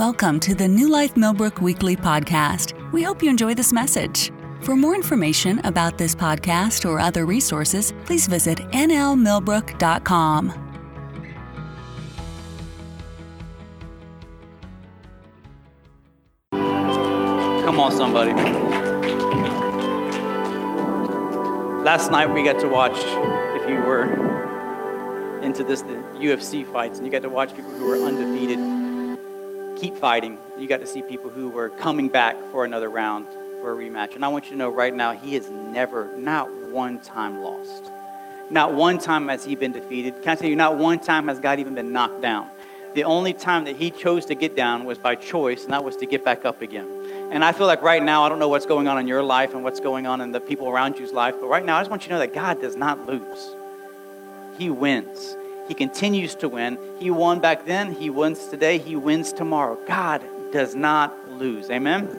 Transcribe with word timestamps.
Welcome 0.00 0.40
to 0.40 0.54
the 0.54 0.66
New 0.66 0.88
Life 0.88 1.14
Millbrook 1.14 1.60
Weekly 1.60 1.94
Podcast. 1.94 2.72
We 2.90 3.02
hope 3.02 3.22
you 3.22 3.28
enjoy 3.28 3.52
this 3.52 3.70
message. 3.70 4.32
For 4.62 4.74
more 4.74 4.94
information 4.94 5.58
about 5.58 5.98
this 5.98 6.14
podcast 6.14 6.88
or 6.88 6.98
other 6.98 7.26
resources, 7.26 7.92
please 8.06 8.26
visit 8.26 8.60
nlmillbrook.com. 8.70 10.52
Come 16.50 17.78
on, 17.78 17.92
somebody. 17.92 18.32
Last 21.84 22.10
night 22.10 22.32
we 22.32 22.42
got 22.42 22.58
to 22.60 22.68
watch, 22.68 22.96
if 22.96 23.68
you 23.68 23.74
were 23.74 24.04
into 25.42 25.62
this, 25.62 25.82
the 25.82 26.02
UFC 26.20 26.64
fights, 26.72 26.96
and 26.96 27.06
you 27.06 27.12
got 27.12 27.20
to 27.20 27.28
watch 27.28 27.54
people 27.54 27.72
who 27.72 27.84
were 27.84 27.96
undefeated 27.96 28.79
keep 29.80 29.96
fighting. 29.96 30.38
You 30.58 30.68
got 30.68 30.80
to 30.80 30.86
see 30.86 31.02
people 31.02 31.30
who 31.30 31.48
were 31.48 31.70
coming 31.70 32.08
back 32.08 32.36
for 32.52 32.64
another 32.64 32.90
round, 32.90 33.26
for 33.60 33.72
a 33.72 33.76
rematch. 33.76 34.14
And 34.14 34.24
I 34.24 34.28
want 34.28 34.44
you 34.44 34.50
to 34.52 34.56
know 34.56 34.68
right 34.68 34.94
now, 34.94 35.12
he 35.12 35.34
has 35.34 35.48
never, 35.48 36.14
not 36.16 36.52
one 36.70 37.00
time 37.00 37.40
lost. 37.40 37.90
Not 38.50 38.74
one 38.74 38.98
time 38.98 39.28
has 39.28 39.44
he 39.44 39.54
been 39.54 39.72
defeated. 39.72 40.22
Can 40.22 40.32
I 40.32 40.34
tell 40.34 40.50
you, 40.50 40.56
not 40.56 40.76
one 40.76 40.98
time 40.98 41.28
has 41.28 41.40
God 41.40 41.60
even 41.60 41.74
been 41.74 41.92
knocked 41.92 42.20
down. 42.20 42.48
The 42.94 43.04
only 43.04 43.32
time 43.32 43.64
that 43.64 43.76
he 43.76 43.90
chose 43.90 44.26
to 44.26 44.34
get 44.34 44.56
down 44.56 44.84
was 44.84 44.98
by 44.98 45.14
choice, 45.14 45.64
and 45.64 45.72
that 45.72 45.84
was 45.84 45.96
to 45.98 46.06
get 46.06 46.24
back 46.24 46.44
up 46.44 46.60
again. 46.60 46.88
And 47.30 47.44
I 47.44 47.52
feel 47.52 47.68
like 47.68 47.82
right 47.82 48.02
now, 48.02 48.24
I 48.24 48.28
don't 48.28 48.40
know 48.40 48.48
what's 48.48 48.66
going 48.66 48.88
on 48.88 48.98
in 48.98 49.06
your 49.06 49.22
life 49.22 49.54
and 49.54 49.62
what's 49.62 49.78
going 49.78 50.08
on 50.08 50.20
in 50.20 50.32
the 50.32 50.40
people 50.40 50.68
around 50.68 50.98
you's 50.98 51.12
life, 51.12 51.36
but 51.40 51.46
right 51.46 51.64
now, 51.64 51.76
I 51.76 51.80
just 51.80 51.90
want 51.90 52.02
you 52.02 52.08
to 52.08 52.14
know 52.14 52.18
that 52.18 52.34
God 52.34 52.60
does 52.60 52.74
not 52.76 53.06
lose. 53.06 53.54
He 54.58 54.68
wins. 54.68 55.36
He 55.70 55.74
continues 55.74 56.34
to 56.34 56.48
win. 56.48 56.76
He 56.98 57.12
won 57.12 57.38
back 57.38 57.64
then. 57.64 57.92
He 57.92 58.10
wins 58.10 58.48
today. 58.48 58.78
He 58.78 58.96
wins 58.96 59.32
tomorrow. 59.32 59.78
God 59.86 60.20
does 60.52 60.74
not 60.74 61.30
lose. 61.30 61.70
Amen? 61.70 62.10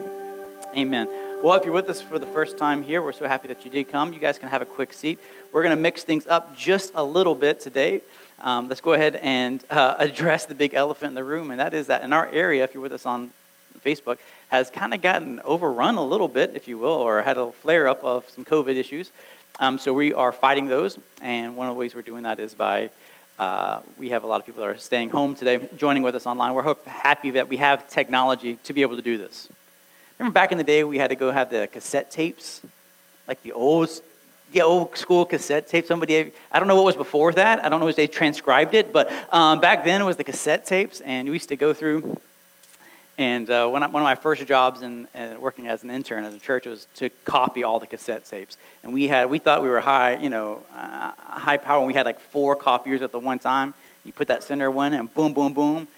Amen. 0.74 1.06
Well, 1.42 1.52
if 1.58 1.66
you're 1.66 1.74
with 1.74 1.90
us 1.90 2.00
for 2.00 2.18
the 2.18 2.24
first 2.28 2.56
time 2.56 2.82
here, 2.82 3.02
we're 3.02 3.12
so 3.12 3.28
happy 3.28 3.48
that 3.48 3.62
you 3.62 3.70
did 3.70 3.90
come. 3.90 4.14
You 4.14 4.20
guys 4.20 4.38
can 4.38 4.48
have 4.48 4.62
a 4.62 4.64
quick 4.64 4.94
seat. 4.94 5.18
We're 5.52 5.62
going 5.62 5.76
to 5.76 5.82
mix 5.82 6.02
things 6.02 6.26
up 6.26 6.56
just 6.56 6.92
a 6.94 7.04
little 7.04 7.34
bit 7.34 7.60
today. 7.60 8.00
Um, 8.40 8.70
let's 8.70 8.80
go 8.80 8.94
ahead 8.94 9.16
and 9.16 9.62
uh, 9.68 9.96
address 9.98 10.46
the 10.46 10.54
big 10.54 10.72
elephant 10.72 11.10
in 11.10 11.14
the 11.14 11.22
room, 11.22 11.50
and 11.50 11.60
that 11.60 11.74
is 11.74 11.88
that 11.88 12.04
in 12.04 12.14
our 12.14 12.28
area, 12.28 12.64
if 12.64 12.72
you're 12.72 12.82
with 12.82 12.94
us 12.94 13.04
on 13.04 13.32
Facebook, 13.84 14.16
has 14.48 14.70
kind 14.70 14.94
of 14.94 15.02
gotten 15.02 15.40
overrun 15.40 15.96
a 15.96 16.02
little 16.02 16.26
bit, 16.26 16.52
if 16.54 16.68
you 16.68 16.78
will, 16.78 16.88
or 16.88 17.20
had 17.20 17.36
a 17.36 17.52
flare 17.52 17.86
up 17.86 18.02
of 18.02 18.26
some 18.30 18.46
COVID 18.46 18.76
issues. 18.76 19.12
Um, 19.60 19.78
so 19.78 19.92
we 19.92 20.14
are 20.14 20.32
fighting 20.32 20.68
those, 20.68 20.98
and 21.20 21.54
one 21.54 21.68
of 21.68 21.74
the 21.74 21.78
ways 21.78 21.94
we're 21.94 22.00
doing 22.00 22.22
that 22.22 22.40
is 22.40 22.54
by 22.54 22.88
uh, 23.42 23.80
we 23.98 24.10
have 24.10 24.22
a 24.22 24.26
lot 24.26 24.38
of 24.40 24.46
people 24.46 24.62
that 24.62 24.70
are 24.70 24.78
staying 24.78 25.10
home 25.10 25.34
today, 25.34 25.58
joining 25.76 26.04
with 26.04 26.14
us 26.14 26.26
online. 26.26 26.54
We're 26.54 26.76
happy 26.86 27.30
that 27.32 27.48
we 27.48 27.56
have 27.56 27.88
technology 27.88 28.56
to 28.62 28.72
be 28.72 28.82
able 28.82 28.94
to 28.94 29.02
do 29.02 29.18
this. 29.18 29.48
Remember 30.18 30.32
back 30.32 30.52
in 30.52 30.58
the 30.58 30.64
day, 30.64 30.84
we 30.84 30.98
had 30.98 31.10
to 31.10 31.16
go 31.16 31.32
have 31.32 31.50
the 31.50 31.66
cassette 31.66 32.08
tapes, 32.12 32.60
like 33.26 33.42
the 33.42 33.50
old, 33.50 33.90
the 34.52 34.62
old 34.62 34.96
school 34.96 35.24
cassette 35.24 35.66
tape. 35.66 35.86
Somebody, 35.86 36.30
I 36.52 36.58
don't 36.60 36.68
know 36.68 36.76
what 36.76 36.84
was 36.84 36.96
before 36.96 37.32
that. 37.32 37.64
I 37.64 37.68
don't 37.68 37.80
know 37.80 37.88
if 37.88 37.96
they 37.96 38.06
transcribed 38.06 38.74
it, 38.74 38.92
but 38.92 39.10
um, 39.32 39.60
back 39.60 39.84
then 39.84 40.00
it 40.00 40.04
was 40.04 40.16
the 40.16 40.24
cassette 40.32 40.64
tapes, 40.64 41.00
and 41.00 41.26
we 41.26 41.34
used 41.34 41.48
to 41.48 41.56
go 41.56 41.74
through 41.74 42.20
and 43.18 43.48
uh, 43.50 43.68
one, 43.68 43.82
of, 43.82 43.92
one 43.92 44.02
of 44.02 44.04
my 44.04 44.14
first 44.14 44.46
jobs 44.46 44.82
in, 44.82 45.06
in, 45.14 45.40
working 45.40 45.66
as 45.66 45.82
an 45.82 45.90
intern 45.90 46.24
at 46.24 46.32
a 46.32 46.38
church 46.38 46.66
was 46.66 46.86
to 46.94 47.10
copy 47.24 47.62
all 47.62 47.78
the 47.78 47.86
cassette 47.86 48.24
tapes. 48.24 48.56
And 48.82 48.94
we 48.94 49.06
had 49.06 49.28
we 49.28 49.38
thought 49.38 49.62
we 49.62 49.68
were 49.68 49.80
high, 49.80 50.16
you 50.16 50.30
know, 50.30 50.62
uh, 50.74 51.12
high 51.18 51.58
power. 51.58 51.78
And 51.78 51.86
we 51.86 51.94
had 51.94 52.06
like 52.06 52.20
four 52.20 52.56
copiers 52.56 53.02
at 53.02 53.12
the 53.12 53.18
one 53.18 53.38
time. 53.38 53.74
You 54.04 54.12
put 54.12 54.28
that 54.28 54.42
center 54.42 54.70
one, 54.70 54.94
and 54.94 55.12
boom, 55.12 55.34
boom, 55.34 55.52
boom. 55.52 55.88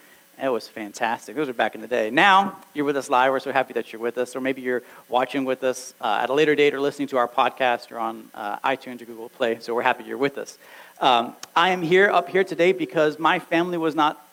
It 0.43 0.49
was 0.49 0.67
fantastic. 0.67 1.37
Those 1.37 1.47
were 1.47 1.55
back 1.55 1.77
in 1.77 1.81
the 1.81 1.87
day. 1.87 2.11
Now 2.11 2.59
you're 2.75 2.85
with 2.85 2.97
us 2.97 3.09
live. 3.09 3.31
We're 3.31 3.39
so 3.39 3.53
happy 3.53 3.73
that 3.75 3.93
you're 3.93 4.03
with 4.03 4.19
us, 4.19 4.35
or 4.35 4.41
maybe 4.41 4.63
you're 4.63 4.83
watching 5.09 5.45
with 5.45 5.63
us 5.63 5.95
uh, 6.01 6.19
at 6.23 6.29
a 6.29 6.35
later 6.35 6.57
date, 6.57 6.75
or 6.75 6.81
listening 6.81 7.07
to 7.09 7.17
our 7.17 7.29
podcast, 7.29 7.93
or 7.93 7.99
on 8.01 8.29
uh, 8.35 8.59
iTunes 8.59 9.01
or 9.01 9.05
Google 9.05 9.29
Play. 9.29 9.59
So 9.61 9.73
we're 9.75 9.83
happy 9.83 10.03
you're 10.03 10.19
with 10.19 10.37
us. 10.37 10.59
Um, 11.01 11.37
I 11.55 11.71
am 11.71 11.83
here 11.83 12.11
up 12.11 12.29
here 12.29 12.43
today 12.43 12.73
because 12.73 13.21
my 13.21 13.39
family 13.39 13.79
was 13.79 13.95
not 13.95 14.24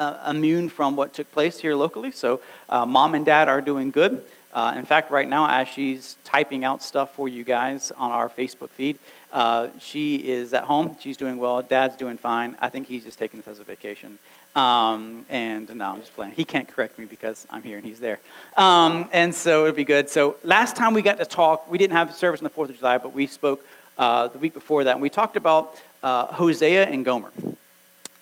uh, 0.00 0.18
immune 0.28 0.68
from 0.68 0.96
what 0.96 1.12
took 1.12 1.30
place 1.30 1.60
here 1.60 1.74
locally. 1.74 2.10
So, 2.10 2.40
uh, 2.68 2.86
mom 2.86 3.14
and 3.14 3.24
dad 3.24 3.48
are 3.48 3.60
doing 3.60 3.90
good. 3.90 4.24
Uh, 4.52 4.74
in 4.76 4.84
fact, 4.84 5.12
right 5.12 5.28
now, 5.28 5.48
as 5.48 5.68
she's 5.68 6.16
typing 6.24 6.64
out 6.64 6.82
stuff 6.82 7.14
for 7.14 7.28
you 7.28 7.44
guys 7.44 7.92
on 7.96 8.10
our 8.10 8.28
Facebook 8.28 8.70
feed, 8.70 8.98
uh, 9.32 9.68
she 9.78 10.16
is 10.16 10.52
at 10.54 10.64
home. 10.64 10.96
She's 10.98 11.16
doing 11.16 11.36
well. 11.36 11.62
Dad's 11.62 11.94
doing 11.94 12.16
fine. 12.16 12.56
I 12.60 12.68
think 12.68 12.88
he's 12.88 13.04
just 13.04 13.18
taking 13.18 13.38
this 13.38 13.46
as 13.46 13.60
a 13.60 13.64
vacation. 13.64 14.18
Um, 14.56 15.24
and 15.28 15.72
no, 15.76 15.92
I'm 15.92 16.00
just 16.00 16.12
playing. 16.16 16.32
He 16.32 16.44
can't 16.44 16.66
correct 16.66 16.98
me 16.98 17.04
because 17.04 17.46
I'm 17.48 17.62
here 17.62 17.76
and 17.76 17.86
he's 17.86 18.00
there. 18.00 18.18
Um, 18.56 19.08
and 19.12 19.32
so 19.32 19.66
it'll 19.66 19.76
be 19.76 19.84
good. 19.84 20.10
So 20.10 20.36
last 20.42 20.74
time 20.74 20.94
we 20.94 21.02
got 21.02 21.18
to 21.18 21.26
talk, 21.26 21.70
we 21.70 21.78
didn't 21.78 21.92
have 21.92 22.12
service 22.12 22.40
on 22.40 22.44
the 22.44 22.50
4th 22.50 22.70
of 22.70 22.78
July, 22.78 22.98
but 22.98 23.12
we 23.12 23.28
spoke 23.28 23.64
uh, 23.98 24.26
the 24.26 24.38
week 24.38 24.54
before 24.54 24.82
that. 24.82 24.92
And 24.92 25.02
we 25.02 25.10
talked 25.10 25.36
about 25.36 25.76
uh, 26.02 26.26
Hosea 26.26 26.86
and 26.86 27.04
Gomer. 27.04 27.30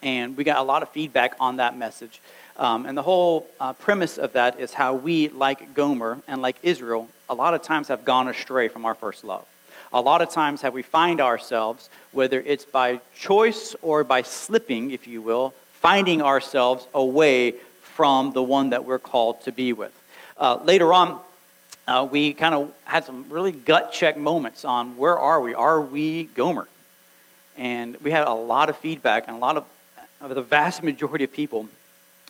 And 0.02 0.36
we 0.36 0.44
got 0.44 0.58
a 0.58 0.62
lot 0.62 0.82
of 0.82 0.90
feedback 0.90 1.34
on 1.40 1.56
that 1.56 1.76
message. 1.76 2.20
Um, 2.56 2.86
and 2.86 2.96
the 2.96 3.02
whole 3.02 3.46
uh, 3.60 3.72
premise 3.72 4.18
of 4.18 4.32
that 4.32 4.58
is 4.58 4.74
how 4.74 4.94
we, 4.94 5.28
like 5.28 5.74
Gomer 5.74 6.18
and 6.26 6.42
like 6.42 6.56
Israel, 6.62 7.08
a 7.28 7.34
lot 7.34 7.54
of 7.54 7.62
times 7.62 7.88
have 7.88 8.04
gone 8.04 8.28
astray 8.28 8.68
from 8.68 8.84
our 8.84 8.94
first 8.94 9.24
love. 9.24 9.46
A 9.92 10.00
lot 10.00 10.20
of 10.20 10.30
times 10.30 10.60
have 10.62 10.74
we 10.74 10.82
find 10.82 11.20
ourselves, 11.20 11.88
whether 12.12 12.40
it's 12.40 12.64
by 12.64 13.00
choice 13.16 13.74
or 13.80 14.04
by 14.04 14.22
slipping, 14.22 14.90
if 14.90 15.06
you 15.06 15.22
will, 15.22 15.54
finding 15.74 16.20
ourselves 16.20 16.86
away 16.94 17.54
from 17.80 18.32
the 18.32 18.42
one 18.42 18.70
that 18.70 18.84
we're 18.84 18.98
called 18.98 19.40
to 19.42 19.52
be 19.52 19.72
with. 19.72 19.92
Uh, 20.36 20.58
later 20.64 20.92
on, 20.92 21.20
uh, 21.86 22.06
we 22.10 22.34
kind 22.34 22.54
of 22.54 22.72
had 22.84 23.04
some 23.04 23.24
really 23.30 23.52
gut 23.52 23.92
check 23.92 24.16
moments 24.16 24.64
on 24.64 24.96
where 24.96 25.18
are 25.18 25.40
we? 25.40 25.54
Are 25.54 25.80
we 25.80 26.24
Gomer? 26.24 26.68
And 27.56 27.96
we 28.02 28.10
had 28.10 28.26
a 28.26 28.34
lot 28.34 28.68
of 28.68 28.76
feedback 28.76 29.26
and 29.26 29.36
a 29.36 29.40
lot 29.40 29.56
of 29.56 29.64
the 30.26 30.42
vast 30.42 30.82
majority 30.82 31.24
of 31.24 31.32
people 31.32 31.68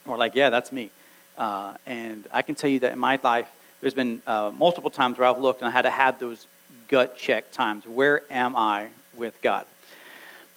are 0.06 0.18
like, 0.18 0.34
yeah, 0.34 0.50
that's 0.50 0.72
me. 0.72 0.90
Uh, 1.36 1.74
and 1.86 2.26
I 2.32 2.42
can 2.42 2.54
tell 2.54 2.68
you 2.68 2.80
that 2.80 2.92
in 2.92 2.98
my 2.98 3.18
life, 3.22 3.48
there's 3.80 3.94
been 3.94 4.20
uh, 4.26 4.50
multiple 4.56 4.90
times 4.90 5.18
where 5.18 5.28
I've 5.28 5.38
looked 5.38 5.60
and 5.62 5.68
I 5.68 5.70
had 5.70 5.82
to 5.82 5.90
have 5.90 6.18
those 6.18 6.46
gut 6.88 7.16
check 7.16 7.52
times. 7.52 7.86
Where 7.86 8.22
am 8.30 8.56
I 8.56 8.88
with 9.16 9.40
God? 9.40 9.66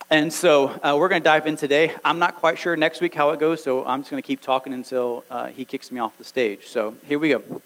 And 0.10 0.34
so 0.34 0.68
uh, 0.68 0.98
we're 1.00 1.08
going 1.08 1.22
to 1.22 1.24
dive 1.24 1.48
in 1.48 1.56
today. 1.56 1.94
I'm 2.04 2.20
not 2.20 2.36
quite 2.36 2.60
sure 2.60 2.76
next 2.76 3.00
week 3.00 3.14
how 3.14 3.30
it 3.30 3.40
goes, 3.40 3.64
so 3.64 3.86
I'm 3.86 4.02
just 4.02 4.12
going 4.12 4.22
to 4.22 4.28
keep 4.28 4.42
talking 4.42 4.74
until 4.74 5.24
uh, 5.30 5.48
he 5.48 5.64
kicks 5.64 5.92
me 5.92 6.00
off 6.00 6.18
the 6.18 6.26
stage. 6.26 6.68
So 6.68 6.96
here 7.08 7.18
we 7.18 7.30
go. 7.30 7.62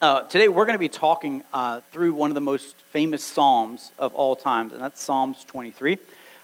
Uh, 0.00 0.22
today 0.22 0.48
we're 0.48 0.66
going 0.66 0.74
to 0.74 0.80
be 0.80 0.90
talking 0.90 1.42
uh, 1.54 1.80
through 1.92 2.12
one 2.12 2.30
of 2.30 2.34
the 2.34 2.42
most 2.42 2.76
famous 2.92 3.24
Psalms 3.24 3.90
of 3.98 4.14
all 4.14 4.36
times, 4.36 4.72
and 4.72 4.82
that's 4.82 5.02
Psalms 5.02 5.44
23. 5.44 5.96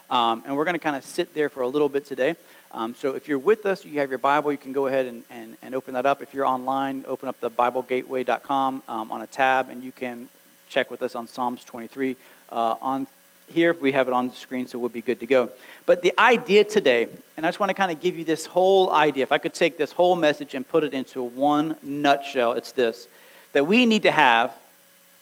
Um, 0.09 0.43
and 0.47 0.57
we're 0.57 0.65
going 0.65 0.75
to 0.75 0.81
kind 0.81 0.97
of 0.97 1.05
sit 1.05 1.35
there 1.35 1.49
for 1.49 1.63
a 1.63 1.69
little 1.69 1.89
bit 1.89 2.07
today. 2.07 2.37
Um, 2.75 2.97
so 2.97 3.15
if 3.15 3.29
you're 3.29 3.39
with 3.39 3.67
us, 3.67 3.85
you 3.85 4.01
have 4.01 4.11
your 4.11 4.19
Bible, 4.19 4.51
you 4.51 4.59
can 4.59 4.73
go 4.73 4.89
ahead 4.89 5.07
and, 5.07 5.23
and, 5.31 5.57
and 5.63 5.77
open 5.77 5.95
that 5.95 6.07
up. 6.07 6.21
If 6.23 6.35
you're 6.35 6.45
online, 6.45 7.05
open 7.07 7.29
up 7.29 7.39
the 7.39 7.49
BibleGateway.com 7.49 8.83
um, 8.89 9.13
on 9.13 9.23
a 9.23 9.29
tab, 9.29 9.71
and 9.71 9.85
you 9.85 9.93
can 9.93 10.29
check 10.69 10.91
with 10.91 11.01
us 11.01 11.15
on 11.15 11.29
Psalms 11.29 11.63
23. 11.63 12.17
Uh, 12.51 12.75
on 12.83 13.07
here, 13.47 13.75
we 13.75 13.93
have 13.93 14.09
it 14.09 14.13
on 14.13 14.29
the 14.29 14.35
screen, 14.35 14.67
so 14.67 14.81
we'll 14.81 14.89
be 14.89 15.03
good 15.03 15.21
to 15.21 15.27
go. 15.27 15.51
But 15.87 16.03
the 16.03 16.13
idea 16.19 16.65
today, 16.65 17.07
and 17.37 17.47
I 17.47 17.49
just 17.49 17.61
want 17.61 17.71
to 17.71 17.75
kind 17.75 17.93
of 17.93 18.01
give 18.01 18.19
you 18.19 18.25
this 18.25 18.45
whole 18.45 18.91
idea. 18.91 19.23
If 19.23 19.31
I 19.31 19.39
could 19.39 19.55
take 19.55 19.79
this 19.79 19.93
whole 19.93 20.17
message 20.17 20.55
and 20.55 20.69
put 20.69 20.83
it 20.83 20.95
into 20.95 21.23
one 21.23 21.77
nutshell, 21.81 22.55
it's 22.55 22.73
this 22.73 23.07
that 23.53 23.69
we 23.69 23.87
need 23.87 24.03
to 24.03 24.11
have 24.11 24.53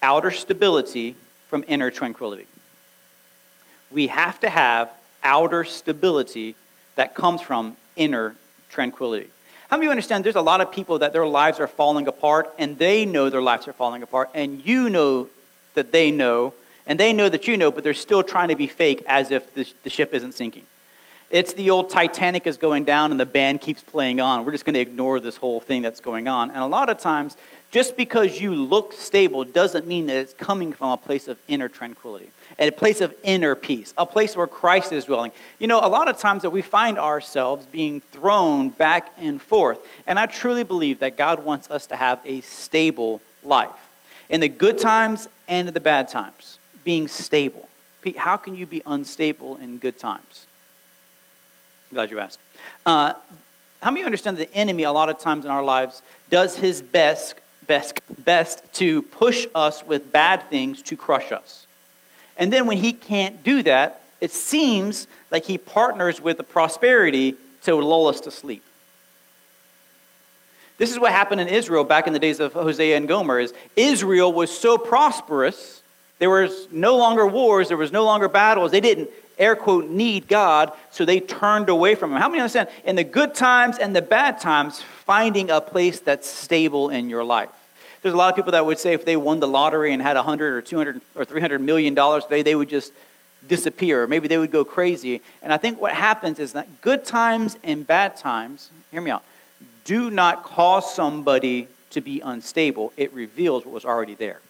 outer 0.03 0.31
stability 0.31 1.17
from 1.49 1.65
inner 1.69 1.91
tranquility. 1.91 2.47
We 3.91 4.07
have 4.07 4.41
to 4.41 4.49
have 4.49 4.91
outer 5.23 5.65
stability 5.65 6.55
that 6.97 7.15
comes 7.15 7.41
from 7.41 7.77
inner 7.97 8.35
tranquility. 8.71 9.29
How 9.69 9.77
many 9.77 9.87
of 9.87 9.89
you 9.89 9.91
understand 9.93 10.25
there's 10.25 10.37
a 10.37 10.43
lot 10.43 10.61
of 10.61 10.71
people 10.71 10.99
that 10.99 11.13
their 11.13 11.27
lives 11.27 11.59
are 11.59 11.67
falling 11.67 12.07
apart 12.07 12.53
and 12.59 12.77
they 12.79 13.07
know 13.07 13.31
their 13.31 13.43
lives 13.43 13.67
are 13.69 13.73
falling 13.73 14.03
apart 14.03 14.31
and 14.35 14.65
you 14.67 14.91
know 14.91 15.29
that 15.75 15.93
they 15.93 16.11
know 16.11 16.53
and 16.87 16.99
they 16.99 17.13
know 17.13 17.29
that 17.29 17.47
you 17.49 17.57
know, 17.57 17.71
but 17.71 17.85
they're 17.85 17.95
still 17.95 18.23
trying 18.23 18.49
to 18.49 18.57
be 18.57 18.67
fake 18.67 19.03
as 19.07 19.31
if 19.31 19.55
the, 19.55 19.67
the 19.85 19.91
ship 19.91 20.13
isn't 20.15 20.33
sinking. 20.33 20.65
It's 21.31 21.55
the 21.55 21.71
old 21.71 21.89
Titanic 21.89 22.47
is 22.47 22.59
going 22.59 22.85
down 22.85 23.11
and 23.11 23.19
the 23.19 23.25
band 23.25 23.63
keeps 23.63 23.81
playing 23.81 24.21
on. 24.21 24.45
We're 24.45 24.53
just 24.53 24.67
going 24.67 24.75
to 24.75 24.81
ignore 24.81 25.19
this 25.19 25.37
whole 25.37 25.61
thing 25.61 25.81
that's 25.81 26.01
going 26.01 26.29
on. 26.29 26.51
And 26.51 26.59
a 26.59 26.67
lot 26.67 26.91
of 26.91 26.99
times, 26.99 27.37
just 27.71 27.97
because 27.97 28.39
you 28.39 28.55
look 28.55 28.93
stable 28.93 29.45
doesn't 29.45 29.87
mean 29.87 30.07
that 30.07 30.17
it's 30.17 30.35
coming 30.35 30.75
from 30.75 30.91
a 30.91 30.97
place 30.99 31.29
of 31.29 31.39
inner 31.49 31.69
tranquility 31.69 32.29
a 32.59 32.71
place 32.71 33.01
of 33.01 33.15
inner 33.23 33.55
peace, 33.55 33.95
a 33.97 34.07
place 34.07 34.37
where 34.37 34.47
Christ 34.47 34.93
is 34.93 35.05
dwelling. 35.07 35.33
You 35.59 35.67
know, 35.67 35.81
a 35.81 35.89
lot 35.89 36.09
of 36.09 36.19
times 36.19 36.43
that 36.43 36.51
we 36.51 36.63
find 36.63 36.99
ourselves 36.99 37.67
being 37.67 38.01
thrown 38.13 38.71
back 38.71 39.13
and 39.19 39.41
forth. 39.41 39.79
And 40.07 40.19
I 40.19 40.27
truly 40.27 40.65
believe 40.65 41.01
that 41.01 41.17
God 41.17 41.45
wants 41.45 41.71
us 41.71 41.87
to 41.87 41.97
have 41.97 42.21
a 42.25 42.41
stable 42.43 43.21
life 43.43 43.71
in 44.29 44.41
the 44.41 44.49
good 44.49 44.79
times 44.79 45.29
and 45.49 45.69
in 45.69 45.75
the 45.75 45.81
bad 45.81 46.09
times, 46.09 46.59
being 46.85 47.09
stable. 47.09 47.69
Pete, 48.01 48.17
how 48.17 48.37
can 48.37 48.57
you 48.57 48.67
be 48.67 48.83
unstable 48.87 49.57
in 49.59 49.79
good 49.79 49.99
times? 49.99 50.47
I'm 51.91 51.97
glad 51.97 52.11
you 52.11 52.19
asked. 52.19 52.39
Uh, 52.85 53.13
how 53.83 53.91
many 53.91 54.05
understand 54.05 54.39
that 54.39 54.51
the 54.51 54.57
enemy, 54.57 54.85
a 54.85 54.93
lot 54.93 55.09
of 55.09 55.19
times 55.19 55.45
in 55.45 55.51
our 55.51 55.63
lives, 55.63 56.03
does 56.31 56.57
his 56.57 56.81
best, 56.81 57.35
best, 57.67 58.01
best 58.25 58.63
to 58.75 59.03
push 59.03 59.47
us 59.55 59.85
with 59.85 60.13
bad 60.13 60.49
things 60.49 60.83
to 60.83 60.97
crush 60.97 61.33
us? 61.33 61.67
And 62.43 62.53
then 62.53 62.67
when 62.67 62.79
he 62.79 62.93
can't 62.93 63.45
do 63.45 63.63
that, 63.63 64.03
it 64.21 64.33
seems 64.33 65.07
like 65.31 65.45
he 65.45 65.59
partners 65.59 66.21
with 66.21 66.39
the 66.39 66.43
prosperity 66.43 67.37
to 67.63 67.77
lull 67.77 68.09
us 68.09 68.21
to 68.23 68.33
sleep. 68.33 68.65
This 70.77 70.91
is 70.91 70.99
what 70.99 71.13
happened 71.13 71.41
in 71.41 71.47
Israel 71.47 71.85
back 71.85 72.09
in 72.09 72.13
the 72.13 72.19
days 72.19 72.41
of 72.41 72.53
Hosea 72.53 72.97
and 72.97 73.07
Gomer 73.07 73.39
is 73.39 73.55
Israel 73.77 74.33
was 74.33 74.51
so 74.51 74.77
prosperous, 74.77 75.83
there 76.19 76.31
was 76.31 76.67
no 76.73 76.97
longer 76.97 77.29
wars, 77.29 77.69
there 77.69 77.77
was 77.77 77.93
no 77.93 78.05
longer 78.05 78.27
battles. 78.27 78.73
They 78.73 78.81
didn't 78.81 79.09
air 79.39 79.55
quote 79.55 79.89
need 79.89 80.27
God, 80.27 80.73
so 80.91 81.05
they 81.05 81.21
turned 81.21 81.69
away 81.69 81.95
from 81.95 82.11
him. 82.11 82.19
How 82.19 82.29
many 82.29 82.41
understand 82.41 82.71
in 82.85 82.97
the 82.97 83.05
good 83.05 83.37
times 83.37 83.79
and 83.79 83.95
the 83.95 84.03
bad 84.03 84.41
times 84.41 84.83
finding 84.83 85.49
a 85.49 85.61
place 85.61 86.01
that's 86.01 86.29
stable 86.29 86.89
in 86.89 87.09
your 87.09 87.23
life? 87.23 87.51
There's 88.03 88.15
a 88.15 88.17
lot 88.17 88.31
of 88.31 88.37
people 88.37 88.53
that 88.53 88.67
would 88.67 88.79
say 88.79 88.95
if 88.95 89.05
they 89.05 89.17
won 89.17 89.39
the 89.41 89.49
lottery 89.49 89.93
and 89.93 90.03
had 90.03 90.17
100 90.17 90.55
or 90.55 90.61
200 90.61 91.01
or 91.15 91.25
300 91.25 91.61
million 91.61 91.95
dollars, 91.95 92.25
they 92.29 92.43
they 92.43 92.55
would 92.55 92.69
just 92.69 92.93
disappear. 93.49 94.07
Maybe 94.07 94.29
they 94.29 94.39
would 94.39 94.51
go 94.51 94.65
crazy. 94.65 95.21
And 95.43 95.53
I 95.53 95.57
think 95.57 95.81
what 95.81 95.93
happens 95.93 96.39
is 96.39 96.53
that 96.53 96.81
good 96.81 97.05
times 97.05 97.57
and 97.63 97.87
bad 97.87 98.17
times, 98.17 98.71
hear 98.91 99.01
me 99.01 99.11
out, 99.11 99.23
do 99.85 100.11
not 100.11 100.45
cause 100.45 100.95
somebody 100.95 101.69
to 101.91 102.01
be 102.01 102.21
unstable. 102.21 102.93
It 102.97 103.13
reveals 103.13 103.65
what 103.65 103.75
was 103.75 103.85
already 103.85 104.15
there. 104.15 104.41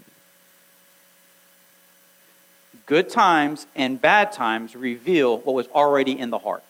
Good 2.86 3.08
times 3.10 3.66
and 3.74 4.00
bad 4.00 4.32
times 4.32 4.74
reveal 4.76 5.38
what 5.38 5.54
was 5.54 5.66
already 5.68 6.18
in 6.18 6.30
the 6.30 6.38
heart. 6.38 6.62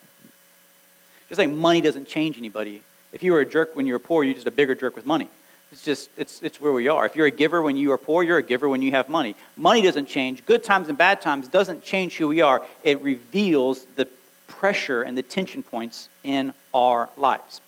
Just 1.28 1.38
like 1.38 1.50
money 1.50 1.80
doesn't 1.80 2.06
change 2.06 2.38
anybody. 2.38 2.82
If 3.12 3.22
you 3.22 3.32
were 3.32 3.40
a 3.40 3.46
jerk 3.46 3.74
when 3.74 3.86
you 3.86 3.94
were 3.94 3.98
poor, 3.98 4.22
you're 4.22 4.34
just 4.34 4.46
a 4.46 4.52
bigger 4.52 4.74
jerk 4.74 4.94
with 4.94 5.06
money. 5.06 5.28
It's 5.72 5.82
just, 5.82 6.10
it's, 6.18 6.42
it's 6.42 6.60
where 6.60 6.72
we 6.72 6.88
are. 6.88 7.06
If 7.06 7.16
you're 7.16 7.26
a 7.26 7.30
giver 7.30 7.62
when 7.62 7.78
you 7.78 7.92
are 7.92 7.98
poor, 7.98 8.22
you're 8.22 8.36
a 8.36 8.42
giver 8.42 8.68
when 8.68 8.82
you 8.82 8.90
have 8.90 9.08
money. 9.08 9.34
Money 9.56 9.80
doesn't 9.80 10.06
change. 10.06 10.44
Good 10.44 10.62
times 10.62 10.90
and 10.90 10.98
bad 10.98 11.22
times 11.22 11.48
doesn't 11.48 11.82
change 11.82 12.18
who 12.18 12.28
we 12.28 12.42
are. 12.42 12.62
It 12.84 13.00
reveals 13.00 13.84
the 13.96 14.06
pressure 14.48 15.00
and 15.00 15.16
the 15.16 15.22
tension 15.22 15.62
points 15.62 16.10
in 16.22 16.52
our 16.74 17.08
lives. 17.16 17.62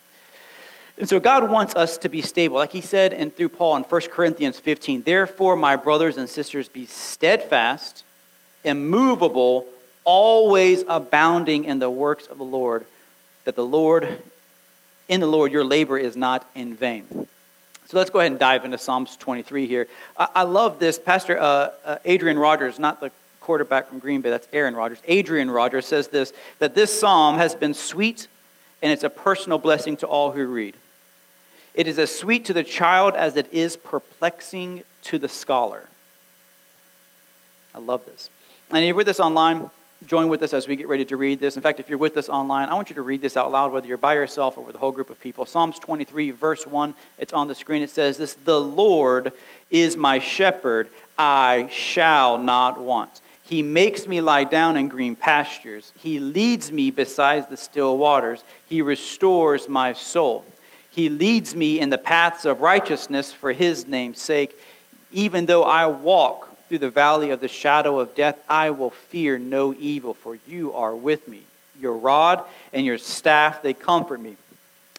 And 0.99 1.09
so 1.09 1.19
God 1.19 1.49
wants 1.49 1.75
us 1.75 1.97
to 1.99 2.09
be 2.09 2.21
stable. 2.21 2.57
Like 2.57 2.71
he 2.71 2.81
said 2.81 3.11
and 3.11 3.35
through 3.35 3.49
Paul 3.49 3.75
in 3.77 3.83
1 3.83 4.01
Corinthians 4.11 4.59
15, 4.59 5.01
therefore, 5.01 5.55
my 5.55 5.75
brothers 5.75 6.17
and 6.17 6.29
sisters, 6.29 6.69
be 6.69 6.85
steadfast, 6.85 8.03
immovable, 8.63 9.65
always 10.03 10.83
abounding 10.87 11.65
in 11.65 11.79
the 11.79 11.89
works 11.89 12.27
of 12.27 12.37
the 12.37 12.45
Lord, 12.45 12.85
that 13.45 13.55
the 13.55 13.65
Lord, 13.65 14.21
in 15.07 15.21
the 15.21 15.27
Lord, 15.27 15.51
your 15.51 15.63
labor 15.63 15.97
is 15.97 16.15
not 16.15 16.47
in 16.53 16.75
vain. 16.75 17.27
So 17.87 17.97
let's 17.97 18.09
go 18.09 18.19
ahead 18.19 18.31
and 18.31 18.39
dive 18.39 18.65
into 18.65 18.77
Psalms 18.77 19.15
23 19.17 19.67
here. 19.67 19.87
I, 20.17 20.27
I 20.35 20.43
love 20.43 20.79
this. 20.79 20.97
Pastor 20.97 21.39
uh, 21.39 21.71
uh, 21.85 21.97
Adrian 22.05 22.39
Rogers, 22.39 22.79
not 22.79 22.99
the 22.99 23.11
quarterback 23.41 23.89
from 23.89 23.99
Green 23.99 24.21
Bay, 24.21 24.31
that's 24.31 24.47
Aaron 24.51 24.75
Rodgers. 24.75 24.97
Adrian 25.05 25.51
Rogers 25.51 25.85
says 25.85 26.07
this 26.07 26.33
that 26.59 26.73
this 26.73 26.99
psalm 26.99 27.37
has 27.37 27.53
been 27.53 27.75
sweet 27.75 28.27
and 28.81 28.91
it's 28.91 29.03
a 29.03 29.09
personal 29.09 29.59
blessing 29.59 29.97
to 29.97 30.07
all 30.07 30.31
who 30.31 30.45
read. 30.47 30.75
It 31.75 31.87
is 31.87 31.99
as 31.99 32.17
sweet 32.17 32.45
to 32.45 32.53
the 32.53 32.63
child 32.63 33.15
as 33.15 33.35
it 33.35 33.51
is 33.51 33.77
perplexing 33.77 34.83
to 35.03 35.19
the 35.19 35.29
scholar. 35.29 35.87
I 37.75 37.79
love 37.79 38.05
this. 38.05 38.29
And 38.71 38.83
you 38.85 38.93
read 38.93 39.05
this 39.05 39.19
online, 39.19 39.69
join 40.05 40.29
with 40.29 40.43
us 40.43 40.53
as 40.53 40.67
we 40.67 40.75
get 40.75 40.87
ready 40.87 41.05
to 41.05 41.17
read 41.17 41.39
this. 41.39 41.55
In 41.55 41.61
fact, 41.61 41.79
if 41.79 41.89
you're 41.89 41.97
with 41.97 42.17
us 42.17 42.29
online, 42.29 42.69
I 42.69 42.73
want 42.73 42.89
you 42.89 42.95
to 42.95 43.01
read 43.01 43.21
this 43.21 43.35
out 43.35 43.51
loud, 43.51 43.71
whether 43.71 43.87
you're 43.87 43.97
by 43.97 44.13
yourself 44.13 44.57
or 44.57 44.63
with 44.63 44.75
a 44.75 44.79
whole 44.79 44.91
group 44.91 45.09
of 45.09 45.19
people. 45.19 45.45
Psalms 45.45 45.79
23, 45.79 46.31
verse 46.31 46.65
1, 46.65 46.93
it's 47.17 47.33
on 47.33 47.47
the 47.47 47.55
screen. 47.55 47.81
It 47.81 47.89
says 47.89 48.17
this 48.17 48.35
The 48.45 48.59
Lord 48.59 49.33
is 49.69 49.97
my 49.97 50.19
shepherd, 50.19 50.89
I 51.17 51.67
shall 51.71 52.37
not 52.37 52.79
want. 52.79 53.21
He 53.43 53.61
makes 53.61 54.07
me 54.07 54.21
lie 54.21 54.43
down 54.43 54.75
in 54.75 54.87
green 54.87 55.15
pastures. 55.15 55.93
He 55.97 56.19
leads 56.19 56.71
me 56.71 56.89
beside 56.89 57.49
the 57.49 57.57
still 57.57 57.97
waters. 57.97 58.43
He 58.67 58.81
restores 58.81 59.69
my 59.69 59.93
soul. 59.93 60.43
He 60.89 61.09
leads 61.09 61.55
me 61.55 61.79
in 61.79 61.89
the 61.89 61.97
paths 61.97 62.45
of 62.45 62.61
righteousness 62.61 63.31
for 63.31 63.51
his 63.51 63.85
name's 63.85 64.19
sake. 64.19 64.57
Even 65.11 65.45
though 65.45 65.63
I 65.63 65.85
walk 65.85 66.44
through 66.67 66.79
the 66.79 66.89
valley 66.89 67.31
of 67.31 67.39
the 67.39 67.47
shadow 67.47 67.99
of 67.99 68.15
death, 68.15 68.37
I 68.49 68.71
will 68.71 68.89
fear 68.89 69.37
no 69.37 69.73
evil, 69.73 70.13
for 70.13 70.37
you 70.47 70.73
are 70.73 70.95
with 70.95 71.27
me. 71.27 71.41
Your 71.79 71.93
rod 71.93 72.43
and 72.73 72.85
your 72.85 72.97
staff, 72.97 73.61
they 73.61 73.73
comfort 73.73 74.19
me. 74.19 74.37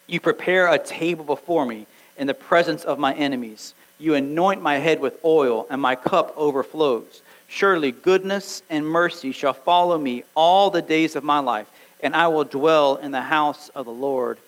You 0.06 0.20
prepare 0.20 0.72
a 0.72 0.78
table 0.78 1.24
before 1.24 1.66
me 1.66 1.86
in 2.16 2.26
the 2.26 2.34
presence 2.34 2.84
of 2.84 2.98
my 2.98 3.14
enemies. 3.14 3.74
You 3.98 4.14
anoint 4.14 4.62
my 4.62 4.76
head 4.76 5.00
with 5.00 5.18
oil, 5.24 5.66
and 5.70 5.80
my 5.80 5.96
cup 5.96 6.34
overflows. 6.36 7.22
Surely 7.48 7.92
goodness 7.92 8.62
and 8.68 8.86
mercy 8.86 9.32
shall 9.32 9.54
follow 9.54 9.98
me 9.98 10.24
all 10.34 10.70
the 10.70 10.82
days 10.82 11.16
of 11.16 11.24
my 11.24 11.38
life, 11.38 11.68
and 12.02 12.14
I 12.14 12.28
will 12.28 12.44
dwell 12.44 12.96
in 12.96 13.10
the 13.10 13.22
house 13.22 13.68
of 13.70 13.86
the 13.86 13.92
Lord 13.92 14.38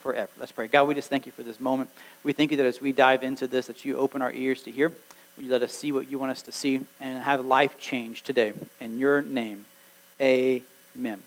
forever. 0.00 0.30
Let's 0.38 0.52
pray. 0.52 0.68
God, 0.68 0.84
we 0.84 0.94
just 0.94 1.10
thank 1.10 1.26
you 1.26 1.32
for 1.32 1.42
this 1.42 1.58
moment. 1.58 1.90
We 2.22 2.32
thank 2.32 2.50
you 2.50 2.56
that 2.58 2.66
as 2.66 2.80
we 2.80 2.92
dive 2.92 3.22
into 3.22 3.46
this, 3.46 3.66
that 3.66 3.84
you 3.84 3.96
open 3.96 4.22
our 4.22 4.32
ears 4.32 4.62
to 4.62 4.70
hear 4.70 4.92
you 5.40 5.50
let 5.50 5.62
us 5.62 5.72
see 5.72 5.92
what 5.92 6.10
you 6.10 6.18
want 6.18 6.32
us 6.32 6.42
to 6.42 6.52
see 6.52 6.80
and 7.00 7.22
have 7.22 7.44
life 7.44 7.78
change 7.78 8.22
today? 8.22 8.52
In 8.80 8.98
your 8.98 9.22
name, 9.22 9.64
amen. 10.20 11.22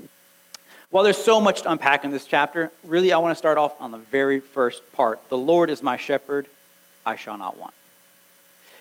While 0.90 1.04
there's 1.04 1.18
so 1.18 1.40
much 1.40 1.62
to 1.62 1.72
unpack 1.72 2.04
in 2.04 2.12
this 2.12 2.26
chapter, 2.26 2.72
really 2.84 3.14
I 3.14 3.18
want 3.18 3.32
to 3.32 3.38
start 3.38 3.58
off 3.58 3.80
on 3.80 3.92
the 3.92 3.98
very 3.98 4.40
first 4.40 4.82
part. 4.94 5.22
The 5.30 5.38
Lord 5.38 5.70
is 5.70 5.82
my 5.82 5.98
shepherd, 5.98 6.48
I 7.06 7.16
shall 7.16 7.38
not 7.38 7.58
want. 7.58 7.74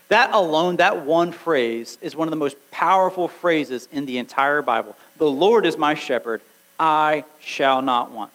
That 0.09 0.32
alone, 0.32 0.77
that 0.77 1.06
one 1.06 1.31
phrase, 1.31 1.97
is 2.03 2.17
one 2.17 2.27
of 2.27 2.31
the 2.31 2.37
most 2.37 2.56
powerful 2.73 3.29
phrases 3.29 3.88
in 3.93 4.06
the 4.06 4.19
entire 4.19 4.61
Bible. 4.61 4.97
The 5.19 5.31
Lord 5.31 5.65
is 5.65 5.79
my 5.79 5.94
shepherd, 5.94 6.41
I 6.81 7.25
shall 7.38 7.81
not 7.81 8.11
want. 8.11 8.32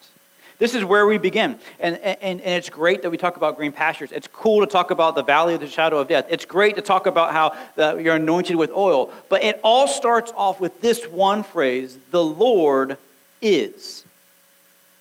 This 0.58 0.74
is 0.74 0.86
where 0.86 1.06
we 1.06 1.18
begin. 1.18 1.60
And, 1.80 1.98
and, 1.98 2.40
and 2.42 2.42
it's 2.42 2.70
great 2.70 3.02
that 3.02 3.10
we 3.10 3.18
talk 3.18 3.36
about 3.36 3.58
green 3.58 3.74
pastures. 3.74 4.12
It's 4.12 4.28
cool 4.28 4.66
to 4.66 4.72
talk 4.72 4.90
about 4.92 5.16
the 5.16 5.24
valley 5.24 5.54
of 5.54 5.60
the 5.60 5.68
shadow 5.68 6.00
of 6.00 6.08
death. 6.08 6.28
It's 6.30 6.46
great 6.46 6.76
to 6.78 6.82
talk 6.82 7.08
about 7.08 7.34
how 7.34 7.56
the, 7.76 7.98
you're 7.98 8.16
anointed 8.16 8.56
with 8.56 8.72
oil. 8.72 9.12
But 9.28 9.44
it 9.44 9.60
all 9.64 9.88
starts 9.88 10.32
off 10.36 10.62
with 10.62 10.80
this 10.80 11.06
one 11.06 11.44
phrase 11.44 11.98
the 12.12 12.24
Lord 12.24 12.98
is. 13.42 14.06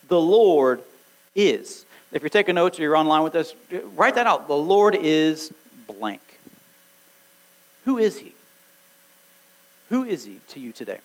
The 0.08 0.20
Lord 0.20 0.82
is. 1.34 1.86
If 2.10 2.22
you're 2.22 2.30
taking 2.30 2.56
notes 2.56 2.78
or 2.78 2.82
you're 2.82 2.96
online 2.96 3.22
with 3.22 3.36
us, 3.36 3.54
write 3.94 4.16
that 4.16 4.26
out. 4.26 4.48
The 4.48 4.54
Lord 4.54 4.96
is 4.96 5.52
blank. 5.86 6.20
Who 7.84 7.98
is 7.98 8.18
He? 8.18 8.34
Who 9.90 10.04
is 10.04 10.24
He 10.24 10.40
to 10.48 10.60
you 10.60 10.72
today? 10.72 10.98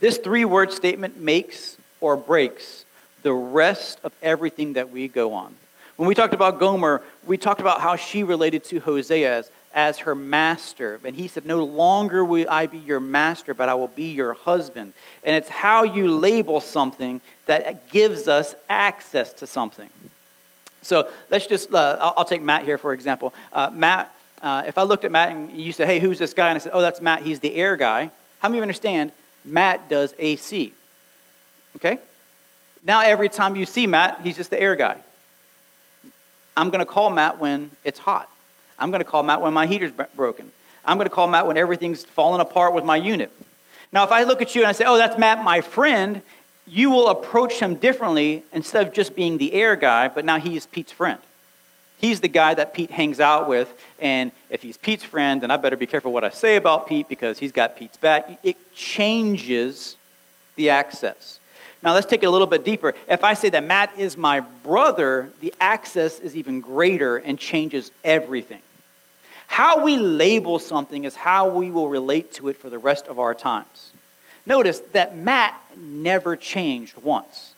This 0.00 0.18
three 0.18 0.44
word 0.44 0.72
statement 0.72 1.18
makes 1.18 1.76
or 2.00 2.16
breaks 2.16 2.84
the 3.22 3.32
rest 3.32 4.00
of 4.02 4.12
everything 4.22 4.74
that 4.74 4.90
we 4.90 5.08
go 5.08 5.32
on. 5.34 5.54
When 5.96 6.08
we 6.08 6.14
talked 6.14 6.32
about 6.32 6.58
Gomer, 6.58 7.02
we 7.26 7.36
talked 7.36 7.60
about 7.60 7.82
how 7.82 7.96
she 7.96 8.22
related 8.22 8.64
to 8.64 8.80
Hosea 8.80 9.38
as, 9.38 9.50
as 9.74 9.98
her 9.98 10.14
master. 10.14 10.98
And 11.04 11.14
he 11.14 11.28
said, 11.28 11.44
No 11.44 11.62
longer 11.62 12.24
will 12.24 12.46
I 12.48 12.66
be 12.66 12.78
your 12.78 13.00
master, 13.00 13.52
but 13.52 13.68
I 13.68 13.74
will 13.74 13.88
be 13.88 14.12
your 14.12 14.32
husband. 14.32 14.94
And 15.24 15.36
it's 15.36 15.50
how 15.50 15.82
you 15.82 16.10
label 16.10 16.62
something 16.62 17.20
that 17.44 17.90
gives 17.90 18.28
us 18.28 18.54
access 18.70 19.34
to 19.34 19.46
something. 19.46 19.90
So 20.80 21.10
let's 21.28 21.46
just, 21.46 21.70
uh, 21.74 21.98
I'll, 22.00 22.14
I'll, 22.16 22.24
take 22.24 22.40
Matt 22.40 22.64
here 22.64 22.78
for 22.78 22.94
example. 22.94 23.34
Uh, 23.52 23.68
Matt, 23.70 24.10
uh, 24.40 24.62
if 24.66 24.78
I 24.78 24.84
looked 24.84 25.04
at 25.04 25.12
Matt 25.12 25.32
and 25.32 25.50
you 25.50 25.72
said, 25.72 25.86
Hey, 25.86 26.00
who's 26.00 26.18
this 26.18 26.32
guy? 26.32 26.48
And 26.48 26.56
I 26.56 26.60
said, 26.60 26.72
Oh, 26.74 26.80
that's 26.80 27.02
Matt. 27.02 27.22
He's 27.22 27.40
the 27.40 27.54
air 27.56 27.76
guy. 27.76 28.10
How 28.38 28.48
many 28.48 28.56
of 28.56 28.60
you 28.60 28.62
understand 28.62 29.12
Matt 29.44 29.90
does 29.90 30.14
AC? 30.18 30.72
Okay? 31.76 31.98
Now, 32.84 33.02
every 33.02 33.28
time 33.28 33.56
you 33.56 33.66
see 33.66 33.86
Matt, 33.86 34.20
he's 34.22 34.36
just 34.36 34.50
the 34.50 34.60
air 34.60 34.74
guy. 34.74 34.96
I'm 36.56 36.70
going 36.70 36.80
to 36.80 36.90
call 36.90 37.10
Matt 37.10 37.38
when 37.38 37.70
it's 37.84 37.98
hot. 37.98 38.28
I'm 38.78 38.90
going 38.90 39.00
to 39.00 39.08
call 39.08 39.22
Matt 39.22 39.40
when 39.40 39.52
my 39.52 39.66
heater's 39.66 39.92
broken. 40.16 40.50
I'm 40.84 40.96
going 40.96 41.08
to 41.08 41.14
call 41.14 41.28
Matt 41.28 41.46
when 41.46 41.56
everything's 41.56 42.04
falling 42.04 42.40
apart 42.40 42.74
with 42.74 42.84
my 42.84 42.96
unit. 42.96 43.30
Now, 43.92 44.04
if 44.04 44.12
I 44.12 44.24
look 44.24 44.40
at 44.40 44.54
you 44.54 44.62
and 44.62 44.68
I 44.68 44.72
say, 44.72 44.84
oh, 44.86 44.96
that's 44.96 45.18
Matt, 45.18 45.44
my 45.44 45.60
friend, 45.60 46.22
you 46.66 46.90
will 46.90 47.08
approach 47.08 47.54
him 47.54 47.74
differently 47.74 48.44
instead 48.52 48.86
of 48.86 48.94
just 48.94 49.14
being 49.14 49.38
the 49.38 49.52
air 49.52 49.76
guy, 49.76 50.08
but 50.08 50.24
now 50.24 50.38
he's 50.38 50.66
Pete's 50.66 50.92
friend. 50.92 51.18
He's 51.98 52.20
the 52.20 52.28
guy 52.28 52.54
that 52.54 52.72
Pete 52.72 52.90
hangs 52.90 53.20
out 53.20 53.48
with, 53.48 53.72
and 53.98 54.32
if 54.48 54.62
he's 54.62 54.78
Pete's 54.78 55.04
friend, 55.04 55.42
then 55.42 55.50
I 55.50 55.58
better 55.58 55.76
be 55.76 55.86
careful 55.86 56.12
what 56.12 56.24
I 56.24 56.30
say 56.30 56.56
about 56.56 56.86
Pete 56.86 57.08
because 57.08 57.38
he's 57.38 57.52
got 57.52 57.76
Pete's 57.76 57.98
back. 57.98 58.38
It 58.42 58.56
changes 58.74 59.96
the 60.56 60.70
access. 60.70 61.39
Now 61.82 61.94
let's 61.94 62.06
take 62.06 62.22
it 62.22 62.26
a 62.26 62.30
little 62.30 62.46
bit 62.46 62.64
deeper. 62.64 62.94
If 63.08 63.24
I 63.24 63.34
say 63.34 63.48
that 63.50 63.64
Matt 63.64 63.98
is 63.98 64.16
my 64.16 64.40
brother, 64.40 65.30
the 65.40 65.54
access 65.60 66.18
is 66.20 66.36
even 66.36 66.60
greater 66.60 67.16
and 67.16 67.38
changes 67.38 67.90
everything. 68.04 68.60
How 69.46 69.82
we 69.82 69.96
label 69.96 70.58
something 70.58 71.04
is 71.04 71.16
how 71.16 71.48
we 71.48 71.70
will 71.70 71.88
relate 71.88 72.32
to 72.34 72.48
it 72.48 72.56
for 72.56 72.70
the 72.70 72.78
rest 72.78 73.08
of 73.08 73.18
our 73.18 73.34
times. 73.34 73.92
Notice 74.46 74.80
that 74.92 75.16
Matt 75.16 75.60
never 75.76 76.36
changed 76.36 76.96
once. 77.02 77.54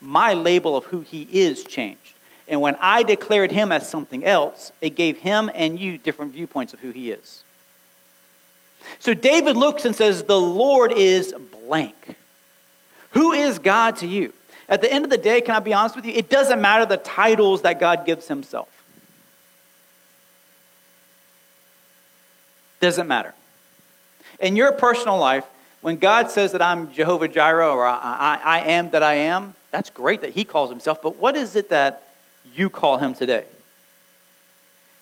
my 0.00 0.32
label 0.32 0.76
of 0.76 0.84
who 0.86 1.00
he 1.00 1.28
is 1.30 1.62
changed. 1.64 2.14
And 2.48 2.60
when 2.60 2.76
I 2.80 3.02
declared 3.02 3.52
him 3.52 3.70
as 3.70 3.88
something 3.88 4.24
else, 4.24 4.72
it 4.80 4.90
gave 4.96 5.18
him 5.18 5.50
and 5.54 5.78
you 5.78 5.98
different 5.98 6.32
viewpoints 6.32 6.72
of 6.72 6.80
who 6.80 6.90
he 6.90 7.10
is. 7.10 7.44
So 8.98 9.14
David 9.14 9.56
looks 9.56 9.84
and 9.84 9.94
says, 9.94 10.24
The 10.24 10.40
Lord 10.40 10.92
is 10.92 11.34
blank. 11.66 12.16
Who 13.10 13.32
is 13.32 13.58
God 13.58 13.96
to 13.96 14.06
you? 14.06 14.32
At 14.68 14.82
the 14.82 14.92
end 14.92 15.04
of 15.04 15.10
the 15.10 15.18
day, 15.18 15.40
can 15.40 15.54
I 15.54 15.60
be 15.60 15.74
honest 15.74 15.96
with 15.96 16.06
you? 16.06 16.12
It 16.12 16.30
doesn't 16.30 16.60
matter 16.60 16.86
the 16.86 16.96
titles 16.96 17.62
that 17.62 17.80
God 17.80 18.06
gives 18.06 18.28
himself. 18.28 18.68
Doesn't 22.80 23.08
matter. 23.08 23.34
In 24.38 24.56
your 24.56 24.72
personal 24.72 25.18
life, 25.18 25.44
when 25.80 25.96
God 25.96 26.30
says 26.30 26.52
that 26.52 26.62
I'm 26.62 26.92
Jehovah 26.92 27.28
Jireh 27.28 27.68
or 27.68 27.86
I, 27.86 27.98
I, 28.02 28.40
I 28.44 28.60
am 28.60 28.90
that 28.90 29.02
I 29.02 29.14
am, 29.14 29.54
that's 29.70 29.90
great 29.90 30.20
that 30.22 30.30
he 30.30 30.44
calls 30.44 30.70
himself, 30.70 31.02
but 31.02 31.16
what 31.16 31.36
is 31.36 31.56
it 31.56 31.70
that 31.70 32.02
you 32.54 32.70
call 32.70 32.98
him 32.98 33.14
today? 33.14 33.44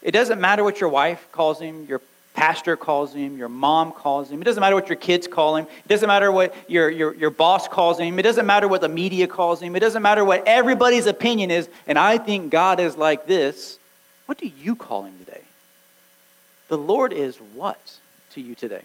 It 0.03 0.13
doesn't 0.13 0.41
matter 0.41 0.63
what 0.63 0.81
your 0.81 0.91
wife 0.91 1.29
calls 1.33 1.61
him, 1.61 1.87
your 1.87 2.01
pastor 2.39 2.77
calls 2.77 3.13
him, 3.13 3.37
your 3.37 3.49
mom 3.49 3.91
calls 3.91 4.31
him. 4.31 4.41
It 4.41 4.45
doesn't 4.45 4.61
matter 4.61 4.77
what 4.77 4.89
your 4.89 4.97
kids 4.97 5.27
call 5.27 5.57
him. 5.57 5.67
It 5.85 5.89
doesn't 5.89 6.07
matter 6.07 6.31
what 6.31 6.55
your, 6.71 6.89
your, 6.89 7.13
your 7.17 7.31
boss 7.31 7.67
calls 7.67 7.99
him. 7.99 8.17
It 8.17 8.23
doesn't 8.23 8.47
matter 8.47 8.69
what 8.69 8.81
the 8.81 8.89
media 8.89 9.27
calls 9.27 9.61
him. 9.61 9.75
It 9.75 9.81
doesn't 9.81 10.03
matter 10.03 10.25
what 10.25 10.47
everybody's 10.47 11.07
opinion 11.07 11.51
is. 11.51 11.69
And 11.89 11.99
I 11.99 12.17
think 12.17 12.53
God 12.53 12.79
is 12.79 12.97
like 12.97 13.27
this. 13.27 13.81
What 14.27 14.39
do 14.39 14.47
you 14.47 14.77
call 14.77 15.03
him 15.03 15.19
today? 15.19 15.41
The 16.69 16.79
Lord 16.79 17.13
is 17.13 17.37
what 17.55 17.99
to 18.35 18.41
you 18.41 18.55
today? 18.55 18.83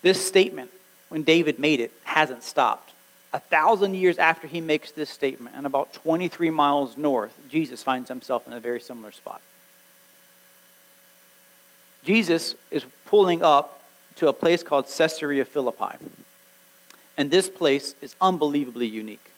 This 0.00 0.26
statement, 0.26 0.70
when 1.10 1.22
David 1.22 1.58
made 1.58 1.80
it, 1.80 1.92
hasn't 2.04 2.42
stopped. 2.42 2.92
A 3.34 3.40
thousand 3.40 3.94
years 3.94 4.16
after 4.16 4.46
he 4.46 4.62
makes 4.62 4.90
this 4.90 5.10
statement, 5.10 5.54
and 5.54 5.66
about 5.66 5.92
23 5.92 6.48
miles 6.48 6.96
north, 6.96 7.36
Jesus 7.50 7.82
finds 7.82 8.08
himself 8.08 8.46
in 8.46 8.54
a 8.54 8.60
very 8.60 8.80
similar 8.80 9.12
spot. 9.12 9.42
Jesus 12.06 12.54
is 12.70 12.84
pulling 13.06 13.42
up 13.42 13.82
to 14.16 14.28
a 14.28 14.32
place 14.32 14.62
called 14.62 14.86
Caesarea 14.86 15.44
Philippi. 15.44 15.96
And 17.18 17.30
this 17.30 17.48
place 17.48 17.94
is 18.00 18.14
unbelievably 18.20 18.86
unique. 18.86 19.32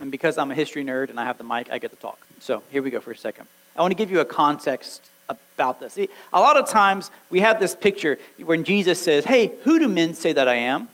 And 0.00 0.10
because 0.10 0.38
I'm 0.38 0.50
a 0.50 0.54
history 0.54 0.84
nerd 0.84 1.10
and 1.10 1.20
I 1.20 1.24
have 1.24 1.36
the 1.38 1.44
mic, 1.44 1.70
I 1.70 1.78
get 1.78 1.90
to 1.90 1.96
talk. 1.96 2.18
So 2.40 2.62
here 2.70 2.82
we 2.82 2.90
go 2.90 3.00
for 3.00 3.12
a 3.12 3.16
second. 3.16 3.46
I 3.76 3.82
want 3.82 3.92
to 3.92 3.96
give 3.96 4.10
you 4.10 4.20
a 4.20 4.24
context 4.24 5.02
about 5.28 5.80
this. 5.80 5.92
See, 5.92 6.08
a 6.32 6.40
lot 6.40 6.56
of 6.56 6.68
times 6.68 7.10
we 7.30 7.40
have 7.40 7.60
this 7.60 7.74
picture 7.74 8.18
when 8.38 8.64
Jesus 8.64 9.00
says, 9.00 9.24
Hey, 9.24 9.52
who 9.62 9.78
do 9.78 9.86
men 9.86 10.14
say 10.14 10.32
that 10.32 10.48
I 10.48 10.54
am? 10.54 10.88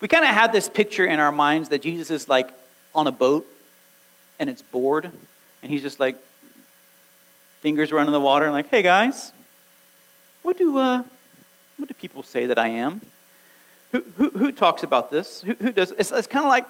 We 0.00 0.08
kind 0.08 0.24
of 0.24 0.30
have 0.30 0.52
this 0.52 0.68
picture 0.68 1.04
in 1.04 1.20
our 1.20 1.32
minds 1.32 1.68
that 1.68 1.82
Jesus 1.82 2.10
is 2.10 2.28
like 2.28 2.50
on 2.94 3.06
a 3.06 3.12
boat 3.12 3.46
and 4.38 4.48
it's 4.48 4.62
bored 4.62 5.04
and 5.62 5.70
he's 5.70 5.82
just 5.82 6.00
like 6.00 6.16
fingers 7.60 7.92
running 7.92 8.12
the 8.12 8.20
water 8.20 8.46
and 8.46 8.54
like, 8.54 8.68
Hey 8.68 8.82
guys, 8.82 9.32
what 10.42 10.58
do, 10.58 10.78
uh, 10.78 11.02
what 11.76 11.88
do 11.88 11.94
people 11.94 12.22
say 12.22 12.46
that 12.46 12.58
I 12.58 12.68
am? 12.68 13.00
Who, 13.92 14.04
who, 14.16 14.30
who 14.30 14.52
talks 14.52 14.82
about 14.82 15.10
this? 15.10 15.42
Who, 15.42 15.54
who 15.54 15.72
does? 15.72 15.92
It's, 15.98 16.12
it's 16.12 16.26
kind 16.26 16.44
of 16.44 16.48
like 16.48 16.66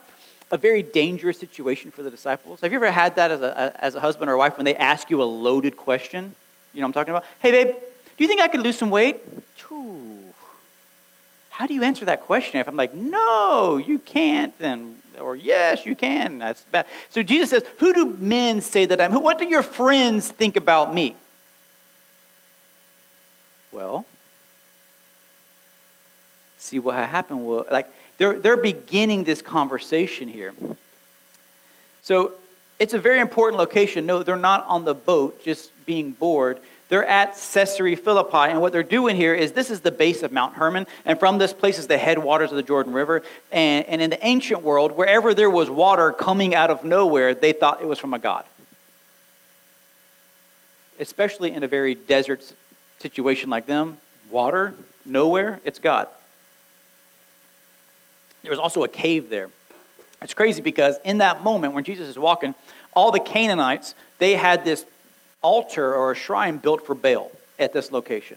a 0.50 0.56
very 0.56 0.82
dangerous 0.82 1.38
situation 1.38 1.90
for 1.90 2.02
the 2.02 2.10
disciples. 2.10 2.60
Have 2.60 2.72
you 2.72 2.76
ever 2.76 2.90
had 2.90 3.16
that 3.16 3.30
as 3.30 3.40
a, 3.40 3.76
as 3.78 3.94
a 3.94 4.00
husband 4.00 4.30
or 4.30 4.36
wife 4.36 4.56
when 4.56 4.64
they 4.64 4.74
ask 4.74 5.10
you 5.10 5.22
a 5.22 5.24
loaded 5.24 5.76
question? 5.76 6.34
You 6.72 6.80
know 6.80 6.86
what 6.86 6.88
I'm 6.88 6.92
talking 6.92 7.14
about? 7.14 7.24
Hey, 7.40 7.50
babe, 7.50 7.74
do 8.16 8.24
you 8.24 8.28
think 8.28 8.40
I 8.40 8.48
could 8.48 8.60
lose 8.60 8.78
some 8.78 8.90
weight? 8.90 9.16
Ooh. 9.70 10.18
How 11.50 11.66
do 11.66 11.74
you 11.74 11.82
answer 11.82 12.06
that 12.06 12.22
question? 12.22 12.58
If 12.58 12.68
I'm 12.68 12.76
like, 12.76 12.94
no, 12.94 13.76
you 13.76 13.98
can't, 13.98 14.56
then, 14.58 14.96
or 15.20 15.36
yes, 15.36 15.84
you 15.84 15.94
can, 15.94 16.38
that's 16.38 16.62
bad. 16.62 16.86
So 17.10 17.22
Jesus 17.22 17.50
says, 17.50 17.64
who 17.78 17.92
do 17.92 18.16
men 18.18 18.60
say 18.60 18.86
that 18.86 19.00
I'm? 19.00 19.12
What 19.12 19.38
do 19.38 19.44
your 19.46 19.62
friends 19.62 20.28
think 20.28 20.56
about 20.56 20.94
me? 20.94 21.14
Well, 23.72 24.04
see 26.58 26.78
what 26.78 26.96
happened. 26.96 27.46
Like 27.70 27.88
they're 28.18 28.38
they're 28.38 28.56
beginning 28.56 29.24
this 29.24 29.42
conversation 29.42 30.28
here. 30.28 30.52
So 32.02 32.32
it's 32.78 32.94
a 32.94 32.98
very 32.98 33.20
important 33.20 33.58
location. 33.58 34.06
No, 34.06 34.22
they're 34.22 34.36
not 34.36 34.64
on 34.66 34.84
the 34.84 34.94
boat 34.94 35.44
just 35.44 35.70
being 35.86 36.12
bored. 36.12 36.58
They're 36.88 37.06
at 37.06 37.38
Caesarea 37.52 37.96
Philippi, 37.96 38.50
and 38.50 38.60
what 38.60 38.72
they're 38.72 38.82
doing 38.82 39.14
here 39.14 39.32
is 39.32 39.52
this 39.52 39.70
is 39.70 39.80
the 39.80 39.92
base 39.92 40.24
of 40.24 40.32
Mount 40.32 40.54
Hermon, 40.54 40.88
and 41.04 41.20
from 41.20 41.38
this 41.38 41.52
place 41.52 41.78
is 41.78 41.86
the 41.86 41.96
headwaters 41.96 42.50
of 42.50 42.56
the 42.56 42.64
Jordan 42.64 42.92
River. 42.92 43.22
And, 43.52 43.86
and 43.86 44.02
in 44.02 44.10
the 44.10 44.26
ancient 44.26 44.64
world, 44.64 44.96
wherever 44.96 45.32
there 45.32 45.50
was 45.50 45.70
water 45.70 46.10
coming 46.10 46.52
out 46.52 46.68
of 46.68 46.82
nowhere, 46.82 47.32
they 47.32 47.52
thought 47.52 47.80
it 47.80 47.86
was 47.86 48.00
from 48.00 48.12
a 48.12 48.18
god. 48.18 48.44
Especially 50.98 51.52
in 51.52 51.62
a 51.62 51.68
very 51.68 51.94
desert 51.94 52.52
situation 53.00 53.50
like 53.50 53.66
them, 53.66 53.98
water, 54.30 54.74
nowhere, 55.04 55.60
it's 55.64 55.78
God. 55.78 56.08
There 58.42 58.50
was 58.50 58.58
also 58.58 58.84
a 58.84 58.88
cave 58.88 59.28
there. 59.30 59.50
It's 60.22 60.34
crazy 60.34 60.62
because 60.62 60.96
in 61.04 61.18
that 61.18 61.42
moment 61.42 61.74
when 61.74 61.84
Jesus 61.84 62.08
is 62.08 62.18
walking, 62.18 62.54
all 62.92 63.10
the 63.10 63.20
Canaanites, 63.20 63.94
they 64.18 64.34
had 64.34 64.64
this 64.64 64.84
altar 65.42 65.94
or 65.94 66.12
a 66.12 66.14
shrine 66.14 66.58
built 66.58 66.86
for 66.86 66.94
Baal 66.94 67.30
at 67.58 67.72
this 67.72 67.90
location. 67.90 68.36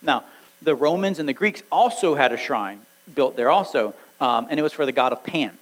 Now, 0.00 0.24
the 0.62 0.74
Romans 0.74 1.18
and 1.18 1.28
the 1.28 1.32
Greeks 1.32 1.62
also 1.70 2.14
had 2.14 2.32
a 2.32 2.36
shrine 2.36 2.80
built 3.14 3.36
there 3.36 3.50
also, 3.50 3.94
um, 4.20 4.46
and 4.50 4.58
it 4.58 4.62
was 4.62 4.72
for 4.72 4.86
the 4.86 4.92
god 4.92 5.12
of 5.12 5.22
Pan. 5.22 5.56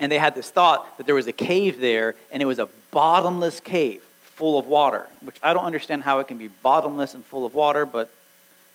And 0.00 0.10
they 0.10 0.18
had 0.18 0.34
this 0.34 0.50
thought 0.50 0.98
that 0.98 1.06
there 1.06 1.14
was 1.14 1.26
a 1.26 1.32
cave 1.32 1.80
there, 1.80 2.14
and 2.32 2.42
it 2.42 2.46
was 2.46 2.58
a 2.58 2.68
bottomless 2.90 3.60
cave 3.60 4.02
full 4.34 4.58
of 4.58 4.66
water, 4.66 5.06
which 5.22 5.36
I 5.42 5.54
don't 5.54 5.64
understand 5.64 6.02
how 6.02 6.18
it 6.18 6.28
can 6.28 6.38
be 6.38 6.48
bottomless 6.48 7.14
and 7.14 7.24
full 7.24 7.46
of 7.46 7.54
water, 7.54 7.86
but 7.86 8.10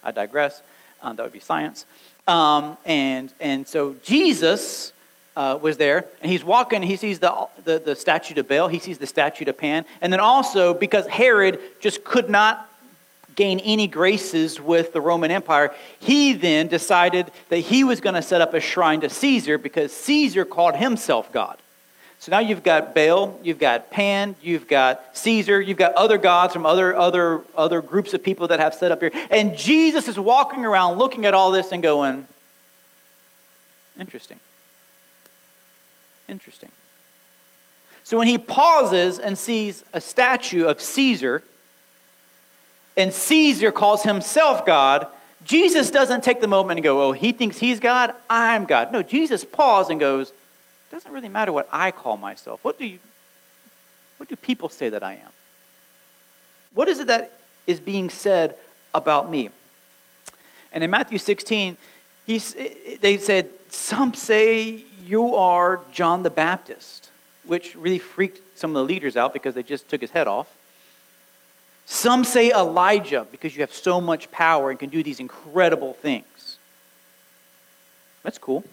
I 0.03 0.11
digress. 0.11 0.61
Um, 1.01 1.15
that 1.15 1.23
would 1.23 1.33
be 1.33 1.39
science. 1.39 1.85
Um, 2.27 2.77
and, 2.85 3.31
and 3.39 3.67
so 3.67 3.95
Jesus 4.03 4.93
uh, 5.35 5.57
was 5.61 5.77
there, 5.77 6.05
and 6.21 6.31
he's 6.31 6.43
walking, 6.43 6.81
he 6.81 6.95
sees 6.95 7.19
the, 7.19 7.47
the, 7.63 7.79
the 7.79 7.95
statue 7.95 8.39
of 8.39 8.47
Baal, 8.47 8.67
he 8.67 8.79
sees 8.79 8.97
the 8.97 9.07
statue 9.07 9.45
of 9.47 9.57
Pan, 9.57 9.85
and 10.01 10.11
then 10.11 10.19
also 10.19 10.73
because 10.73 11.07
Herod 11.07 11.59
just 11.79 12.03
could 12.03 12.29
not 12.29 12.69
gain 13.35 13.59
any 13.59 13.87
graces 13.87 14.59
with 14.59 14.91
the 14.91 14.99
Roman 14.99 15.31
Empire, 15.31 15.73
he 15.99 16.33
then 16.33 16.67
decided 16.67 17.31
that 17.47 17.59
he 17.59 17.85
was 17.85 18.01
going 18.01 18.15
to 18.15 18.21
set 18.21 18.41
up 18.41 18.53
a 18.53 18.59
shrine 18.59 18.99
to 19.01 19.09
Caesar 19.09 19.57
because 19.57 19.93
Caesar 19.93 20.43
called 20.43 20.75
himself 20.75 21.31
God. 21.31 21.57
So 22.19 22.31
now 22.31 22.39
you've 22.39 22.63
got 22.63 22.93
Baal, 22.93 23.39
you've 23.43 23.59
got 23.59 23.91
Pan, 23.91 24.35
you've 24.41 24.67
got 24.67 25.15
Caesar, 25.17 25.61
you've 25.61 25.77
got 25.77 25.93
other 25.93 26.17
gods 26.17 26.53
from 26.53 26.65
other, 26.65 26.93
other, 26.93 27.41
other 27.55 27.81
groups 27.81 28.13
of 28.13 28.21
people 28.21 28.49
that 28.49 28.59
have 28.59 28.73
set 28.73 28.91
up 28.91 28.99
here. 28.99 29.11
And 29.31 29.57
Jesus 29.57 30.09
is 30.09 30.19
walking 30.19 30.65
around 30.65 30.97
looking 30.97 31.25
at 31.25 31.33
all 31.33 31.51
this 31.51 31.71
and 31.71 31.81
going, 31.81 32.27
interesting. 33.97 34.39
Interesting. 36.27 36.71
So 38.03 38.17
when 38.17 38.27
he 38.27 38.37
pauses 38.37 39.17
and 39.17 39.37
sees 39.37 39.85
a 39.93 40.01
statue 40.01 40.65
of 40.65 40.81
Caesar, 40.81 41.41
and 42.97 43.13
Caesar 43.13 43.71
calls 43.71 44.03
himself 44.03 44.65
God, 44.65 45.07
Jesus 45.45 45.89
doesn't 45.89 46.23
take 46.23 46.41
the 46.41 46.47
moment 46.47 46.79
and 46.79 46.83
go, 46.83 47.01
oh, 47.01 47.11
he 47.13 47.31
thinks 47.31 47.59
he's 47.59 47.79
God, 47.79 48.13
I'm 48.29 48.65
God. 48.65 48.91
No, 48.91 49.03
Jesus 49.03 49.45
pauses 49.45 49.91
and 49.91 50.01
goes, 50.01 50.33
it 50.89 50.95
doesn't 50.95 51.11
really 51.11 51.29
matter 51.29 51.51
what 51.51 51.69
I 51.71 51.91
call 51.91 52.17
myself. 52.17 52.59
What 52.63 52.79
do 52.79 52.85
you 52.85 52.99
what 54.17 54.27
do 54.27 54.35
people 54.35 54.67
say 54.67 54.89
that 54.89 55.01
I 55.01 55.13
am? 55.13 55.31
What 56.73 56.89
is 56.89 56.99
it 56.99 57.07
that 57.07 57.31
is 57.67 57.79
being 57.79 58.09
said 58.09 58.55
about 58.93 59.31
me? 59.31 59.49
And 60.73 60.83
in 60.83 60.89
Matthew 60.91 61.17
16, 61.17 61.77
he's, 62.27 62.55
they 62.99 63.17
said, 63.17 63.49
Some 63.69 64.13
say 64.13 64.83
you 65.05 65.35
are 65.35 65.79
John 65.93 66.23
the 66.23 66.29
Baptist, 66.29 67.09
which 67.45 67.75
really 67.75 67.97
freaked 67.97 68.41
some 68.59 68.71
of 68.71 68.75
the 68.75 68.83
leaders 68.83 69.15
out 69.15 69.31
because 69.31 69.55
they 69.55 69.63
just 69.63 69.87
took 69.89 70.01
his 70.01 70.11
head 70.11 70.27
off. 70.27 70.47
Some 71.85 72.25
say 72.25 72.51
Elijah 72.51 73.25
because 73.31 73.55
you 73.55 73.61
have 73.61 73.73
so 73.73 74.01
much 74.01 74.29
power 74.31 74.69
and 74.69 74.77
can 74.77 74.89
do 74.89 75.01
these 75.01 75.21
incredible 75.21 75.93
things. 75.93 76.57
That's 78.21 78.37
cool. 78.37 78.65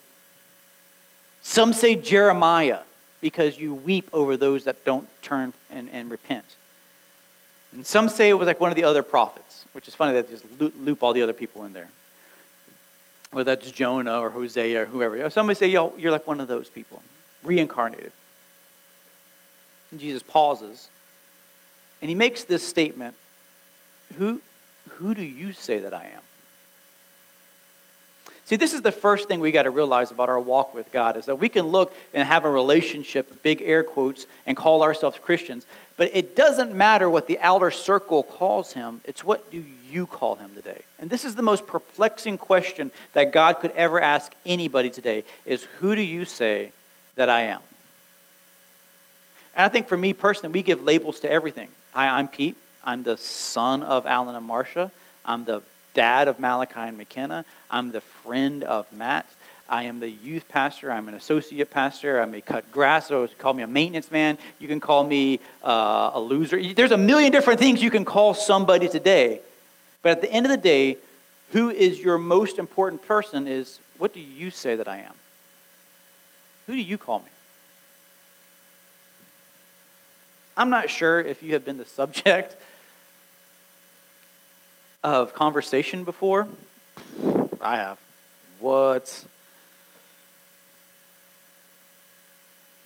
Some 1.49 1.73
say 1.73 1.95
Jeremiah 1.95 2.81
because 3.21 3.57
you 3.57 3.73
weep 3.73 4.11
over 4.13 4.37
those 4.37 4.65
that 4.65 4.85
don't 4.85 5.09
turn 5.23 5.53
and, 5.71 5.89
and 5.91 6.11
repent. 6.11 6.45
And 7.73 7.87
some 7.87 8.09
say 8.09 8.29
it 8.29 8.35
was 8.35 8.49
like 8.49 8.59
one 8.59 8.71
of 8.71 8.77
the 8.77 8.83
other 8.83 9.05
prophets, 9.05 9.65
which 9.71 9.87
is 9.87 9.95
funny 9.95 10.13
that 10.15 10.27
they 10.27 10.35
just 10.35 10.45
loop 10.61 11.05
all 11.05 11.13
the 11.13 11.23
other 11.23 11.33
people 11.33 11.65
in 11.65 11.73
there. 11.73 11.89
Whether 13.31 13.55
that's 13.55 13.71
Jonah 13.71 14.19
or 14.19 14.29
Hosea 14.29 14.83
or 14.83 14.87
whoever. 14.87 15.31
Somebody 15.31 15.57
say, 15.57 15.69
Yo, 15.69 15.95
you're 15.97 16.11
like 16.11 16.27
one 16.27 16.41
of 16.41 16.49
those 16.49 16.69
people, 16.69 17.01
reincarnated. 17.45 18.11
And 19.93 20.01
Jesus 20.01 20.25
pauses 20.25 20.89
and 22.03 22.09
he 22.09 22.17
makes 22.17 22.43
this 22.43 22.67
statement 22.67 23.15
Who, 24.19 24.41
who 24.91 25.15
do 25.15 25.23
you 25.23 25.53
say 25.53 25.79
that 25.79 25.95
I 25.95 26.07
am? 26.07 26.23
See, 28.47 28.55
this 28.55 28.75
is 28.75 28.83
the 28.83 28.93
first 28.93 29.27
thing 29.27 29.41
we 29.41 29.51
got 29.51 29.65
to 29.65 29.71
realize 29.71 30.13
about 30.13 30.29
our 30.29 30.39
walk 30.39 30.73
with 30.73 30.93
God 30.93 31.17
is 31.17 31.27
that 31.27 31.41
we 31.41 31.49
can 31.49 31.67
look 31.67 31.93
and 32.15 32.27
have 32.29 32.45
a 32.45 32.51
relationship, 32.51 33.43
big 33.43 33.61
air 33.61 33.83
quotes, 33.83 34.27
and 34.47 34.57
call 34.57 34.85
ourselves 34.85 35.19
Christians. 35.19 35.67
But 35.97 36.13
it 36.15 36.37
doesn't 36.37 36.73
matter 36.73 37.11
what 37.11 37.27
the 37.27 37.41
outer 37.41 37.73
circle 37.73 38.23
calls 38.23 38.73
him, 38.73 39.01
it's 39.05 39.25
what 39.25 39.51
do 39.51 39.65
you 39.91 40.07
call 40.07 40.37
him 40.37 40.55
today? 40.55 40.83
And 41.01 41.11
this 41.11 41.25
is 41.25 41.35
the 41.35 41.43
most 41.43 41.67
perplexing 41.67 42.39
question 42.39 42.93
that 43.15 43.33
God 43.33 43.55
could 43.55 43.73
ever 43.73 44.01
ask 44.01 44.33
anybody 44.45 44.91
today 44.91 45.25
is 45.45 45.65
who 45.81 45.97
do 45.97 46.03
you 46.03 46.25
say 46.25 46.71
that 47.17 47.29
I 47.29 47.43
am? 47.43 47.61
And 49.57 49.65
I 49.65 49.69
think 49.69 49.89
for 49.89 49.97
me 49.97 50.13
personally, 50.13 50.53
we 50.53 50.63
give 50.63 50.85
labels 50.85 51.19
to 51.21 51.31
everything. 51.31 51.69
Hi, 51.95 52.09
I'm 52.11 52.29
Pete. 52.29 52.57
I'm 52.85 53.03
the 53.03 53.17
son 53.17 53.83
of 53.83 54.07
Alan 54.07 54.37
and 54.37 54.47
Marcia. 54.47 54.93
I'm 55.25 55.45
the 55.45 55.63
dad 55.97 56.29
of 56.29 56.39
Malachi 56.39 56.79
and 56.79 56.99
McKenna. 56.99 57.45
I'm 57.71 57.91
the 57.91 58.03
friend 58.03 58.63
of 58.63 58.87
Matt. 58.93 59.27
I 59.69 59.85
am 59.85 59.99
the 59.99 60.09
youth 60.09 60.47
pastor. 60.49 60.93
I'm 60.93 61.09
an 61.09 61.15
associate 61.15 61.71
pastor. 61.71 62.21
I 62.21 62.27
may 62.27 62.43
cut 62.43 62.71
grass. 62.71 63.09
So 63.09 63.27
call 63.39 63.55
me 63.55 63.65
a 63.65 63.67
maintenance 63.67 64.13
man. 64.13 64.39
You 64.61 64.69
can 64.69 64.79
call 64.79 65.03
me 65.03 65.41
uh, 65.65 66.13
a 66.15 66.21
loser. 66.21 66.63
There's 66.75 66.93
a 66.93 66.99
million 66.99 67.33
different 67.33 67.59
things 67.59 67.83
you 67.83 67.91
can 67.91 68.05
call 68.05 68.35
somebody 68.35 68.89
today. 68.89 69.41
But 70.03 70.13
at 70.13 70.21
the 70.21 70.31
end 70.31 70.47
of 70.47 70.51
the 70.51 70.59
day, 70.59 70.99
who 71.51 71.71
is 71.71 71.99
your 71.99 72.19
most 72.19 72.59
important 72.59 73.03
person 73.03 73.49
is 73.49 73.81
what 73.99 74.13
do 74.13 74.21
you 74.21 74.51
say 74.51 74.77
that 74.77 74.87
I 74.87 74.99
am? 74.99 75.15
Who 76.67 76.75
do 76.75 76.83
you 76.83 76.99
call 76.99 77.21
me? 77.21 77.25
I'm 80.57 80.71
not 80.71 80.91
sure 80.91 81.21
if 81.21 81.43
you 81.43 81.55
have 81.55 81.65
been 81.65 81.79
the 81.79 81.85
subject 82.01 82.55
of 85.07 85.35
conversation 85.35 86.03
before. 86.03 86.49
I 87.61 87.77
have. 87.77 87.97
What? 88.59 89.25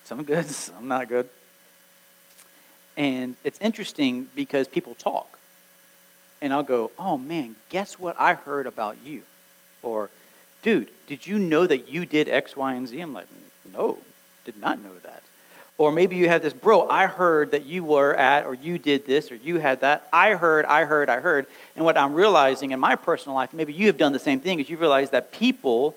Some 0.04 0.24
good, 0.24 0.46
some 0.50 0.86
not 0.86 1.08
good. 1.08 1.30
And 2.94 3.36
it's 3.42 3.58
interesting 3.60 4.28
because 4.34 4.68
people 4.68 4.94
talk. 4.96 5.38
And 6.42 6.52
I'll 6.52 6.62
go, 6.62 6.90
oh 6.98 7.16
man, 7.16 7.56
guess 7.70 7.98
what 7.98 8.16
I 8.20 8.34
heard 8.34 8.66
about 8.66 8.98
you? 9.02 9.22
Or, 9.82 10.10
dude, 10.60 10.90
did 11.06 11.26
you 11.26 11.38
know 11.38 11.66
that 11.66 11.88
you 11.88 12.04
did 12.04 12.28
X, 12.28 12.54
Y, 12.54 12.74
and 12.74 12.86
Z? 12.86 13.00
I'm 13.00 13.14
like, 13.14 13.28
no, 13.72 13.96
did 14.44 14.60
not 14.60 14.78
know 14.82 14.92
that. 15.04 15.22
Or 15.80 15.90
maybe 15.90 16.16
you 16.16 16.28
have 16.28 16.42
this, 16.42 16.52
bro, 16.52 16.86
I 16.90 17.06
heard 17.06 17.52
that 17.52 17.64
you 17.64 17.82
were 17.84 18.14
at, 18.14 18.44
or 18.44 18.52
you 18.52 18.76
did 18.76 19.06
this, 19.06 19.32
or 19.32 19.36
you 19.36 19.56
had 19.60 19.80
that. 19.80 20.06
I 20.12 20.34
heard, 20.34 20.66
I 20.66 20.84
heard, 20.84 21.08
I 21.08 21.20
heard. 21.20 21.46
And 21.74 21.86
what 21.86 21.96
I'm 21.96 22.12
realizing 22.12 22.72
in 22.72 22.78
my 22.78 22.96
personal 22.96 23.34
life, 23.34 23.54
maybe 23.54 23.72
you 23.72 23.86
have 23.86 23.96
done 23.96 24.12
the 24.12 24.18
same 24.18 24.40
thing, 24.40 24.60
is 24.60 24.68
you 24.68 24.76
realize 24.76 25.08
that 25.08 25.32
people 25.32 25.96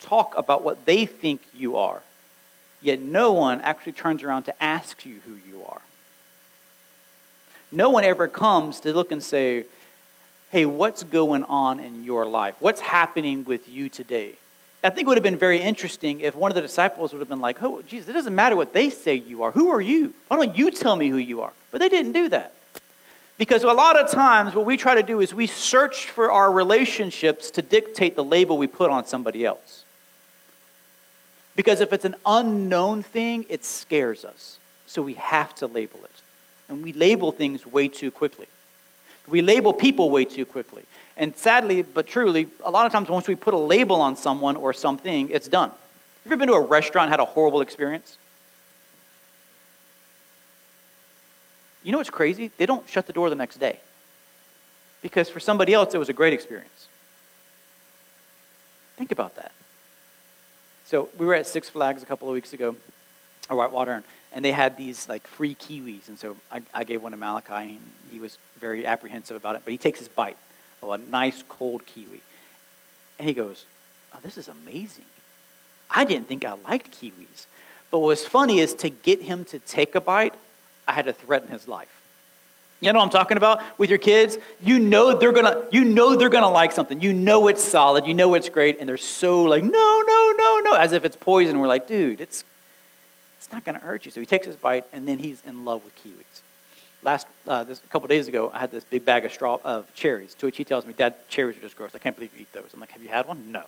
talk 0.00 0.32
about 0.38 0.64
what 0.64 0.86
they 0.86 1.04
think 1.04 1.42
you 1.54 1.76
are. 1.76 2.00
Yet 2.80 2.98
no 2.98 3.32
one 3.32 3.60
actually 3.60 3.92
turns 3.92 4.22
around 4.22 4.44
to 4.44 4.62
ask 4.62 5.04
you 5.04 5.16
who 5.26 5.34
you 5.34 5.62
are. 5.68 5.82
No 7.70 7.90
one 7.90 8.04
ever 8.04 8.26
comes 8.26 8.80
to 8.80 8.94
look 8.94 9.12
and 9.12 9.22
say, 9.22 9.66
hey, 10.50 10.64
what's 10.64 11.02
going 11.02 11.44
on 11.44 11.78
in 11.78 12.04
your 12.04 12.24
life? 12.24 12.54
What's 12.58 12.80
happening 12.80 13.44
with 13.44 13.68
you 13.68 13.90
today? 13.90 14.36
I 14.84 14.90
think 14.90 15.06
it 15.06 15.08
would 15.08 15.16
have 15.16 15.24
been 15.24 15.38
very 15.38 15.60
interesting 15.60 16.20
if 16.20 16.34
one 16.34 16.50
of 16.50 16.54
the 16.54 16.60
disciples 16.60 17.12
would 17.12 17.20
have 17.20 17.28
been 17.28 17.40
like, 17.40 17.62
oh, 17.62 17.80
Jesus, 17.82 18.08
it 18.08 18.12
doesn't 18.12 18.34
matter 18.34 18.54
what 18.54 18.74
they 18.74 18.90
say 18.90 19.14
you 19.14 19.42
are. 19.42 19.50
Who 19.50 19.70
are 19.70 19.80
you? 19.80 20.12
Why 20.28 20.36
don't 20.36 20.56
you 20.56 20.70
tell 20.70 20.94
me 20.94 21.08
who 21.08 21.16
you 21.16 21.40
are? 21.40 21.52
But 21.70 21.80
they 21.80 21.88
didn't 21.88 22.12
do 22.12 22.28
that. 22.28 22.52
Because 23.38 23.64
a 23.64 23.72
lot 23.72 23.98
of 23.98 24.10
times 24.10 24.54
what 24.54 24.66
we 24.66 24.76
try 24.76 24.94
to 24.94 25.02
do 25.02 25.20
is 25.20 25.34
we 25.34 25.46
search 25.46 26.10
for 26.10 26.30
our 26.30 26.52
relationships 26.52 27.50
to 27.52 27.62
dictate 27.62 28.14
the 28.14 28.22
label 28.22 28.58
we 28.58 28.66
put 28.66 28.90
on 28.90 29.06
somebody 29.06 29.44
else. 29.44 29.84
Because 31.56 31.80
if 31.80 31.92
it's 31.92 32.04
an 32.04 32.16
unknown 32.26 33.02
thing, 33.02 33.46
it 33.48 33.64
scares 33.64 34.24
us. 34.24 34.58
So 34.86 35.02
we 35.02 35.14
have 35.14 35.54
to 35.56 35.66
label 35.66 36.00
it. 36.04 36.10
And 36.68 36.82
we 36.82 36.92
label 36.92 37.32
things 37.32 37.66
way 37.66 37.88
too 37.88 38.10
quickly. 38.10 38.46
We 39.26 39.40
label 39.40 39.72
people 39.72 40.10
way 40.10 40.26
too 40.26 40.44
quickly. 40.44 40.82
And 41.16 41.36
sadly, 41.36 41.82
but 41.82 42.06
truly, 42.06 42.48
a 42.64 42.70
lot 42.70 42.86
of 42.86 42.92
times 42.92 43.08
once 43.08 43.28
we 43.28 43.36
put 43.36 43.54
a 43.54 43.58
label 43.58 44.00
on 44.00 44.16
someone 44.16 44.56
or 44.56 44.72
something, 44.72 45.30
it's 45.30 45.46
done. 45.46 45.70
Have 45.70 45.78
you 46.26 46.32
ever 46.32 46.36
been 46.38 46.48
to 46.48 46.54
a 46.54 46.60
restaurant 46.60 47.06
and 47.06 47.12
had 47.12 47.20
a 47.20 47.24
horrible 47.24 47.60
experience? 47.60 48.18
You 51.84 51.92
know 51.92 51.98
what's 51.98 52.10
crazy? 52.10 52.50
They 52.56 52.66
don't 52.66 52.88
shut 52.88 53.06
the 53.06 53.12
door 53.12 53.30
the 53.30 53.36
next 53.36 53.58
day. 53.58 53.78
Because 55.02 55.28
for 55.28 55.38
somebody 55.38 55.74
else, 55.74 55.94
it 55.94 55.98
was 55.98 56.08
a 56.08 56.14
great 56.14 56.32
experience. 56.32 56.88
Think 58.96 59.12
about 59.12 59.36
that. 59.36 59.52
So 60.86 61.10
we 61.18 61.26
were 61.26 61.34
at 61.34 61.46
Six 61.46 61.68
Flags 61.68 62.02
a 62.02 62.06
couple 62.06 62.28
of 62.28 62.34
weeks 62.34 62.52
ago, 62.52 62.74
or 63.50 63.56
Whitewater, 63.56 64.02
and 64.32 64.44
they 64.44 64.52
had 64.52 64.76
these 64.76 65.08
like 65.08 65.26
free 65.26 65.54
kiwis. 65.54 66.08
And 66.08 66.18
so 66.18 66.36
I, 66.50 66.62
I 66.72 66.84
gave 66.84 67.02
one 67.02 67.12
to 67.12 67.18
Malachi, 67.18 67.52
and 67.76 67.80
he 68.10 68.18
was 68.18 68.38
very 68.58 68.86
apprehensive 68.86 69.36
about 69.36 69.56
it. 69.56 69.62
But 69.64 69.72
he 69.72 69.78
takes 69.78 69.98
his 69.98 70.08
bite 70.08 70.38
a 70.92 70.98
nice 70.98 71.42
cold 71.48 71.86
kiwi. 71.86 72.20
And 73.18 73.28
he 73.28 73.34
goes, 73.34 73.64
oh, 74.14 74.18
this 74.22 74.36
is 74.36 74.48
amazing. 74.48 75.04
I 75.90 76.04
didn't 76.04 76.28
think 76.28 76.44
I 76.44 76.54
liked 76.68 77.00
kiwis. 77.00 77.46
But 77.90 78.00
what 78.00 78.08
was 78.08 78.26
funny 78.26 78.58
is 78.58 78.74
to 78.74 78.88
get 78.88 79.22
him 79.22 79.44
to 79.46 79.58
take 79.60 79.94
a 79.94 80.00
bite, 80.00 80.34
I 80.88 80.92
had 80.92 81.04
to 81.06 81.12
threaten 81.12 81.48
his 81.48 81.68
life. 81.68 81.88
You 82.80 82.92
know 82.92 82.98
what 82.98 83.06
I'm 83.06 83.10
talking 83.10 83.36
about 83.36 83.62
with 83.78 83.88
your 83.88 83.98
kids? 83.98 84.36
You 84.60 84.78
know 84.78 85.16
they're 85.16 85.32
gonna, 85.32 85.62
you 85.70 85.84
know 85.84 86.16
they're 86.16 86.28
gonna 86.28 86.50
like 86.50 86.72
something. 86.72 87.00
You 87.00 87.12
know 87.12 87.48
it's 87.48 87.62
solid. 87.62 88.06
You 88.06 88.14
know 88.14 88.34
it's 88.34 88.48
great, 88.48 88.78
and 88.78 88.88
they're 88.88 88.96
so 88.96 89.44
like, 89.44 89.62
no, 89.62 89.70
no, 90.06 90.34
no, 90.36 90.60
no, 90.64 90.74
as 90.74 90.92
if 90.92 91.04
it's 91.04 91.16
poison. 91.16 91.60
We're 91.60 91.68
like, 91.68 91.86
dude, 91.86 92.20
it's, 92.20 92.44
it's 93.38 93.50
not 93.52 93.64
gonna 93.64 93.78
hurt 93.78 94.04
you. 94.04 94.10
So 94.10 94.20
he 94.20 94.26
takes 94.26 94.46
his 94.46 94.56
bite, 94.56 94.84
and 94.92 95.08
then 95.08 95.18
he's 95.18 95.40
in 95.46 95.64
love 95.64 95.82
with 95.84 95.94
kiwis 96.04 96.42
last 97.04 97.26
uh, 97.46 97.62
this, 97.64 97.78
a 97.78 97.86
couple 97.88 98.08
days 98.08 98.26
ago, 98.26 98.50
I 98.52 98.58
had 98.58 98.70
this 98.70 98.84
big 98.84 99.04
bag 99.04 99.24
of 99.24 99.32
straw 99.32 99.58
of 99.62 99.92
cherries. 99.94 100.34
To 100.34 100.46
which 100.46 100.56
he 100.56 100.64
tells 100.64 100.86
me, 100.86 100.92
"Dad, 100.92 101.14
cherries 101.28 101.56
are 101.58 101.60
just 101.60 101.76
gross. 101.76 101.90
I 101.94 101.98
can't 101.98 102.16
believe 102.16 102.32
you 102.34 102.40
eat 102.42 102.52
those." 102.52 102.70
I'm 102.72 102.80
like, 102.80 102.90
"Have 102.92 103.02
you 103.02 103.08
had 103.08 103.28
one?" 103.28 103.52
No. 103.52 103.64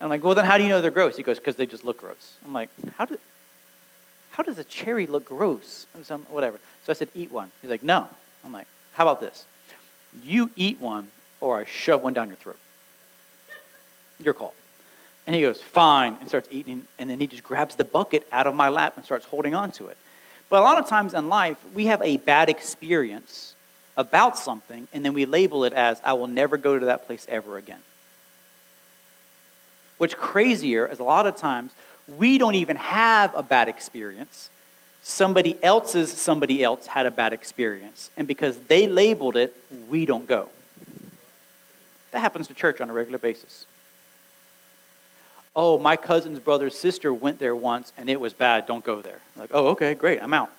I'm 0.00 0.08
like, 0.08 0.22
"Well, 0.22 0.34
then 0.34 0.44
how 0.44 0.58
do 0.58 0.64
you 0.64 0.68
know 0.68 0.80
they're 0.80 0.90
gross?" 0.90 1.16
He 1.16 1.22
goes, 1.22 1.38
"Because 1.38 1.56
they 1.56 1.66
just 1.66 1.84
look 1.84 1.98
gross." 2.00 2.34
I'm 2.44 2.52
like, 2.52 2.68
"How 2.98 3.04
do, 3.04 3.18
how 4.32 4.42
does 4.42 4.58
a 4.58 4.64
cherry 4.64 5.06
look 5.06 5.24
gross?" 5.24 5.86
Some, 6.02 6.22
whatever. 6.22 6.58
So 6.84 6.92
I 6.92 6.94
said, 6.94 7.08
"Eat 7.14 7.30
one." 7.30 7.50
He's 7.62 7.70
like, 7.70 7.82
"No." 7.82 8.08
I'm 8.44 8.52
like, 8.52 8.66
"How 8.92 9.04
about 9.04 9.20
this? 9.20 9.44
You 10.22 10.50
eat 10.56 10.80
one, 10.80 11.08
or 11.40 11.58
I 11.58 11.64
shove 11.64 12.02
one 12.02 12.12
down 12.12 12.28
your 12.28 12.36
throat. 12.36 12.58
Your 14.20 14.34
call." 14.34 14.54
And 15.26 15.34
he 15.34 15.42
goes, 15.42 15.62
"Fine," 15.62 16.18
and 16.20 16.28
starts 16.28 16.48
eating. 16.50 16.86
And 16.98 17.08
then 17.08 17.20
he 17.20 17.26
just 17.26 17.44
grabs 17.44 17.76
the 17.76 17.84
bucket 17.84 18.26
out 18.32 18.46
of 18.46 18.54
my 18.54 18.68
lap 18.68 18.96
and 18.96 19.04
starts 19.04 19.24
holding 19.26 19.54
on 19.54 19.70
to 19.72 19.86
it. 19.86 19.96
But 20.54 20.60
a 20.60 20.66
lot 20.66 20.78
of 20.78 20.86
times 20.86 21.14
in 21.14 21.28
life, 21.28 21.56
we 21.74 21.86
have 21.86 22.00
a 22.00 22.16
bad 22.16 22.48
experience 22.48 23.56
about 23.96 24.38
something, 24.38 24.86
and 24.92 25.04
then 25.04 25.12
we 25.12 25.26
label 25.26 25.64
it 25.64 25.72
as, 25.72 26.00
I 26.04 26.12
will 26.12 26.28
never 26.28 26.56
go 26.56 26.78
to 26.78 26.86
that 26.86 27.08
place 27.08 27.26
ever 27.28 27.56
again. 27.56 27.80
What's 29.98 30.14
crazier 30.14 30.86
is 30.86 31.00
a 31.00 31.02
lot 31.02 31.26
of 31.26 31.34
times 31.34 31.72
we 32.06 32.38
don't 32.38 32.54
even 32.54 32.76
have 32.76 33.34
a 33.34 33.42
bad 33.42 33.68
experience. 33.68 34.48
Somebody 35.02 35.58
else's 35.60 36.12
somebody 36.12 36.62
else 36.62 36.86
had 36.86 37.06
a 37.06 37.10
bad 37.10 37.32
experience. 37.32 38.10
And 38.16 38.28
because 38.28 38.56
they 38.56 38.86
labeled 38.86 39.34
it, 39.34 39.56
we 39.90 40.06
don't 40.06 40.28
go. 40.28 40.50
That 42.12 42.20
happens 42.20 42.46
to 42.46 42.54
church 42.54 42.80
on 42.80 42.88
a 42.90 42.92
regular 42.92 43.18
basis 43.18 43.66
oh, 45.56 45.78
my 45.78 45.96
cousin's 45.96 46.38
brother's 46.38 46.76
sister 46.76 47.12
went 47.12 47.38
there 47.38 47.54
once 47.54 47.92
and 47.96 48.08
it 48.08 48.20
was 48.20 48.32
bad, 48.32 48.66
don't 48.66 48.84
go 48.84 49.00
there. 49.00 49.20
Like, 49.36 49.50
oh, 49.52 49.68
okay, 49.68 49.94
great, 49.94 50.22
I'm 50.22 50.34
out. 50.34 50.50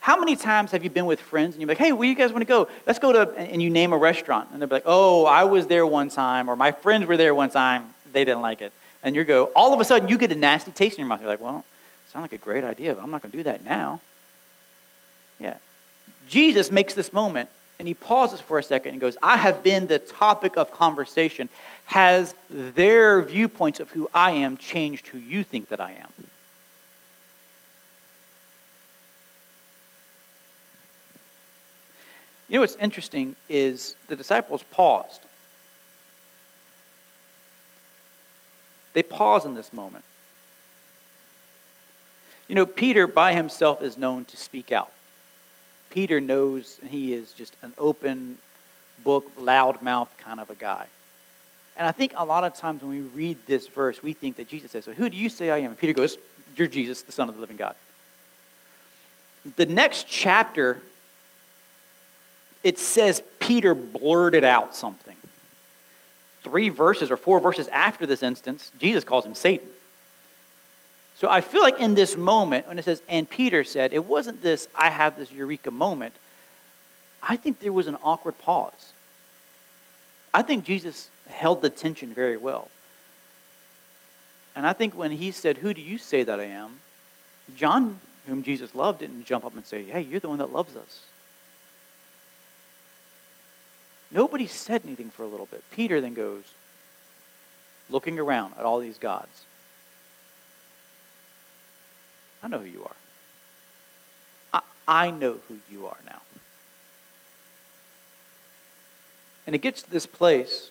How 0.00 0.18
many 0.18 0.36
times 0.36 0.70
have 0.70 0.84
you 0.84 0.90
been 0.90 1.06
with 1.06 1.20
friends 1.20 1.54
and 1.54 1.60
you're 1.60 1.68
like, 1.68 1.78
hey, 1.78 1.92
where 1.92 2.08
you 2.08 2.14
guys 2.14 2.30
want 2.32 2.42
to 2.42 2.46
go? 2.46 2.68
Let's 2.86 3.00
go 3.00 3.12
to, 3.12 3.36
and 3.36 3.60
you 3.60 3.70
name 3.70 3.92
a 3.92 3.98
restaurant. 3.98 4.50
And 4.52 4.62
they're 4.62 4.68
like, 4.68 4.84
oh, 4.86 5.26
I 5.26 5.44
was 5.44 5.66
there 5.66 5.84
one 5.84 6.10
time, 6.10 6.48
or 6.48 6.54
my 6.54 6.70
friends 6.70 7.06
were 7.06 7.16
there 7.16 7.34
one 7.34 7.50
time, 7.50 7.92
they 8.12 8.24
didn't 8.24 8.40
like 8.40 8.62
it. 8.62 8.72
And 9.02 9.16
you 9.16 9.24
go, 9.24 9.46
all 9.56 9.74
of 9.74 9.80
a 9.80 9.84
sudden 9.84 10.08
you 10.08 10.16
get 10.16 10.30
a 10.32 10.36
nasty 10.36 10.70
taste 10.70 10.96
in 10.96 11.02
your 11.02 11.08
mouth. 11.08 11.20
You're 11.20 11.28
like, 11.28 11.40
well, 11.40 11.64
sounds 12.12 12.22
like 12.22 12.32
a 12.32 12.38
great 12.38 12.64
idea, 12.64 12.94
but 12.94 13.02
I'm 13.02 13.10
not 13.10 13.20
going 13.20 13.32
to 13.32 13.36
do 13.36 13.42
that 13.44 13.64
now. 13.64 14.00
Yeah. 15.40 15.56
Jesus 16.28 16.70
makes 16.70 16.94
this 16.94 17.12
moment 17.12 17.48
and 17.78 17.86
he 17.86 17.94
pauses 17.94 18.40
for 18.40 18.58
a 18.58 18.62
second 18.62 18.92
and 18.92 19.00
goes, 19.00 19.16
I 19.22 19.36
have 19.36 19.62
been 19.62 19.86
the 19.86 19.98
topic 19.98 20.56
of 20.56 20.72
conversation. 20.72 21.48
Has 21.86 22.34
their 22.50 23.22
viewpoints 23.22 23.80
of 23.80 23.90
who 23.90 24.10
I 24.12 24.32
am 24.32 24.56
changed 24.56 25.06
who 25.08 25.18
you 25.18 25.42
think 25.44 25.68
that 25.68 25.80
I 25.80 25.92
am? 25.92 26.12
You 32.48 32.56
know 32.56 32.60
what's 32.60 32.76
interesting 32.76 33.34
is 33.48 33.96
the 34.08 34.16
disciples 34.16 34.62
paused. 34.70 35.20
They 38.92 39.02
pause 39.02 39.44
in 39.44 39.54
this 39.54 39.72
moment. 39.72 40.04
You 42.48 42.54
know, 42.54 42.66
Peter 42.66 43.06
by 43.06 43.34
himself 43.34 43.82
is 43.82 43.98
known 43.98 44.24
to 44.26 44.36
speak 44.36 44.70
out. 44.70 44.92
Peter 45.90 46.20
knows 46.20 46.78
he 46.88 47.12
is 47.12 47.32
just 47.32 47.56
an 47.62 47.72
open 47.78 48.38
book, 49.02 49.30
loudmouth 49.36 50.08
kind 50.18 50.38
of 50.38 50.48
a 50.50 50.54
guy. 50.54 50.86
And 51.76 51.86
I 51.86 51.92
think 51.92 52.12
a 52.16 52.24
lot 52.24 52.44
of 52.44 52.54
times 52.54 52.82
when 52.82 52.90
we 52.90 53.00
read 53.00 53.38
this 53.46 53.66
verse, 53.68 54.02
we 54.02 54.12
think 54.12 54.36
that 54.36 54.48
Jesus 54.48 54.70
says, 54.70 54.84
So 54.84 54.92
who 54.92 55.10
do 55.10 55.16
you 55.16 55.28
say 55.28 55.50
I 55.50 55.58
am? 55.58 55.70
And 55.70 55.78
Peter 55.78 55.92
goes, 55.92 56.16
You're 56.56 56.68
Jesus, 56.68 57.02
the 57.02 57.12
Son 57.12 57.28
of 57.28 57.34
the 57.34 57.40
living 57.40 57.56
God. 57.56 57.74
The 59.56 59.66
next 59.66 60.08
chapter, 60.08 60.80
it 62.64 62.78
says 62.78 63.22
Peter 63.38 63.74
blurted 63.74 64.42
out 64.42 64.74
something. 64.74 65.16
Three 66.42 66.68
verses 66.68 67.10
or 67.10 67.16
four 67.16 67.40
verses 67.40 67.68
after 67.68 68.06
this 68.06 68.22
instance, 68.22 68.72
Jesus 68.80 69.04
calls 69.04 69.26
him 69.26 69.34
Satan. 69.34 69.68
So 71.18 71.30
I 71.30 71.40
feel 71.40 71.62
like 71.62 71.80
in 71.80 71.94
this 71.94 72.16
moment, 72.16 72.68
when 72.68 72.78
it 72.78 72.84
says, 72.84 73.02
and 73.08 73.28
Peter 73.28 73.64
said, 73.64 73.92
it 73.92 74.04
wasn't 74.04 74.42
this, 74.42 74.68
I 74.74 74.90
have 74.90 75.16
this 75.16 75.32
eureka 75.32 75.70
moment. 75.70 76.14
I 77.22 77.36
think 77.36 77.60
there 77.60 77.72
was 77.72 77.86
an 77.86 77.96
awkward 78.02 78.38
pause. 78.38 78.92
I 80.34 80.42
think 80.42 80.64
Jesus 80.64 81.08
held 81.28 81.62
the 81.62 81.70
tension 81.70 82.12
very 82.12 82.36
well. 82.36 82.68
And 84.54 84.66
I 84.66 84.72
think 84.72 84.96
when 84.96 85.10
he 85.10 85.30
said, 85.30 85.58
Who 85.58 85.74
do 85.74 85.80
you 85.80 85.98
say 85.98 86.22
that 86.22 86.40
I 86.40 86.44
am? 86.44 86.80
John, 87.56 88.00
whom 88.26 88.42
Jesus 88.42 88.74
loved, 88.74 89.00
didn't 89.00 89.26
jump 89.26 89.44
up 89.44 89.54
and 89.54 89.64
say, 89.64 89.84
Hey, 89.84 90.00
you're 90.00 90.20
the 90.20 90.28
one 90.28 90.38
that 90.38 90.52
loves 90.52 90.74
us. 90.76 91.02
Nobody 94.10 94.46
said 94.46 94.82
anything 94.84 95.10
for 95.10 95.24
a 95.24 95.26
little 95.26 95.46
bit. 95.46 95.62
Peter 95.72 96.00
then 96.00 96.14
goes, 96.14 96.44
looking 97.90 98.18
around 98.18 98.54
at 98.58 98.64
all 98.64 98.78
these 98.78 98.98
gods. 98.98 99.44
I 102.42 102.48
know 102.48 102.58
who 102.58 102.66
you 102.66 102.84
are. 102.84 102.96
I, 104.88 105.06
I 105.06 105.10
know 105.10 105.38
who 105.48 105.56
you 105.70 105.86
are 105.86 105.96
now. 106.06 106.20
And 109.46 109.54
it 109.54 109.58
gets 109.58 109.82
to 109.82 109.90
this 109.90 110.06
place 110.06 110.70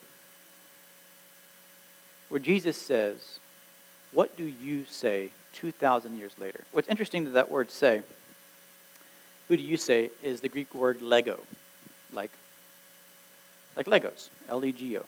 where 2.29 2.39
Jesus 2.39 2.77
says, 2.77 3.39
What 4.11 4.35
do 4.37 4.43
you 4.43 4.85
say 4.89 5.29
2,000 5.53 6.17
years 6.17 6.33
later? 6.39 6.61
What's 6.71 6.89
interesting 6.89 7.25
to 7.25 7.31
that 7.31 7.49
word 7.49 7.71
say, 7.71 8.01
who 9.47 9.57
do 9.57 9.63
you 9.63 9.77
say, 9.77 10.09
is 10.23 10.41
the 10.41 10.49
Greek 10.49 10.73
word 10.73 11.01
lego, 11.01 11.39
like, 12.11 12.31
like 13.75 13.85
Legos, 13.85 14.29
L 14.49 14.63
E 14.65 14.71
G 14.71 14.97
O. 14.97 15.05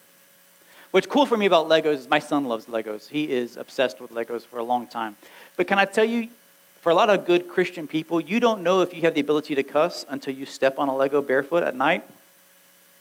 What's 0.92 1.08
cool 1.08 1.26
for 1.26 1.36
me 1.36 1.46
about 1.46 1.68
Legos 1.68 1.96
is 1.96 2.10
my 2.10 2.20
son 2.20 2.46
loves 2.46 2.66
Legos. 2.66 3.10
He 3.10 3.30
is 3.30 3.58
obsessed 3.58 4.00
with 4.00 4.12
Legos 4.12 4.44
for 4.44 4.60
a 4.60 4.64
long 4.64 4.88
time. 4.88 5.16
But 5.58 5.68
can 5.68 5.80
I 5.80 5.86
tell 5.86 6.06
you, 6.06 6.30
for 6.82 6.92
a 6.92 6.96
lot 6.96 7.10
of 7.10 7.26
good 7.26 7.50
Christian 7.50 7.88
people, 7.88 8.22
you 8.22 8.40
don't 8.40 8.62
know 8.62 8.82
if 8.82 8.94
you 8.94 9.02
have 9.02 9.14
the 9.14 9.20
ability 9.20 9.56
to 9.56 9.64
cuss 9.64 10.06
until 10.08 10.34
you 10.34 10.46
step 10.46 10.80
on 10.80 10.88
a 10.88 10.96
Lego 10.96 11.22
barefoot 11.22 11.64
at 11.64 11.76
night. 11.76 12.04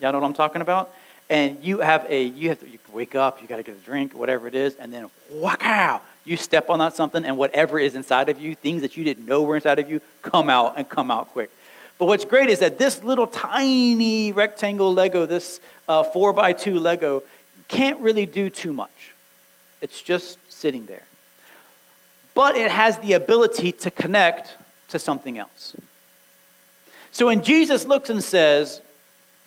Y'all 0.01 0.13
know 0.13 0.19
what 0.19 0.27
I'm 0.27 0.35
talking 0.35 0.63
about? 0.63 0.93
And 1.29 1.59
you 1.63 1.79
have 1.81 2.07
a, 2.09 2.23
you 2.23 2.51
have 2.51 2.61
to 2.61 2.69
you 2.69 2.79
wake 2.93 3.15
up, 3.15 3.43
you 3.43 3.49
got 3.49 3.57
to 3.57 3.63
get 3.63 3.75
a 3.75 3.79
drink, 3.79 4.15
whatever 4.15 4.47
it 4.47 4.55
is, 4.55 4.75
and 4.77 4.93
then 4.93 5.11
wow, 5.31 6.01
you 6.25 6.37
step 6.37 6.71
on 6.71 6.79
that 6.79 6.95
something, 6.95 7.25
and 7.25 7.37
whatever 7.37 7.79
is 7.79 7.95
inside 7.95 8.29
of 8.29 8.41
you, 8.41 8.55
things 8.55 8.83
that 8.83 8.97
you 8.97 9.05
didn't 9.05 9.27
know 9.27 9.43
were 9.43 9.57
inside 9.57 9.79
of 9.79 9.91
you, 9.91 10.01
come 10.23 10.49
out 10.49 10.75
and 10.77 10.89
come 10.89 11.11
out 11.11 11.29
quick. 11.33 11.51
But 11.99 12.07
what's 12.07 12.25
great 12.25 12.49
is 12.49 12.61
that 12.61 12.79
this 12.79 13.03
little 13.03 13.27
tiny 13.27 14.33
rectangle 14.33 14.93
Lego, 14.93 15.27
this 15.27 15.61
uh, 15.89 16.05
four 16.05 16.33
by 16.33 16.53
two 16.53 16.79
Lego, 16.79 17.23
can't 17.69 17.99
really 18.01 18.27
do 18.27 18.51
too 18.51 18.73
much. 18.73 19.13
It's 19.81 20.03
just 20.03 20.39
sitting 20.49 20.87
there. 20.87 21.05
But 22.35 22.57
it 22.57 22.71
has 22.71 22.99
the 22.99 23.15
ability 23.15 23.73
to 23.73 23.91
connect 23.91 24.57
to 24.89 24.99
something 24.99 25.39
else. 25.39 25.75
So 27.13 27.27
when 27.27 27.43
Jesus 27.43 27.87
looks 27.87 28.11
and 28.11 28.23
says, 28.23 28.83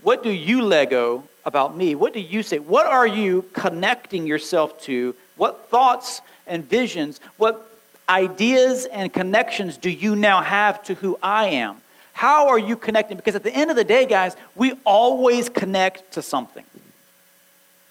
what 0.02 0.24
do 0.24 0.30
you 0.30 0.62
Lego 0.62 1.24
about 1.46 1.76
me? 1.76 1.96
What 1.96 2.14
do 2.14 2.20
you 2.20 2.44
say? 2.44 2.60
What 2.60 2.86
are 2.86 3.08
you 3.08 3.46
connecting 3.54 4.28
yourself 4.28 4.82
to? 4.84 5.16
What 5.36 5.70
thoughts 5.70 6.22
and 6.48 6.68
visions, 6.68 7.20
what 7.38 7.70
ideas 8.08 8.86
and 8.86 9.14
connections 9.14 9.78
do 9.78 9.90
you 9.90 10.16
now 10.16 10.42
have 10.42 10.84
to 10.84 10.96
who 10.96 11.18
I 11.22 11.48
am? 11.48 11.78
How 12.14 12.50
are 12.50 12.60
you 12.60 12.76
connecting? 12.76 13.18
Because 13.18 13.36
at 13.36 13.44
the 13.44 13.56
end 13.56 13.70
of 13.70 13.78
the 13.78 13.84
day, 13.84 14.06
guys, 14.06 14.36
we 14.56 14.74
always 14.84 15.48
connect 15.48 16.14
to 16.14 16.22
something. 16.22 16.66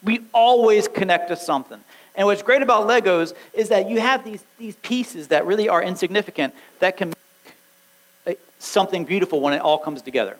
We 0.03 0.21
always 0.33 0.87
connect 0.87 1.29
to 1.29 1.35
something. 1.35 1.79
And 2.15 2.27
what's 2.27 2.43
great 2.43 2.61
about 2.61 2.87
Legos 2.87 3.33
is 3.53 3.69
that 3.69 3.89
you 3.89 3.99
have 3.99 4.23
these, 4.23 4.43
these 4.57 4.75
pieces 4.77 5.29
that 5.29 5.45
really 5.45 5.69
are 5.69 5.81
insignificant 5.81 6.53
that 6.79 6.97
can 6.97 7.13
make 8.25 8.39
something 8.59 9.05
beautiful 9.05 9.39
when 9.39 9.53
it 9.53 9.61
all 9.61 9.77
comes 9.77 10.01
together. 10.01 10.37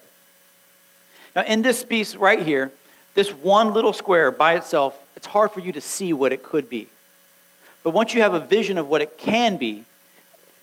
Now, 1.35 1.43
in 1.43 1.61
this 1.61 1.83
piece 1.83 2.15
right 2.15 2.41
here, 2.41 2.71
this 3.13 3.31
one 3.31 3.73
little 3.73 3.93
square 3.93 4.31
by 4.31 4.55
itself, 4.55 4.97
it's 5.15 5.27
hard 5.27 5.51
for 5.51 5.59
you 5.59 5.71
to 5.73 5.81
see 5.81 6.13
what 6.13 6.31
it 6.31 6.43
could 6.43 6.69
be. 6.69 6.87
But 7.83 7.91
once 7.91 8.13
you 8.13 8.21
have 8.21 8.33
a 8.33 8.39
vision 8.39 8.77
of 8.77 8.87
what 8.87 9.01
it 9.01 9.17
can 9.17 9.57
be, 9.57 9.83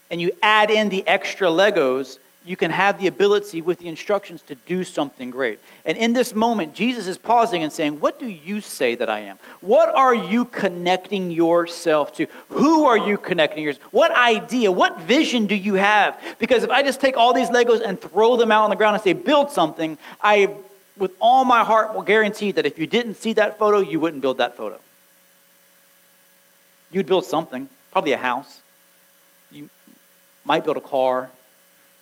and 0.09 0.21
you 0.21 0.31
add 0.41 0.69
in 0.69 0.89
the 0.89 1.05
extra 1.07 1.47
Legos, 1.47 2.19
you 2.47 2.55
can 2.55 2.71
have 2.71 2.97
the 2.97 3.07
ability 3.07 3.61
with 3.61 3.77
the 3.77 3.89
instructions 3.89 4.41
to 4.43 4.55
do 4.55 4.85
something 4.85 5.29
great. 5.31 5.59
And 5.83 5.97
in 5.97 6.13
this 6.13 6.33
moment, 6.33 6.73
Jesus 6.73 7.05
is 7.05 7.17
pausing 7.17 7.61
and 7.61 7.73
saying, 7.73 7.99
What 7.99 8.19
do 8.19 8.25
you 8.25 8.61
say 8.61 8.95
that 8.95 9.09
I 9.09 9.19
am? 9.19 9.37
What 9.59 9.93
are 9.93 10.15
you 10.15 10.45
connecting 10.45 11.29
yourself 11.29 12.15
to? 12.15 12.27
Who 12.49 12.85
are 12.85 12.97
you 12.97 13.17
connecting 13.17 13.65
yourself? 13.65 13.91
What 13.91 14.11
idea, 14.11 14.71
what 14.71 15.01
vision 15.01 15.47
do 15.47 15.55
you 15.55 15.73
have? 15.73 16.17
Because 16.39 16.63
if 16.63 16.69
I 16.69 16.83
just 16.83 17.01
take 17.01 17.17
all 17.17 17.33
these 17.33 17.49
Legos 17.49 17.81
and 17.85 17.99
throw 17.99 18.37
them 18.37 18.49
out 18.49 18.63
on 18.63 18.69
the 18.69 18.77
ground 18.77 18.95
and 18.95 19.03
say, 19.03 19.11
Build 19.11 19.51
something, 19.51 19.97
I, 20.21 20.49
with 20.95 21.11
all 21.19 21.43
my 21.43 21.65
heart, 21.65 21.93
will 21.93 22.01
guarantee 22.01 22.53
that 22.53 22.65
if 22.65 22.79
you 22.79 22.87
didn't 22.87 23.15
see 23.15 23.33
that 23.33 23.59
photo, 23.59 23.79
you 23.79 23.99
wouldn't 23.99 24.21
build 24.21 24.37
that 24.37 24.55
photo. 24.55 24.79
You'd 26.93 27.07
build 27.07 27.25
something, 27.25 27.67
probably 27.91 28.13
a 28.13 28.17
house. 28.17 28.61
You 29.51 29.69
might 30.45 30.63
build 30.63 30.77
a 30.77 30.81
car 30.81 31.29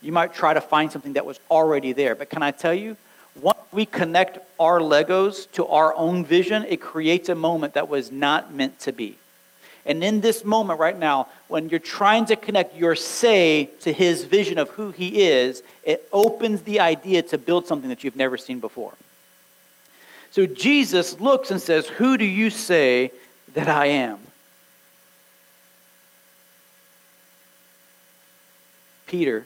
you 0.01 0.11
might 0.11 0.33
try 0.33 0.53
to 0.53 0.61
find 0.61 0.91
something 0.91 1.13
that 1.13 1.25
was 1.25 1.39
already 1.49 1.93
there. 1.93 2.15
But 2.15 2.29
can 2.29 2.43
I 2.43 2.51
tell 2.51 2.73
you, 2.73 2.97
once 3.41 3.59
we 3.71 3.85
connect 3.85 4.39
our 4.59 4.79
Legos 4.79 5.51
to 5.53 5.65
our 5.67 5.93
own 5.95 6.25
vision, 6.25 6.65
it 6.67 6.79
creates 6.79 7.29
a 7.29 7.35
moment 7.35 7.73
that 7.73 7.89
was 7.89 8.11
not 8.11 8.53
meant 8.53 8.79
to 8.81 8.91
be. 8.91 9.17
And 9.85 10.03
in 10.03 10.21
this 10.21 10.43
moment 10.43 10.79
right 10.79 10.97
now, 10.97 11.27
when 11.47 11.69
you're 11.69 11.79
trying 11.79 12.25
to 12.25 12.35
connect 12.35 12.75
your 12.75 12.95
say 12.95 13.69
to 13.81 13.93
his 13.93 14.23
vision 14.23 14.57
of 14.57 14.69
who 14.69 14.91
he 14.91 15.21
is, 15.21 15.61
it 15.83 16.07
opens 16.11 16.63
the 16.63 16.79
idea 16.79 17.21
to 17.23 17.37
build 17.37 17.67
something 17.67 17.89
that 17.89 18.03
you've 18.03 18.15
never 18.15 18.37
seen 18.37 18.59
before. 18.59 18.93
So 20.31 20.45
Jesus 20.45 21.19
looks 21.19 21.51
and 21.51 21.61
says, 21.61 21.87
Who 21.87 22.17
do 22.17 22.25
you 22.25 22.49
say 22.49 23.11
that 23.53 23.67
I 23.67 23.85
am? 23.87 24.19
Peter 29.05 29.45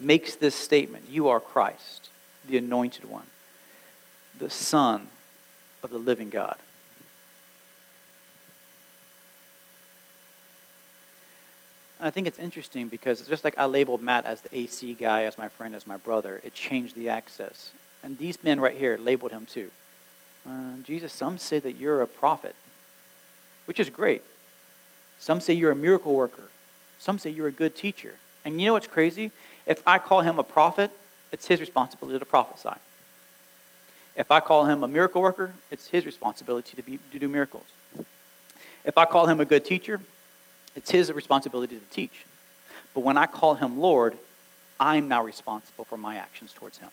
makes 0.00 0.36
this 0.36 0.54
statement 0.54 1.04
You 1.10 1.28
are 1.28 1.40
Christ, 1.40 2.08
the 2.46 2.58
anointed 2.58 3.04
one, 3.08 3.26
the 4.38 4.50
Son 4.50 5.08
of 5.82 5.90
the 5.90 5.98
living 5.98 6.30
God. 6.30 6.56
I 12.00 12.10
think 12.10 12.28
it's 12.28 12.38
interesting 12.38 12.88
because 12.88 13.22
just 13.22 13.42
like 13.42 13.58
I 13.58 13.66
labeled 13.66 14.02
Matt 14.02 14.24
as 14.24 14.40
the 14.40 14.56
AC 14.56 14.94
guy, 14.94 15.24
as 15.24 15.36
my 15.36 15.48
friend, 15.48 15.74
as 15.74 15.86
my 15.86 15.96
brother, 15.96 16.40
it 16.44 16.54
changed 16.54 16.94
the 16.94 17.08
access. 17.08 17.72
And 18.04 18.16
these 18.18 18.42
men 18.44 18.60
right 18.60 18.76
here 18.76 18.96
labeled 18.96 19.32
him 19.32 19.46
too. 19.46 19.70
Uh, 20.48 20.76
Jesus, 20.84 21.12
some 21.12 21.38
say 21.38 21.58
that 21.58 21.72
you're 21.72 22.00
a 22.00 22.06
prophet, 22.06 22.54
which 23.64 23.80
is 23.80 23.90
great. 23.90 24.22
Some 25.18 25.40
say 25.40 25.54
you're 25.54 25.72
a 25.72 25.76
miracle 25.76 26.14
worker. 26.14 26.48
Some 27.00 27.18
say 27.18 27.30
you're 27.30 27.48
a 27.48 27.52
good 27.52 27.74
teacher. 27.74 28.14
And 28.44 28.60
you 28.60 28.68
know 28.68 28.74
what's 28.74 28.86
crazy? 28.86 29.32
If 29.68 29.86
I 29.86 29.98
call 29.98 30.22
him 30.22 30.38
a 30.38 30.42
prophet, 30.42 30.90
it's 31.30 31.46
his 31.46 31.60
responsibility 31.60 32.18
to 32.18 32.24
prophesy. 32.24 32.76
If 34.16 34.30
I 34.30 34.40
call 34.40 34.64
him 34.64 34.82
a 34.82 34.88
miracle 34.88 35.22
worker, 35.22 35.52
it's 35.70 35.86
his 35.86 36.06
responsibility 36.06 36.74
to, 36.74 36.82
be, 36.82 36.98
to 37.12 37.18
do 37.18 37.28
miracles. 37.28 37.66
If 38.84 38.96
I 38.96 39.04
call 39.04 39.26
him 39.26 39.40
a 39.40 39.44
good 39.44 39.64
teacher, 39.64 40.00
it's 40.74 40.90
his 40.90 41.12
responsibility 41.12 41.76
to 41.76 41.84
teach. 41.94 42.24
But 42.94 43.00
when 43.00 43.18
I 43.18 43.26
call 43.26 43.54
him 43.54 43.78
Lord, 43.78 44.16
I'm 44.80 45.06
now 45.06 45.22
responsible 45.22 45.84
for 45.84 45.98
my 45.98 46.16
actions 46.16 46.52
towards 46.52 46.78
him. 46.78 46.88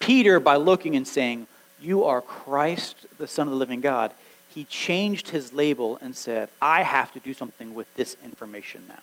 Peter, 0.00 0.40
by 0.40 0.56
looking 0.56 0.96
and 0.96 1.06
saying, 1.06 1.46
You 1.80 2.04
are 2.04 2.20
Christ, 2.20 3.06
the 3.18 3.26
Son 3.26 3.46
of 3.46 3.52
the 3.52 3.58
living 3.58 3.80
God, 3.80 4.12
he 4.56 4.64
changed 4.64 5.28
his 5.28 5.52
label 5.52 5.98
and 6.00 6.16
said, 6.16 6.48
I 6.62 6.82
have 6.82 7.12
to 7.12 7.20
do 7.20 7.34
something 7.34 7.74
with 7.74 7.94
this 7.94 8.16
information 8.24 8.82
now. 8.88 9.02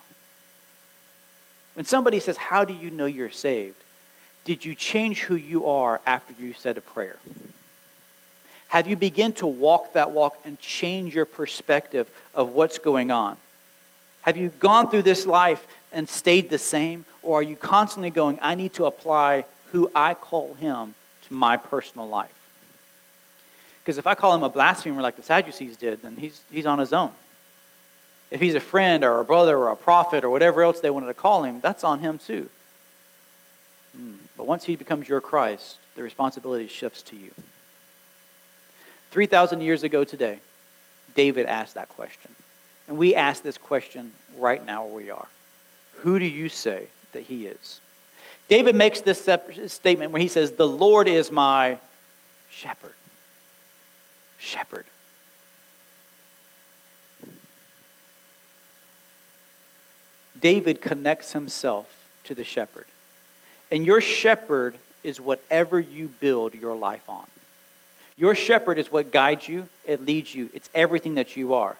When 1.75 1.85
somebody 1.85 2.19
says, 2.19 2.37
How 2.37 2.65
do 2.65 2.73
you 2.73 2.89
know 2.89 3.05
you're 3.05 3.29
saved? 3.29 3.75
Did 4.45 4.65
you 4.65 4.73
change 4.73 5.21
who 5.21 5.35
you 5.35 5.67
are 5.67 6.01
after 6.07 6.33
you 6.41 6.53
said 6.53 6.79
a 6.79 6.81
prayer? 6.81 7.17
Have 8.69 8.87
you 8.87 8.95
begun 8.95 9.33
to 9.33 9.45
walk 9.45 9.93
that 9.93 10.09
walk 10.09 10.39
and 10.43 10.59
change 10.59 11.13
your 11.13 11.25
perspective 11.25 12.09
of 12.33 12.49
what's 12.49 12.79
going 12.79 13.11
on? 13.11 13.37
Have 14.23 14.37
you 14.37 14.49
gone 14.59 14.89
through 14.89 15.03
this 15.03 15.27
life 15.27 15.67
and 15.91 16.09
stayed 16.09 16.49
the 16.49 16.57
same? 16.57 17.05
Or 17.21 17.39
are 17.39 17.43
you 17.43 17.55
constantly 17.55 18.09
going, 18.09 18.39
I 18.41 18.55
need 18.55 18.73
to 18.73 18.85
apply 18.85 19.45
who 19.71 19.91
I 19.93 20.15
call 20.15 20.55
him 20.55 20.95
to 21.27 21.33
my 21.33 21.57
personal 21.57 22.07
life. 22.07 22.42
Because 23.83 23.97
if 23.97 24.07
I 24.07 24.15
call 24.15 24.33
him 24.33 24.43
a 24.43 24.49
blasphemer 24.49 25.01
like 25.01 25.17
the 25.17 25.23
Sadducees 25.23 25.75
did, 25.75 26.01
then 26.01 26.15
he's, 26.15 26.41
he's 26.49 26.65
on 26.65 26.79
his 26.79 26.93
own. 26.93 27.11
If 28.31 28.39
he's 28.39 28.55
a 28.55 28.61
friend 28.61 29.03
or 29.03 29.19
a 29.19 29.25
brother 29.25 29.57
or 29.57 29.69
a 29.69 29.75
prophet 29.75 30.23
or 30.23 30.29
whatever 30.29 30.63
else 30.63 30.79
they 30.79 30.89
wanted 30.89 31.07
to 31.07 31.13
call 31.13 31.43
him, 31.43 31.59
that's 31.59 31.83
on 31.83 31.99
him 31.99 32.17
too. 32.17 32.49
Hmm. 33.95 34.13
But 34.37 34.47
once 34.47 34.63
he 34.63 34.75
becomes 34.75 35.07
your 35.07 35.21
Christ, 35.21 35.77
the 35.95 36.01
responsibility 36.01 36.67
shifts 36.67 37.01
to 37.03 37.15
you. 37.15 37.31
3,000 39.11 39.61
years 39.61 39.83
ago 39.83 40.03
today, 40.03 40.39
David 41.13 41.45
asked 41.45 41.75
that 41.75 41.89
question. 41.89 42.31
And 42.87 42.97
we 42.97 43.15
ask 43.15 43.43
this 43.43 43.57
question 43.57 44.11
right 44.37 44.65
now 44.65 44.85
where 44.85 44.95
we 44.95 45.11
are. 45.11 45.27
Who 45.97 46.19
do 46.19 46.25
you 46.25 46.49
say 46.49 46.87
that 47.11 47.23
he 47.23 47.45
is? 47.45 47.79
David 48.47 48.75
makes 48.75 49.01
this 49.01 49.29
statement 49.67 50.11
where 50.11 50.21
he 50.21 50.27
says, 50.27 50.53
The 50.53 50.67
Lord 50.67 51.07
is 51.07 51.31
my 51.31 51.77
shepherd. 52.49 52.93
Shepherd. 54.43 54.85
David 60.39 60.81
connects 60.81 61.31
himself 61.31 61.87
to 62.25 62.35
the 62.35 62.43
shepherd. 62.43 62.85
And 63.71 63.85
your 63.85 64.01
shepherd 64.01 64.75
is 65.01 65.21
whatever 65.21 65.79
you 65.79 66.09
build 66.19 66.53
your 66.53 66.75
life 66.75 67.09
on. 67.09 67.25
Your 68.17 68.35
shepherd 68.35 68.77
is 68.77 68.91
what 68.91 69.11
guides 69.11 69.47
you, 69.47 69.69
it 69.85 70.05
leads 70.05 70.35
you, 70.35 70.49
it's 70.53 70.69
everything 70.75 71.15
that 71.15 71.37
you 71.37 71.53
are. 71.53 71.77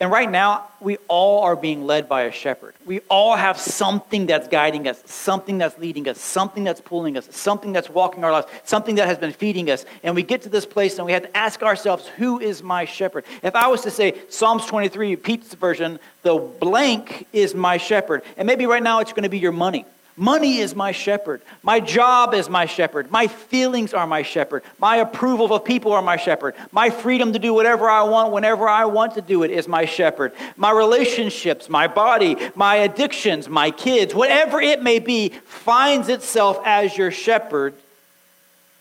And 0.00 0.10
right 0.10 0.30
now, 0.30 0.68
we 0.80 0.98
all 1.06 1.44
are 1.44 1.54
being 1.54 1.86
led 1.86 2.08
by 2.08 2.22
a 2.22 2.32
shepherd. 2.32 2.74
We 2.84 3.00
all 3.08 3.36
have 3.36 3.58
something 3.58 4.26
that's 4.26 4.48
guiding 4.48 4.88
us, 4.88 5.00
something 5.06 5.56
that's 5.56 5.78
leading 5.78 6.08
us, 6.08 6.20
something 6.20 6.64
that's 6.64 6.80
pulling 6.80 7.16
us, 7.16 7.28
something 7.30 7.72
that's 7.72 7.88
walking 7.88 8.24
our 8.24 8.32
lives, 8.32 8.48
something 8.64 8.96
that 8.96 9.06
has 9.06 9.18
been 9.18 9.32
feeding 9.32 9.70
us. 9.70 9.86
And 10.02 10.16
we 10.16 10.24
get 10.24 10.42
to 10.42 10.48
this 10.48 10.66
place 10.66 10.98
and 10.98 11.06
we 11.06 11.12
have 11.12 11.22
to 11.22 11.36
ask 11.36 11.62
ourselves, 11.62 12.08
who 12.08 12.40
is 12.40 12.62
my 12.62 12.84
shepherd? 12.84 13.24
If 13.42 13.54
I 13.54 13.68
was 13.68 13.82
to 13.82 13.90
say 13.90 14.20
Psalms 14.28 14.66
23, 14.66 15.14
Pete's 15.16 15.54
version, 15.54 16.00
the 16.22 16.36
blank 16.36 17.28
is 17.32 17.54
my 17.54 17.76
shepherd. 17.76 18.24
And 18.36 18.46
maybe 18.46 18.66
right 18.66 18.82
now 18.82 18.98
it's 18.98 19.12
going 19.12 19.22
to 19.22 19.28
be 19.28 19.38
your 19.38 19.52
money. 19.52 19.86
Money 20.16 20.58
is 20.58 20.76
my 20.76 20.92
shepherd. 20.92 21.42
My 21.62 21.80
job 21.80 22.34
is 22.34 22.48
my 22.48 22.66
shepherd. 22.66 23.10
My 23.10 23.26
feelings 23.26 23.92
are 23.92 24.06
my 24.06 24.22
shepherd. 24.22 24.62
My 24.78 24.96
approval 24.96 25.52
of 25.52 25.64
people 25.64 25.92
are 25.92 26.02
my 26.02 26.16
shepherd. 26.16 26.54
My 26.70 26.88
freedom 26.90 27.32
to 27.32 27.38
do 27.40 27.52
whatever 27.52 27.90
I 27.90 28.04
want 28.04 28.32
whenever 28.32 28.68
I 28.68 28.84
want 28.84 29.14
to 29.14 29.22
do 29.22 29.42
it 29.42 29.50
is 29.50 29.66
my 29.66 29.84
shepherd. 29.84 30.32
My 30.56 30.70
relationships, 30.70 31.68
my 31.68 31.88
body, 31.88 32.36
my 32.54 32.76
addictions, 32.76 33.48
my 33.48 33.72
kids, 33.72 34.14
whatever 34.14 34.60
it 34.60 34.82
may 34.82 35.00
be, 35.00 35.30
finds 35.46 36.08
itself 36.08 36.60
as 36.64 36.96
your 36.96 37.10
shepherd 37.10 37.74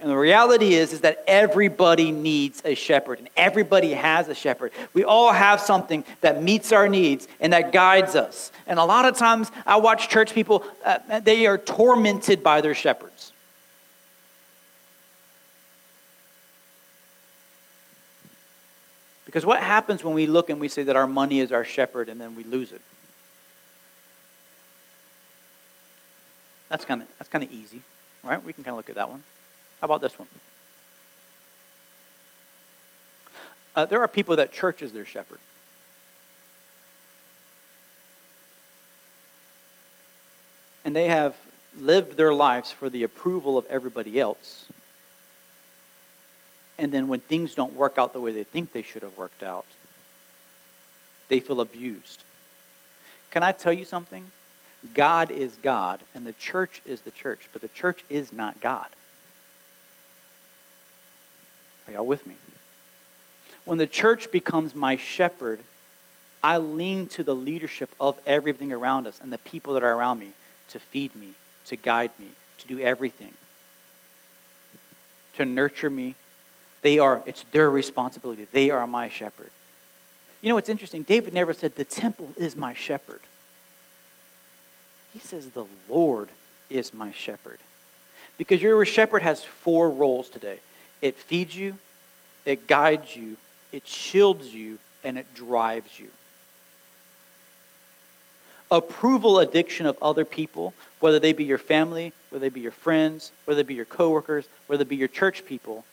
and 0.03 0.11
the 0.11 0.17
reality 0.17 0.73
is, 0.73 0.91
is 0.91 0.99
that 0.99 1.23
everybody 1.27 2.11
needs 2.11 2.61
a 2.65 2.75
shepherd, 2.75 3.19
and 3.19 3.29
everybody 3.37 3.93
has 3.93 4.27
a 4.27 4.35
shepherd. 4.35 4.73
We 4.93 5.05
all 5.05 5.31
have 5.31 5.61
something 5.61 6.03
that 6.19 6.43
meets 6.43 6.73
our 6.73 6.89
needs 6.89 7.25
and 7.39 7.53
that 7.53 7.71
guides 7.71 8.13
us. 8.13 8.51
And 8.67 8.79
a 8.79 8.83
lot 8.83 9.05
of 9.05 9.15
times, 9.15 9.49
I 9.65 9.77
watch 9.77 10.09
church 10.09 10.33
people, 10.33 10.65
uh, 10.83 11.21
they 11.21 11.45
are 11.45 11.57
tormented 11.57 12.43
by 12.43 12.59
their 12.59 12.75
shepherds. 12.75 13.31
Because 19.23 19.45
what 19.45 19.63
happens 19.63 20.03
when 20.03 20.15
we 20.15 20.25
look 20.25 20.49
and 20.49 20.59
we 20.59 20.67
say 20.67 20.83
that 20.83 20.97
our 20.97 21.07
money 21.07 21.39
is 21.39 21.53
our 21.53 21.63
shepherd 21.63 22.09
and 22.09 22.19
then 22.19 22.35
we 22.35 22.43
lose 22.43 22.73
it? 22.73 22.81
That's 26.67 26.83
kind 26.83 27.01
of 27.03 27.07
that's 27.17 27.29
kind 27.29 27.45
of 27.45 27.53
easy, 27.53 27.81
right? 28.21 28.43
We 28.43 28.51
can 28.51 28.65
kind 28.65 28.73
of 28.73 28.77
look 28.79 28.89
at 28.89 28.95
that 28.95 29.09
one. 29.09 29.23
How 29.83 29.85
about 29.87 29.99
this 29.99 30.17
one? 30.17 30.29
Uh, 33.75 33.85
there 33.85 33.99
are 33.99 34.07
people 34.07 34.37
that 34.37 34.53
church 34.53 34.81
is 34.81 34.93
their 34.93 35.03
shepherd. 35.03 35.39
And 40.85 40.95
they 40.95 41.09
have 41.09 41.35
lived 41.77 42.15
their 42.15 42.33
lives 42.33 42.71
for 42.71 42.89
the 42.89 43.03
approval 43.03 43.57
of 43.57 43.65
everybody 43.65 44.21
else. 44.21 44.67
And 46.77 46.89
then 46.89 47.09
when 47.09 47.19
things 47.19 47.53
don't 47.53 47.73
work 47.73 47.97
out 47.97 48.13
the 48.13 48.21
way 48.21 48.31
they 48.31 48.45
think 48.45 48.71
they 48.71 48.83
should 48.83 49.03
have 49.03 49.17
worked 49.17 49.43
out, 49.43 49.65
they 51.27 51.41
feel 51.41 51.59
abused. 51.59 52.23
Can 53.31 53.43
I 53.43 53.51
tell 53.51 53.73
you 53.73 53.83
something? 53.83 54.31
God 54.93 55.29
is 55.29 55.57
God, 55.61 55.99
and 56.15 56.25
the 56.25 56.31
church 56.31 56.81
is 56.85 57.01
the 57.01 57.11
church, 57.11 57.49
but 57.51 57.61
the 57.61 57.67
church 57.67 58.01
is 58.09 58.31
not 58.31 58.61
God. 58.61 58.87
Are 61.87 61.93
y'all 61.93 62.05
with 62.05 62.25
me? 62.25 62.35
When 63.65 63.77
the 63.77 63.87
church 63.87 64.31
becomes 64.31 64.75
my 64.75 64.97
shepherd, 64.97 65.59
I 66.43 66.57
lean 66.57 67.07
to 67.07 67.23
the 67.23 67.35
leadership 67.35 67.89
of 67.99 68.19
everything 68.25 68.73
around 68.73 69.07
us 69.07 69.19
and 69.21 69.31
the 69.31 69.37
people 69.37 69.73
that 69.75 69.83
are 69.83 69.93
around 69.93 70.19
me 70.19 70.29
to 70.69 70.79
feed 70.79 71.15
me, 71.15 71.29
to 71.67 71.75
guide 71.75 72.11
me, 72.19 72.27
to 72.59 72.67
do 72.67 72.79
everything, 72.79 73.33
to 75.37 75.45
nurture 75.45 75.89
me. 75.89 76.15
They 76.81 76.99
are, 76.99 77.23
it's 77.25 77.45
their 77.51 77.69
responsibility. 77.69 78.47
They 78.51 78.69
are 78.69 78.85
my 78.85 79.07
shepherd. 79.07 79.49
You 80.41 80.49
know 80.49 80.55
what's 80.55 80.67
interesting? 80.67 81.03
David 81.03 81.33
never 81.33 81.53
said, 81.53 81.75
The 81.75 81.85
temple 81.85 82.33
is 82.35 82.57
my 82.57 82.73
shepherd. 82.73 83.21
He 85.13 85.19
says, 85.19 85.51
The 85.51 85.65
Lord 85.87 86.27
is 86.69 86.93
my 86.93 87.13
shepherd. 87.13 87.59
Because 88.37 88.61
your 88.61 88.83
shepherd 88.83 89.21
has 89.21 89.43
four 89.43 89.89
roles 89.89 90.29
today 90.29 90.59
it 91.03 91.17
feeds 91.17 91.53
you, 91.53 91.77
it 92.45 92.65
guides 92.65 93.13
you, 93.13 93.35
it 93.73 93.85
shields 93.85 94.53
you, 94.53 94.79
and 95.03 95.17
it 95.17 95.31
drives 95.35 95.99
you. 95.99 96.07
Approval 98.71 99.39
addiction 99.39 99.85
of 99.85 99.97
other 100.01 100.23
people, 100.23 100.73
whether 101.01 101.19
they 101.19 101.33
be 101.33 101.43
your 101.43 101.57
family, 101.57 102.13
whether 102.29 102.39
they 102.39 102.49
be 102.49 102.61
your 102.61 102.71
friends, 102.71 103.33
whether 103.43 103.61
they 103.61 103.67
be 103.67 103.73
your 103.73 103.83
coworkers, 103.83 104.47
whether 104.67 104.85
they 104.85 104.89
be 104.89 104.95
your 104.95 105.09
church 105.09 105.45
people, 105.45 105.83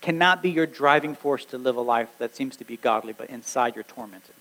cannot 0.00 0.42
be 0.42 0.50
your 0.50 0.66
driving 0.66 1.14
force 1.14 1.44
to 1.44 1.58
live 1.58 1.76
a 1.76 1.82
life 1.82 2.08
that 2.18 2.34
seems 2.34 2.56
to 2.56 2.64
be 2.64 2.78
godly, 2.78 3.12
but 3.12 3.28
inside 3.28 3.74
you're 3.74 3.84
tormented. 3.84 4.34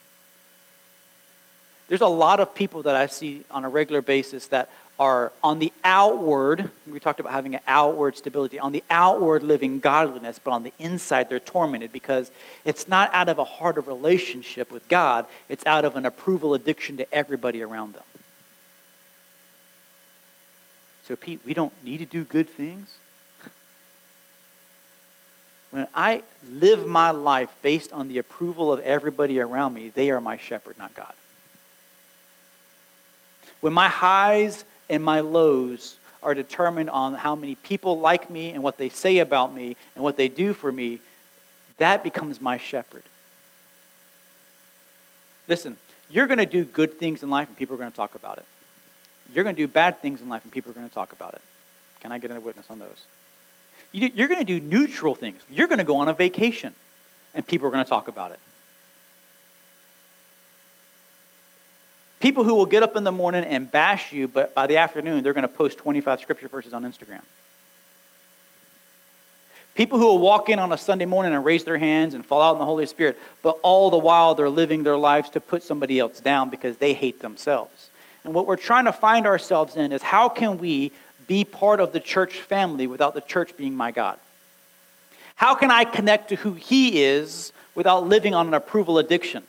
There's 1.94 2.02
a 2.02 2.08
lot 2.08 2.40
of 2.40 2.56
people 2.56 2.82
that 2.82 2.96
I 2.96 3.06
see 3.06 3.44
on 3.52 3.66
a 3.66 3.70
regular 3.70 4.02
basis 4.02 4.48
that 4.48 4.68
are 4.98 5.32
on 5.44 5.60
the 5.60 5.72
outward, 5.84 6.72
we 6.88 7.00
talked 7.00 7.20
about 7.20 7.34
having 7.34 7.54
an 7.54 7.62
outward 7.68 8.18
stability, 8.18 8.58
on 8.58 8.72
the 8.72 8.84
outward 8.90 9.44
living 9.44 9.80
godliness, 9.80 10.40
but 10.44 10.50
on 10.50 10.64
the 10.64 10.74
inside 10.80 11.30
they're 11.30 11.40
tormented 11.40 11.92
because 11.94 12.32
it's 12.66 12.88
not 12.88 13.14
out 13.14 13.30
of 13.30 13.38
a 13.38 13.44
heart 13.44 13.78
of 13.78 13.88
relationship 13.88 14.72
with 14.72 14.88
God, 14.88 15.28
it's 15.50 15.64
out 15.68 15.86
of 15.86 15.96
an 15.96 16.08
approval 16.08 16.56
addiction 16.56 16.98
to 16.98 17.14
everybody 17.14 17.62
around 17.62 17.94
them. 17.94 18.04
So, 21.08 21.16
Pete, 21.16 21.42
we 21.46 21.54
don't 21.54 21.74
need 21.84 22.00
to 22.00 22.06
do 22.06 22.24
good 22.24 22.50
things. 22.50 22.90
When 25.70 25.88
I 25.94 26.24
live 26.50 26.88
my 26.88 27.12
life 27.12 27.54
based 27.62 27.94
on 27.94 28.08
the 28.08 28.18
approval 28.18 28.74
of 28.74 28.80
everybody 28.80 29.40
around 29.40 29.76
me, 29.76 29.90
they 29.90 30.10
are 30.10 30.20
my 30.20 30.38
shepherd, 30.38 30.80
not 30.80 30.96
God. 30.96 31.14
When 33.64 33.72
my 33.72 33.88
highs 33.88 34.66
and 34.90 35.02
my 35.02 35.22
lows 35.22 35.96
are 36.22 36.34
determined 36.34 36.90
on 36.90 37.14
how 37.14 37.34
many 37.34 37.56
people 37.56 37.98
like 37.98 38.30
me 38.30 38.50
and 38.50 38.62
what 38.62 38.78
they 38.78 38.90
say 38.90 39.20
about 39.20 39.56
me 39.56 39.78
and 39.96 40.04
what 40.04 40.18
they 40.18 40.28
do 40.28 40.54
for 40.54 40.70
me, 40.70 41.00
that 41.78 42.04
becomes 42.04 42.42
my 42.42 42.58
shepherd. 42.58 43.04
Listen, 45.48 45.78
you're 46.10 46.28
going 46.28 46.40
to 46.40 46.46
do 46.46 46.66
good 46.66 47.00
things 47.00 47.24
in 47.24 47.30
life 47.30 47.48
and 47.48 47.56
people 47.56 47.76
are 47.76 47.78
going 47.78 47.90
to 47.90 47.96
talk 47.96 48.16
about 48.16 48.38
it. 48.38 48.46
You're 49.34 49.46
going 49.46 49.56
to 49.56 49.62
do 49.62 49.70
bad 49.70 50.02
things 50.02 50.20
in 50.20 50.28
life 50.28 50.44
and 50.44 50.52
people 50.52 50.72
are 50.72 50.76
going 50.76 50.90
to 50.90 50.94
talk 50.94 51.14
about 51.14 51.34
it. 51.34 51.42
Can 52.02 52.12
I 52.12 52.18
get 52.18 52.32
a 52.32 52.40
witness 52.42 52.66
on 52.70 52.80
those? 52.80 53.06
You're 53.94 54.28
going 54.28 54.46
to 54.46 54.60
do 54.60 54.60
neutral 54.60 55.16
things. 55.16 55.42
You're 55.50 55.68
going 55.68 55.78
to 55.78 55.86
go 55.86 55.96
on 55.96 56.10
a 56.10 56.14
vacation 56.14 56.76
and 57.34 57.48
people 57.48 57.70
are 57.70 57.72
going 57.72 57.86
to 57.86 57.90
talk 57.90 58.10
about 58.10 58.32
it. 58.32 58.40
People 62.24 62.46
who 62.46 62.56
will 62.56 62.66
get 62.66 62.84
up 62.84 62.96
in 62.96 63.04
the 63.04 63.12
morning 63.12 63.44
and 63.44 63.70
bash 63.70 64.14
you, 64.14 64.30
but 64.30 64.56
by 64.56 64.66
the 64.66 64.78
afternoon, 64.78 65.24
they're 65.24 65.34
going 65.34 65.42
to 65.42 65.50
post 65.50 65.78
25 65.80 66.22
scripture 66.22 66.48
verses 66.48 66.74
on 66.74 66.84
Instagram. 66.84 67.20
People 69.76 70.00
who 70.00 70.06
will 70.06 70.20
walk 70.20 70.48
in 70.48 70.58
on 70.58 70.72
a 70.72 70.78
Sunday 70.78 71.04
morning 71.04 71.34
and 71.34 71.44
raise 71.44 71.66
their 71.66 71.78
hands 71.78 72.14
and 72.14 72.26
fall 72.26 72.42
out 72.42 72.54
in 72.54 72.60
the 72.60 72.66
Holy 72.66 72.86
Spirit, 72.86 73.20
but 73.42 73.60
all 73.62 73.90
the 73.90 73.98
while 73.98 74.36
they're 74.36 74.50
living 74.50 74.84
their 74.84 74.96
lives 74.96 75.32
to 75.32 75.42
put 75.42 75.64
somebody 75.64 76.00
else 76.00 76.22
down 76.22 76.50
because 76.50 76.78
they 76.78 76.94
hate 76.94 77.20
themselves. 77.20 77.90
And 78.24 78.34
what 78.34 78.48
we're 78.48 78.56
trying 78.56 78.86
to 78.86 78.94
find 78.94 79.28
ourselves 79.28 79.76
in 79.76 79.92
is 79.92 80.02
how 80.02 80.30
can 80.30 80.60
we 80.60 80.94
be 81.28 81.44
part 81.44 81.82
of 81.82 81.92
the 81.92 82.00
church 82.00 82.36
family 82.36 82.88
without 82.88 83.16
the 83.16 83.22
church 83.22 83.58
being 83.58 83.76
my 83.76 83.92
God? 83.92 84.18
How 85.36 85.56
can 85.56 85.72
I 85.72 85.84
connect 85.84 86.30
to 86.30 86.38
who 86.38 86.54
He 86.54 87.04
is 87.04 87.52
without 87.76 88.08
living 88.08 88.34
on 88.34 88.48
an 88.48 88.54
approval 88.54 88.98
addiction? 88.98 89.44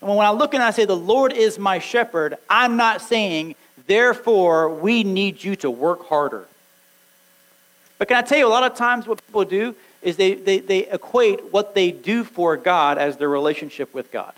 And 0.00 0.16
when 0.16 0.26
I 0.26 0.30
look 0.30 0.54
and 0.54 0.62
I 0.62 0.70
say, 0.70 0.84
The 0.84 0.96
Lord 0.96 1.32
is 1.32 1.58
my 1.58 1.78
shepherd, 1.78 2.36
I'm 2.48 2.76
not 2.76 3.00
saying, 3.00 3.54
therefore, 3.86 4.68
we 4.68 5.04
need 5.04 5.42
you 5.42 5.56
to 5.56 5.70
work 5.70 6.06
harder. 6.06 6.46
But 7.98 8.08
can 8.08 8.16
I 8.16 8.22
tell 8.22 8.38
you, 8.38 8.46
a 8.46 8.48
lot 8.48 8.70
of 8.70 8.76
times 8.76 9.06
what 9.06 9.24
people 9.26 9.44
do 9.44 9.74
is 10.02 10.16
they, 10.16 10.34
they, 10.34 10.60
they 10.60 10.86
equate 10.86 11.52
what 11.52 11.74
they 11.74 11.90
do 11.90 12.22
for 12.22 12.56
God 12.56 12.98
as 12.98 13.16
their 13.16 13.28
relationship 13.28 13.92
with 13.92 14.12
God. 14.12 14.32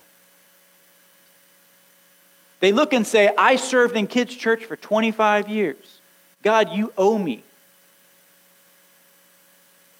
They 2.61 2.73
look 2.73 2.93
and 2.93 3.07
say, 3.07 3.31
I 3.37 3.57
served 3.57 3.97
in 3.97 4.07
kids' 4.07 4.35
church 4.35 4.65
for 4.65 4.77
25 4.77 5.49
years. 5.49 6.01
God, 6.43 6.71
you 6.73 6.93
owe 6.97 7.19
me. 7.19 7.43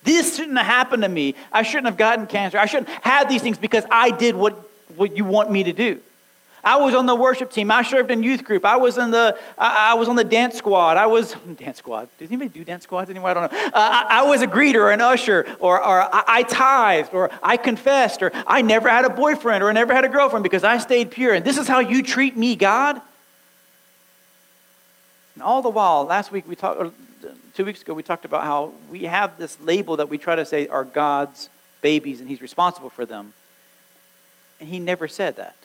This 0.03 0.37
shouldn't 0.37 0.57
have 0.57 0.67
happened 0.67 1.03
to 1.03 1.09
me. 1.09 1.35
I 1.53 1.63
shouldn't 1.63 1.87
have 1.87 1.99
gotten 1.99 2.27
cancer. 2.27 2.59
I 2.59 2.67
shouldn't 2.67 2.89
have 3.03 3.29
these 3.29 3.43
things 3.43 3.59
because 3.59 3.85
I 3.91 4.11
did 4.11 4.35
what, 4.35 4.70
what 5.01 5.17
you 5.17 5.25
want 5.25 5.51
me 5.51 5.65
to 5.65 5.73
do. 5.73 5.99
I 6.63 6.77
was 6.77 6.95
on 6.95 7.07
the 7.07 7.15
worship 7.15 7.51
team. 7.51 7.71
I 7.71 7.83
served 7.83 8.11
in 8.11 8.23
youth 8.23 8.45
group. 8.45 8.67
I 8.67 8.77
was 8.77 8.99
in 8.99 9.11
the 9.11 9.39
I, 9.57 9.93
I 9.93 9.95
was 9.95 10.11
on 10.11 10.17
the 10.17 10.25
dance 10.25 10.57
squad. 10.57 10.99
I 10.99 11.07
was 11.07 11.35
dance 11.57 11.79
squad. 11.79 12.11
Does 12.19 12.29
anybody 12.29 12.51
do 12.51 12.65
dance 12.65 12.85
squads 12.85 13.09
anymore? 13.09 13.31
I 13.31 13.35
don't 13.35 13.51
know. 13.51 13.59
Uh, 13.59 13.71
I, 13.75 14.07
I, 14.11 14.23
was 14.25 14.43
a 14.43 14.47
greeter 14.47 14.75
or 14.75 14.91
an 14.91 15.01
usher, 15.01 15.47
or, 15.59 15.79
or 15.79 16.03
I, 16.03 16.25
I 16.27 16.43
tithed, 16.43 17.15
or 17.15 17.31
I 17.43 17.57
confessed, 17.57 18.23
or 18.23 18.31
I 18.47 18.61
never 18.61 18.91
had 18.91 19.07
a 19.07 19.11
boyfriend 19.11 19.65
or 19.65 19.71
I 19.71 19.73
never 19.73 19.95
had 19.95 20.05
a 20.05 20.09
girlfriend 20.11 20.43
because 20.43 20.65
I 20.65 20.77
stayed 20.77 21.11
pure. 21.11 21.33
And 21.33 21.47
this 21.47 21.57
is 21.57 21.67
how 21.67 21.79
you 21.79 22.03
treat 22.03 22.37
me, 22.37 22.57
God. 22.57 23.01
And 25.35 25.43
all 25.43 25.63
the 25.63 25.71
while, 25.71 26.05
last 26.05 26.31
week 26.31 26.47
we 26.47 26.57
talked, 26.57 26.95
two 27.55 27.65
weeks 27.65 27.81
ago 27.81 27.95
we 27.95 28.03
talked 28.03 28.27
about 28.27 28.43
how 28.43 28.75
we 28.91 29.05
have 29.05 29.39
this 29.39 29.59
label 29.63 29.97
that 29.97 30.11
we 30.11 30.19
try 30.19 30.37
to 30.37 30.45
say 30.45 30.69
are 30.69 30.85
God's 30.85 31.49
babies 31.81 32.21
and 32.21 32.29
He's 32.29 32.43
responsible 32.43 32.91
for 32.91 33.07
them, 33.07 33.33
and 34.61 34.69
He 34.69 34.79
never 34.79 35.09
said 35.09 35.37
that. 35.37 35.57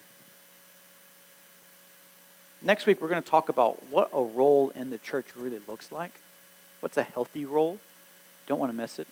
Next 2.62 2.88
week, 2.88 3.00
we're 3.02 3.10
going 3.10 3.22
to 3.22 3.30
talk 3.30 3.50
about 3.50 3.84
what 3.92 4.10
a 4.12 4.22
role 4.22 4.72
in 4.72 4.90
the 4.90 4.98
church 4.98 5.28
really 5.36 5.60
looks 5.68 5.92
like. 5.92 6.14
What's 6.80 6.98
a 6.98 7.04
healthy 7.04 7.46
role? 7.46 7.78
Don't 8.48 8.60
want 8.60 8.72
to 8.72 8.76
miss 8.76 8.98
it. 8.98 9.08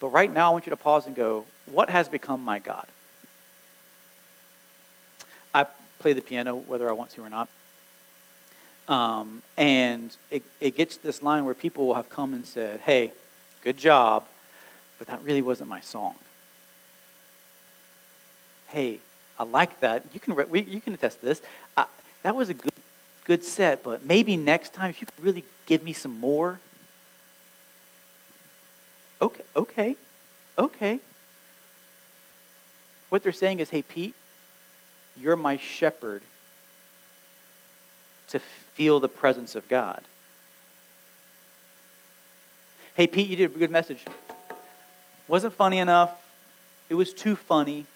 But 0.00 0.08
right 0.08 0.32
now, 0.32 0.50
I 0.50 0.52
want 0.52 0.66
you 0.66 0.70
to 0.70 0.76
pause 0.76 1.06
and 1.06 1.16
go, 1.16 1.46
what 1.66 1.88
has 1.88 2.08
become 2.08 2.42
my 2.42 2.58
God? 2.58 2.86
I 5.54 5.66
play 5.98 6.12
the 6.12 6.20
piano 6.20 6.56
whether 6.56 6.88
I 6.88 6.92
want 6.92 7.10
to 7.12 7.22
or 7.22 7.30
not. 7.30 7.48
Um, 8.86 9.42
and 9.56 10.14
it, 10.30 10.42
it 10.60 10.76
gets 10.76 10.96
this 10.98 11.22
line 11.22 11.44
where 11.44 11.54
people 11.54 11.86
will 11.86 11.94
have 11.94 12.08
come 12.08 12.32
and 12.32 12.46
said, 12.46 12.80
hey, 12.80 13.12
good 13.62 13.76
job, 13.76 14.26
but 14.98 15.08
that 15.08 15.22
really 15.22 15.42
wasn't 15.42 15.68
my 15.68 15.80
song. 15.80 16.14
Hey, 18.68 19.00
I 19.38 19.44
like 19.44 19.80
that. 19.80 20.04
You 20.12 20.20
can, 20.20 20.34
re- 20.34 20.62
you 20.62 20.80
can 20.80 20.94
attest 20.94 21.20
to 21.20 21.26
this 21.26 21.42
that 22.22 22.34
was 22.34 22.48
a 22.48 22.54
good, 22.54 22.72
good 23.24 23.44
set, 23.44 23.82
but 23.82 24.04
maybe 24.04 24.36
next 24.36 24.74
time, 24.74 24.90
if 24.90 25.00
you 25.00 25.06
could 25.06 25.24
really 25.24 25.44
give 25.66 25.82
me 25.82 25.92
some 25.92 26.18
more. 26.18 26.58
Okay, 29.20 29.42
okay, 29.56 29.96
okay. 30.58 31.00
What 33.08 33.22
they're 33.22 33.32
saying 33.32 33.60
is, 33.60 33.70
hey, 33.70 33.82
Pete, 33.82 34.14
you're 35.16 35.36
my 35.36 35.56
shepherd 35.56 36.22
to 38.28 38.38
feel 38.74 39.00
the 39.00 39.08
presence 39.08 39.54
of 39.54 39.66
God. 39.68 40.02
Hey, 42.94 43.06
Pete, 43.06 43.28
you 43.28 43.36
did 43.36 43.54
a 43.54 43.58
good 43.58 43.70
message. 43.70 44.04
Wasn't 45.28 45.54
funny 45.54 45.78
enough. 45.78 46.10
It 46.88 46.94
was 46.94 47.14
too 47.14 47.36
funny. 47.36 47.86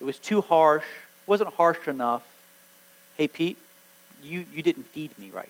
It 0.00 0.04
was 0.04 0.18
too 0.18 0.40
harsh. 0.40 0.84
It 0.84 1.28
Wasn't 1.28 1.52
harsh 1.54 1.88
enough 1.88 2.22
hey, 3.16 3.28
Pete, 3.28 3.56
you, 4.22 4.44
you 4.52 4.62
didn't 4.62 4.84
feed 4.84 5.16
me 5.18 5.30
right. 5.30 5.48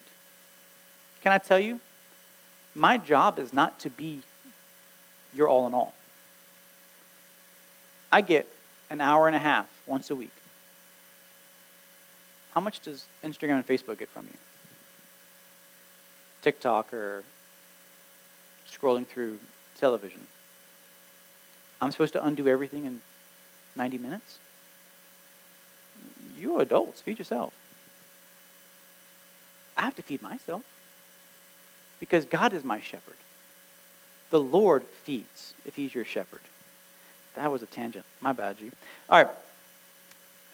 Can 1.23 1.33
I 1.33 1.39
tell 1.39 1.59
you? 1.59 1.81
My 2.75 2.99
job 2.99 3.39
is 3.39 3.53
not 3.53 3.81
to 3.81 3.91
be 3.91 4.21
your 5.35 5.49
all 5.49 5.67
in 5.67 5.75
all. 5.75 5.95
I 8.13 8.21
get 8.21 8.47
an 8.91 9.01
hour 9.01 9.27
and 9.27 9.35
a 9.35 9.41
half 9.41 9.67
once 9.87 10.11
a 10.11 10.15
week. 10.15 10.33
How 12.53 12.61
much 12.61 12.81
does 12.81 13.05
Instagram 13.25 13.57
and 13.57 13.67
Facebook 13.67 13.99
get 13.99 14.09
from 14.11 14.27
you? 14.27 14.39
TikTok 16.43 16.95
or 16.95 17.25
scrolling 18.71 19.07
through 19.07 19.39
television. 19.79 20.21
I'm 21.81 21.91
supposed 21.91 22.13
to 22.13 22.25
undo 22.25 22.47
everything 22.47 22.85
in 22.85 23.01
90 23.77 23.99
minutes? 23.99 24.39
You're 26.39 26.63
adults, 26.63 27.01
feed 27.01 27.19
yourself. 27.19 27.53
I 29.77 29.83
have 29.83 29.97
to 29.97 30.03
feed 30.03 30.23
myself 30.23 30.63
because 32.01 32.25
God 32.25 32.53
is 32.53 32.65
my 32.65 32.81
shepherd. 32.81 33.17
The 34.31 34.41
Lord 34.41 34.85
feeds 35.05 35.55
if 35.65 35.77
he's 35.77 35.95
your 35.95 36.05
shepherd. 36.05 36.41
That 37.37 37.53
was 37.53 37.63
a 37.63 37.67
tangent. 37.67 38.05
My 38.21 38.33
bad, 38.33 38.59
G. 38.59 38.71
All 39.09 39.23
right. 39.23 39.33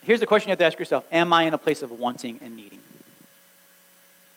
Here's 0.03 0.21
the 0.21 0.27
question 0.27 0.49
you 0.49 0.53
have 0.53 0.59
to 0.59 0.65
ask 0.65 0.79
yourself 0.79 1.05
Am 1.13 1.33
I 1.33 1.45
in 1.45 1.55
a 1.55 1.59
place 1.59 1.83
of 1.83 1.93
wanting 1.93 2.41
and 2.43 2.57
needing? 2.57 2.81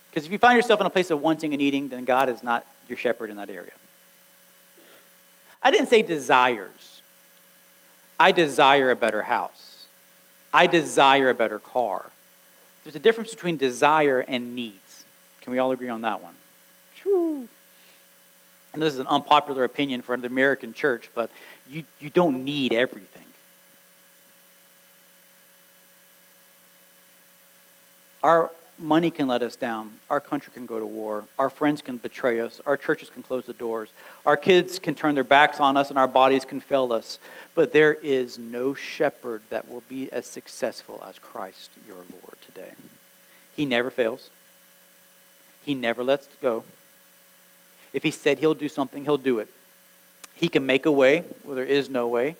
Because 0.10 0.26
if 0.26 0.32
you 0.32 0.38
find 0.38 0.56
yourself 0.56 0.80
in 0.80 0.86
a 0.86 0.91
place 0.91 1.12
of 1.12 1.21
wanting 1.21 1.54
and 1.54 1.60
needing, 1.60 1.89
then 1.89 2.06
God 2.06 2.30
is 2.30 2.41
not 2.41 2.65
your 2.88 2.98
shepherd 2.98 3.30
in 3.30 3.38
that 3.38 3.50
area. 3.50 3.71
I 5.62 5.71
didn't 5.71 5.88
say 5.88 6.04
desires. 6.04 6.95
I 8.19 8.32
desire 8.32 8.91
a 8.91 8.95
better 8.95 9.21
house. 9.23 9.86
I 10.54 10.67
desire 10.67 11.30
a 11.30 11.34
better 11.34 11.60
car. 11.60 12.06
There's 12.84 12.95
a 12.95 12.99
difference 12.99 13.32
between 13.32 13.58
desire 13.58 14.19
and 14.19 14.56
needs. 14.56 15.04
Can 15.41 15.51
we 15.51 15.60
all 15.60 15.71
agree 15.71 15.89
on 15.89 16.01
that 16.01 16.21
one? 16.23 16.36
Whew. 17.04 17.47
And 18.73 18.82
this 18.82 18.93
is 18.93 18.99
an 18.99 19.08
unpopular 19.08 19.63
opinion 19.63 20.01
for 20.01 20.15
the 20.17 20.28
American 20.28 20.73
church, 20.73 21.10
but 21.15 21.30
you, 21.69 21.84
you 21.99 22.10
don't 22.10 22.43
need 22.43 22.73
everything. 22.73 23.23
Our 28.21 28.51
money 28.78 29.12
can 29.12 29.28
let 29.28 29.42
us 29.42 29.56
down. 29.56 29.92
Our 30.10 30.20
country 30.20 30.52
can 30.54 30.66
go 30.66 30.80
to 30.80 30.86
war. 30.86 31.26
Our 31.40 31.50
friends 31.50 31.82
can 31.82 31.98
betray 31.98 32.40
us. 32.40 32.62
Our 32.66 32.78
churches 32.78 33.10
can 33.10 33.24
close 33.24 33.46
the 33.46 33.54
doors. 33.54 33.90
Our 34.26 34.38
kids 34.38 34.80
can 34.80 34.96
turn 34.96 35.16
their 35.16 35.24
backs 35.24 35.60
on 35.60 35.78
us, 35.78 35.90
and 35.90 36.00
our 36.00 36.08
bodies 36.08 36.46
can 36.46 36.60
fail 36.60 36.92
us. 36.92 37.20
But 37.54 37.74
there 37.74 37.94
is 37.94 38.38
no 38.38 38.74
shepherd 38.74 39.42
that 39.50 39.70
will 39.70 39.84
be 39.88 40.12
as 40.12 40.26
successful 40.26 41.04
as 41.08 41.20
Christ 41.20 41.70
your 41.88 41.98
Lord 41.98 42.38
today. 42.46 42.74
He 43.56 43.66
never 43.66 43.90
fails, 43.90 44.30
He 45.64 45.74
never 45.74 46.04
lets 46.04 46.28
go. 46.42 46.64
If 47.94 48.04
He 48.04 48.12
said 48.12 48.40
He'll 48.40 48.54
do 48.54 48.70
something, 48.70 49.04
He'll 49.04 49.18
do 49.18 49.40
it. 49.40 49.48
He 50.36 50.50
can 50.50 50.66
make 50.66 50.86
a 50.86 50.92
way 50.92 51.24
where 51.44 51.56
there 51.56 51.66
is 51.66 51.90
no 51.90 52.08
way. 52.08 52.36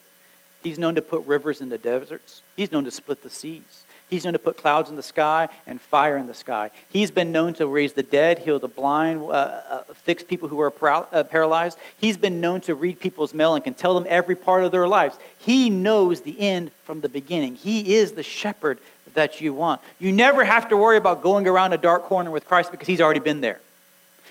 He's 0.62 0.80
known 0.80 0.96
to 0.96 1.02
put 1.02 1.26
rivers 1.26 1.62
in 1.62 1.70
the 1.70 1.78
deserts. 1.78 2.42
He's 2.58 2.72
known 2.72 2.86
to 2.86 2.92
split 2.92 3.24
the 3.24 3.30
seas. 3.30 3.84
He's 4.10 4.24
known 4.24 4.34
to 4.34 4.40
put 4.40 4.58
clouds 4.58 4.90
in 4.90 4.96
the 4.96 5.04
sky 5.04 5.50
and 5.66 5.82
fire 5.82 6.16
in 6.16 6.28
the 6.28 6.34
sky. 6.34 6.70
He's 6.90 7.10
been 7.10 7.32
known 7.32 7.56
to 7.56 7.66
raise 7.66 7.94
the 7.94 8.04
dead, 8.04 8.40
heal 8.40 8.60
the 8.60 8.68
blind, 8.68 9.24
uh, 9.24 9.26
uh, 9.26 9.84
fix 9.94 10.24
people 10.24 10.48
who 10.48 10.60
are 10.62 10.72
uh, 11.12 11.24
paralyzed. 11.24 11.80
He's 11.98 12.16
been 12.16 12.40
known 12.40 12.62
to 12.62 12.76
read 12.76 13.00
people's 13.00 13.34
mail 13.34 13.56
and 13.56 13.64
can 13.64 13.74
tell 13.74 13.96
them 13.96 14.06
every 14.08 14.36
part 14.36 14.64
of 14.64 14.72
their 14.72 14.88
lives. 14.88 15.18
He 15.40 15.72
knows 15.72 16.22
the 16.22 16.40
end 16.40 16.72
from 16.84 17.02
the 17.02 17.10
beginning. 17.10 17.56
He 17.56 17.96
is 17.96 18.12
the 18.12 18.22
shepherd 18.22 18.78
that 19.16 19.42
you 19.42 19.54
want. 19.54 19.82
You 19.98 20.12
never 20.12 20.44
have 20.46 20.70
to 20.70 20.78
worry 20.78 20.98
about 20.98 21.24
going 21.24 21.48
around 21.48 21.74
a 21.74 21.78
dark 21.78 22.04
corner 22.04 22.30
with 22.30 22.46
Christ 22.48 22.72
because 22.72 22.88
he's 22.88 23.02
already 23.02 23.22
been 23.22 23.42
there. 23.42 23.60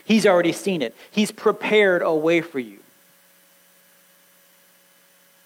He's 0.04 0.26
already 0.26 0.52
seen 0.52 0.82
it. 0.82 0.94
He's 1.10 1.32
prepared 1.32 2.02
a 2.02 2.14
way 2.14 2.42
for 2.42 2.60
you. 2.60 2.78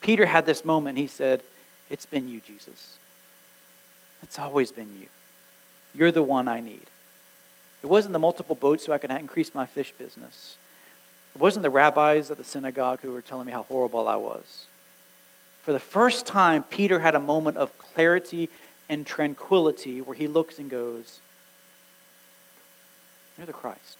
Peter 0.02 0.26
had 0.26 0.44
this 0.44 0.64
moment. 0.64 0.98
He 0.98 1.06
said, 1.06 1.42
It's 1.88 2.06
been 2.06 2.28
you, 2.28 2.40
Jesus. 2.40 2.98
It's 4.22 4.38
always 4.38 4.72
been 4.72 4.90
you. 5.00 5.06
You're 5.94 6.12
the 6.12 6.22
one 6.22 6.48
I 6.48 6.60
need. 6.60 6.86
It 7.82 7.86
wasn't 7.86 8.12
the 8.12 8.18
multiple 8.18 8.54
boats 8.54 8.86
so 8.86 8.92
I 8.92 8.98
could 8.98 9.10
increase 9.10 9.54
my 9.54 9.66
fish 9.66 9.92
business. 9.96 10.56
It 11.34 11.40
wasn't 11.40 11.62
the 11.62 11.70
rabbis 11.70 12.30
at 12.30 12.36
the 12.36 12.44
synagogue 12.44 13.00
who 13.00 13.12
were 13.12 13.22
telling 13.22 13.46
me 13.46 13.52
how 13.52 13.62
horrible 13.64 14.08
I 14.08 14.16
was. 14.16 14.66
For 15.62 15.72
the 15.72 15.80
first 15.80 16.26
time, 16.26 16.62
Peter 16.64 16.98
had 16.98 17.14
a 17.14 17.20
moment 17.20 17.56
of 17.56 17.76
clarity 17.78 18.48
and 18.88 19.06
tranquility 19.06 20.00
where 20.00 20.16
he 20.16 20.26
looks 20.26 20.58
and 20.58 20.70
goes, 20.70 21.20
You're 23.36 23.46
the 23.46 23.52
Christ. 23.52 23.98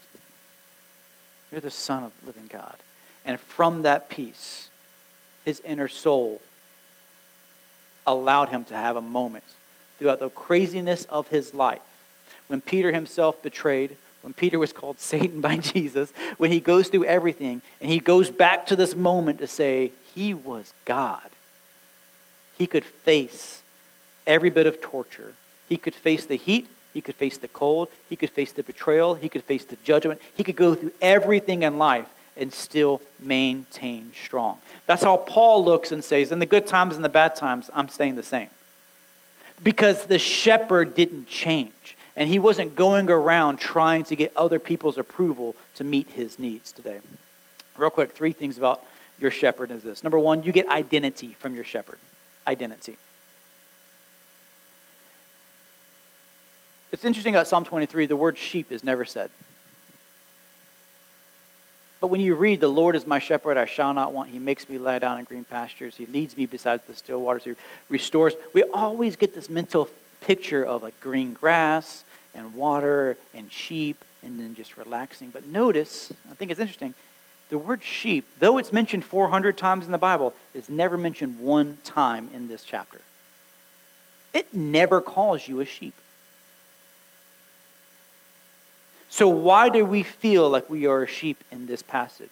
You're 1.51 1.61
the 1.61 1.71
Son 1.71 2.03
of 2.03 2.11
the 2.19 2.27
living 2.27 2.49
God. 2.51 2.75
And 3.23 3.39
from 3.39 3.83
that 3.83 4.09
peace, 4.09 4.69
his 5.45 5.61
inner 5.61 5.87
soul 5.87 6.41
allowed 8.05 8.49
him 8.49 8.65
to 8.65 8.73
have 8.73 8.95
a 8.95 9.01
moment 9.01 9.43
throughout 9.99 10.19
the 10.19 10.29
craziness 10.29 11.05
of 11.05 11.27
his 11.27 11.53
life. 11.53 11.81
When 12.47 12.61
Peter 12.61 12.91
himself 12.91 13.41
betrayed, 13.43 13.95
when 14.21 14.33
Peter 14.33 14.57
was 14.57 14.73
called 14.73 14.99
Satan 14.99 15.41
by 15.41 15.57
Jesus, 15.57 16.11
when 16.37 16.51
he 16.51 16.59
goes 16.59 16.87
through 16.87 17.05
everything 17.05 17.61
and 17.79 17.91
he 17.91 17.99
goes 17.99 18.31
back 18.31 18.65
to 18.67 18.75
this 18.75 18.95
moment 18.95 19.39
to 19.39 19.47
say, 19.47 19.91
He 20.15 20.33
was 20.33 20.73
God. 20.85 21.29
He 22.57 22.65
could 22.65 22.85
face 22.85 23.61
every 24.25 24.49
bit 24.49 24.65
of 24.65 24.81
torture. 24.81 25.33
He 25.67 25.77
could 25.77 25.95
face 25.95 26.25
the 26.25 26.35
heat. 26.35 26.67
He 26.93 27.01
could 27.01 27.15
face 27.15 27.37
the 27.37 27.47
cold. 27.47 27.89
He 28.09 28.15
could 28.15 28.31
face 28.31 28.51
the 28.51 28.63
betrayal. 28.63 29.15
He 29.15 29.29
could 29.29 29.43
face 29.43 29.63
the 29.63 29.77
judgment. 29.83 30.19
He 30.33 30.43
could 30.43 30.55
go 30.55 30.75
through 30.75 30.91
everything 31.01 31.63
in 31.63 31.77
life 31.77 32.07
and 32.35 32.53
still 32.53 33.01
maintain 33.19 34.11
strong. 34.25 34.57
That's 34.87 35.03
how 35.03 35.17
Paul 35.17 35.63
looks 35.63 35.91
and 35.91 36.03
says, 36.03 36.31
in 36.31 36.39
the 36.39 36.45
good 36.45 36.67
times 36.67 36.95
and 36.95 37.05
the 37.05 37.09
bad 37.09 37.35
times, 37.35 37.69
I'm 37.73 37.89
staying 37.89 38.15
the 38.15 38.23
same. 38.23 38.49
Because 39.63 40.05
the 40.05 40.19
shepherd 40.19 40.95
didn't 40.95 41.27
change. 41.27 41.73
And 42.15 42.27
he 42.29 42.39
wasn't 42.39 42.75
going 42.75 43.09
around 43.09 43.57
trying 43.59 44.03
to 44.05 44.15
get 44.15 44.35
other 44.35 44.59
people's 44.59 44.97
approval 44.97 45.55
to 45.75 45.83
meet 45.83 46.09
his 46.09 46.37
needs 46.37 46.71
today. 46.71 46.99
Real 47.77 47.89
quick, 47.89 48.11
three 48.11 48.33
things 48.33 48.57
about 48.57 48.83
your 49.19 49.31
shepherd 49.31 49.71
is 49.71 49.83
this. 49.83 50.03
Number 50.03 50.19
one, 50.19 50.43
you 50.43 50.51
get 50.51 50.67
identity 50.67 51.35
from 51.39 51.55
your 51.55 51.63
shepherd. 51.63 51.97
Identity. 52.45 52.97
It's 56.91 57.05
interesting 57.05 57.35
about 57.35 57.47
Psalm 57.47 57.65
23, 57.65 58.07
the 58.07 58.15
word 58.15 58.37
sheep 58.37 58.71
is 58.71 58.83
never 58.83 59.05
said. 59.05 59.29
But 62.01 62.07
when 62.07 62.21
you 62.21 62.35
read, 62.35 62.61
The 62.61 62.67
Lord 62.67 62.95
is 62.95 63.05
my 63.05 63.19
shepherd, 63.19 63.57
I 63.57 63.65
shall 63.65 63.93
not 63.93 64.13
want. 64.13 64.29
He 64.29 64.39
makes 64.39 64.69
me 64.69 64.77
lie 64.77 64.99
down 64.99 65.19
in 65.19 65.25
green 65.25 65.43
pastures. 65.43 65.95
He 65.95 66.05
leads 66.05 66.37
me 66.37 66.45
beside 66.45 66.85
the 66.87 66.95
still 66.95 67.21
waters. 67.21 67.43
He 67.43 67.53
restores. 67.89 68.33
We 68.53 68.63
always 68.63 69.15
get 69.15 69.35
this 69.35 69.49
mental 69.49 69.89
picture 70.21 70.63
of 70.63 70.83
like 70.83 70.99
green 70.99 71.33
grass 71.33 72.03
and 72.33 72.53
water 72.53 73.17
and 73.33 73.51
sheep 73.51 74.03
and 74.23 74.39
then 74.39 74.55
just 74.55 74.77
relaxing. 74.77 75.29
But 75.29 75.47
notice, 75.47 76.11
I 76.29 76.35
think 76.35 76.51
it's 76.51 76.59
interesting, 76.59 76.93
the 77.49 77.57
word 77.57 77.83
sheep, 77.83 78.25
though 78.39 78.57
it's 78.57 78.71
mentioned 78.71 79.03
400 79.03 79.57
times 79.57 79.85
in 79.85 79.91
the 79.91 79.97
Bible, 79.97 80.33
is 80.53 80.69
never 80.69 80.97
mentioned 80.97 81.39
one 81.39 81.77
time 81.83 82.29
in 82.33 82.47
this 82.47 82.63
chapter. 82.63 83.01
It 84.33 84.53
never 84.53 85.01
calls 85.01 85.47
you 85.47 85.59
a 85.59 85.65
sheep. 85.65 85.95
So, 89.09 89.27
why 89.27 89.69
do 89.69 89.83
we 89.83 90.03
feel 90.03 90.49
like 90.49 90.69
we 90.69 90.85
are 90.85 91.03
a 91.03 91.07
sheep 91.07 91.43
in 91.51 91.65
this 91.65 91.81
passage? 91.81 92.29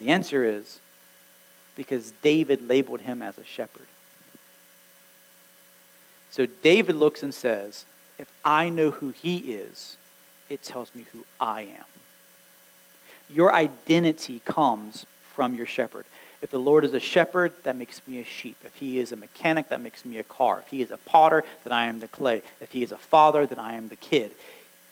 The 0.00 0.08
answer 0.08 0.44
is 0.44 0.80
because 1.76 2.12
David 2.22 2.68
labeled 2.68 3.00
him 3.02 3.22
as 3.22 3.38
a 3.38 3.44
shepherd. 3.44 3.86
So, 6.32 6.46
David 6.62 6.96
looks 6.96 7.22
and 7.22 7.32
says, 7.32 7.84
If 8.18 8.28
I 8.44 8.68
know 8.68 8.90
who 8.90 9.10
he 9.10 9.38
is, 9.38 9.96
it 10.48 10.62
tells 10.64 10.92
me 10.94 11.06
who 11.12 11.24
I 11.38 11.62
am. 11.62 11.84
Your 13.32 13.54
identity 13.54 14.42
comes 14.44 15.06
from 15.34 15.54
your 15.54 15.66
shepherd. 15.66 16.04
If 16.42 16.50
the 16.50 16.58
Lord 16.58 16.84
is 16.84 16.94
a 16.94 17.00
shepherd, 17.00 17.52
that 17.62 17.76
makes 17.76 18.00
me 18.08 18.18
a 18.18 18.24
sheep. 18.24 18.56
If 18.64 18.74
he 18.74 18.98
is 18.98 19.12
a 19.12 19.16
mechanic, 19.16 19.68
that 19.68 19.80
makes 19.80 20.04
me 20.04 20.18
a 20.18 20.24
car. 20.24 20.62
If 20.64 20.68
he 20.68 20.82
is 20.82 20.90
a 20.90 20.96
potter, 20.96 21.44
then 21.62 21.72
I 21.72 21.86
am 21.86 22.00
the 22.00 22.08
clay. 22.08 22.42
If 22.60 22.72
he 22.72 22.82
is 22.82 22.90
a 22.90 22.98
father, 22.98 23.46
then 23.46 23.60
I 23.60 23.74
am 23.74 23.88
the 23.88 23.96
kid 23.96 24.32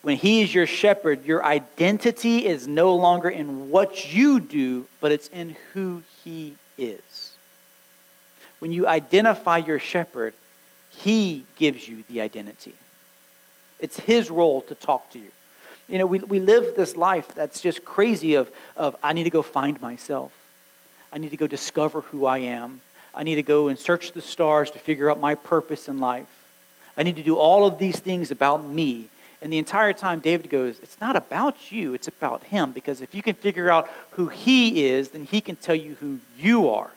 when 0.03 0.17
he 0.17 0.43
is 0.43 0.55
your 0.55 0.67
shepherd, 0.67 1.25
your 1.25 1.45
identity 1.45 2.47
is 2.47 2.69
no 2.69 2.95
longer 2.95 3.29
in 3.29 3.71
what 3.71 4.13
you 4.13 4.41
do, 4.41 4.87
but 5.01 5.13
it's 5.13 5.29
in 5.29 5.57
who 5.73 6.03
he 6.25 6.55
is. 6.77 7.33
When 8.61 8.73
you 8.73 8.87
identify 8.87 9.59
your 9.59 9.79
shepherd, 9.79 10.35
he 10.91 11.45
gives 11.57 11.89
you 11.89 12.05
the 12.09 12.21
identity. 12.21 12.75
It's 13.81 13.99
his 13.99 14.31
role 14.31 14.63
to 14.63 14.75
talk 14.75 15.11
to 15.13 15.19
you. 15.19 15.31
You 15.89 15.99
know, 15.99 16.07
we, 16.07 16.19
we 16.19 16.41
live 16.41 16.75
this 16.77 16.97
life 16.97 17.35
that's 17.35 17.61
just 17.61 17.85
crazy 17.85 18.35
of, 18.35 18.51
of, 18.77 18.97
I 19.03 19.13
need 19.13 19.25
to 19.25 19.31
go 19.31 19.43
find 19.43 19.81
myself. 19.81 20.33
I 21.13 21.19
need 21.19 21.31
to 21.31 21.37
go 21.37 21.47
discover 21.47 22.03
who 22.03 22.27
I 22.27 22.39
am. 22.39 22.81
I 23.15 23.23
need 23.23 23.37
to 23.37 23.43
go 23.43 23.69
and 23.69 23.79
search 23.79 24.13
the 24.13 24.21
stars 24.21 24.71
to 24.73 24.79
figure 24.79 25.11
out 25.11 25.19
my 25.19 25.35
purpose 25.35 25.89
in 25.89 25.99
life. 25.99 26.27
I 26.97 27.05
need 27.05 27.17
to 27.17 27.23
do 27.23 27.37
all 27.37 27.67
of 27.67 27.79
these 27.79 27.99
things 27.99 28.31
about 28.31 28.65
me 28.65 29.09
and 29.41 29.53
the 29.53 29.59
entire 29.59 29.93
time, 29.93 30.19
David 30.21 30.51
goes, 30.51 30.79
It's 30.81 31.01
not 31.01 31.15
about 31.15 31.71
you, 31.71 31.95
it's 31.95 32.09
about 32.09 32.43
him. 32.45 32.73
Because 32.73 33.01
if 33.01 33.15
you 33.15 33.23
can 33.23 33.35
figure 33.35 33.71
out 33.71 33.89
who 34.13 34.29
he 34.29 34.87
is, 34.87 35.11
then 35.11 35.25
he 35.25 35.41
can 35.41 35.57
tell 35.57 35.77
you 35.77 35.95
who 36.01 36.19
you 36.39 36.69
are. 36.71 36.91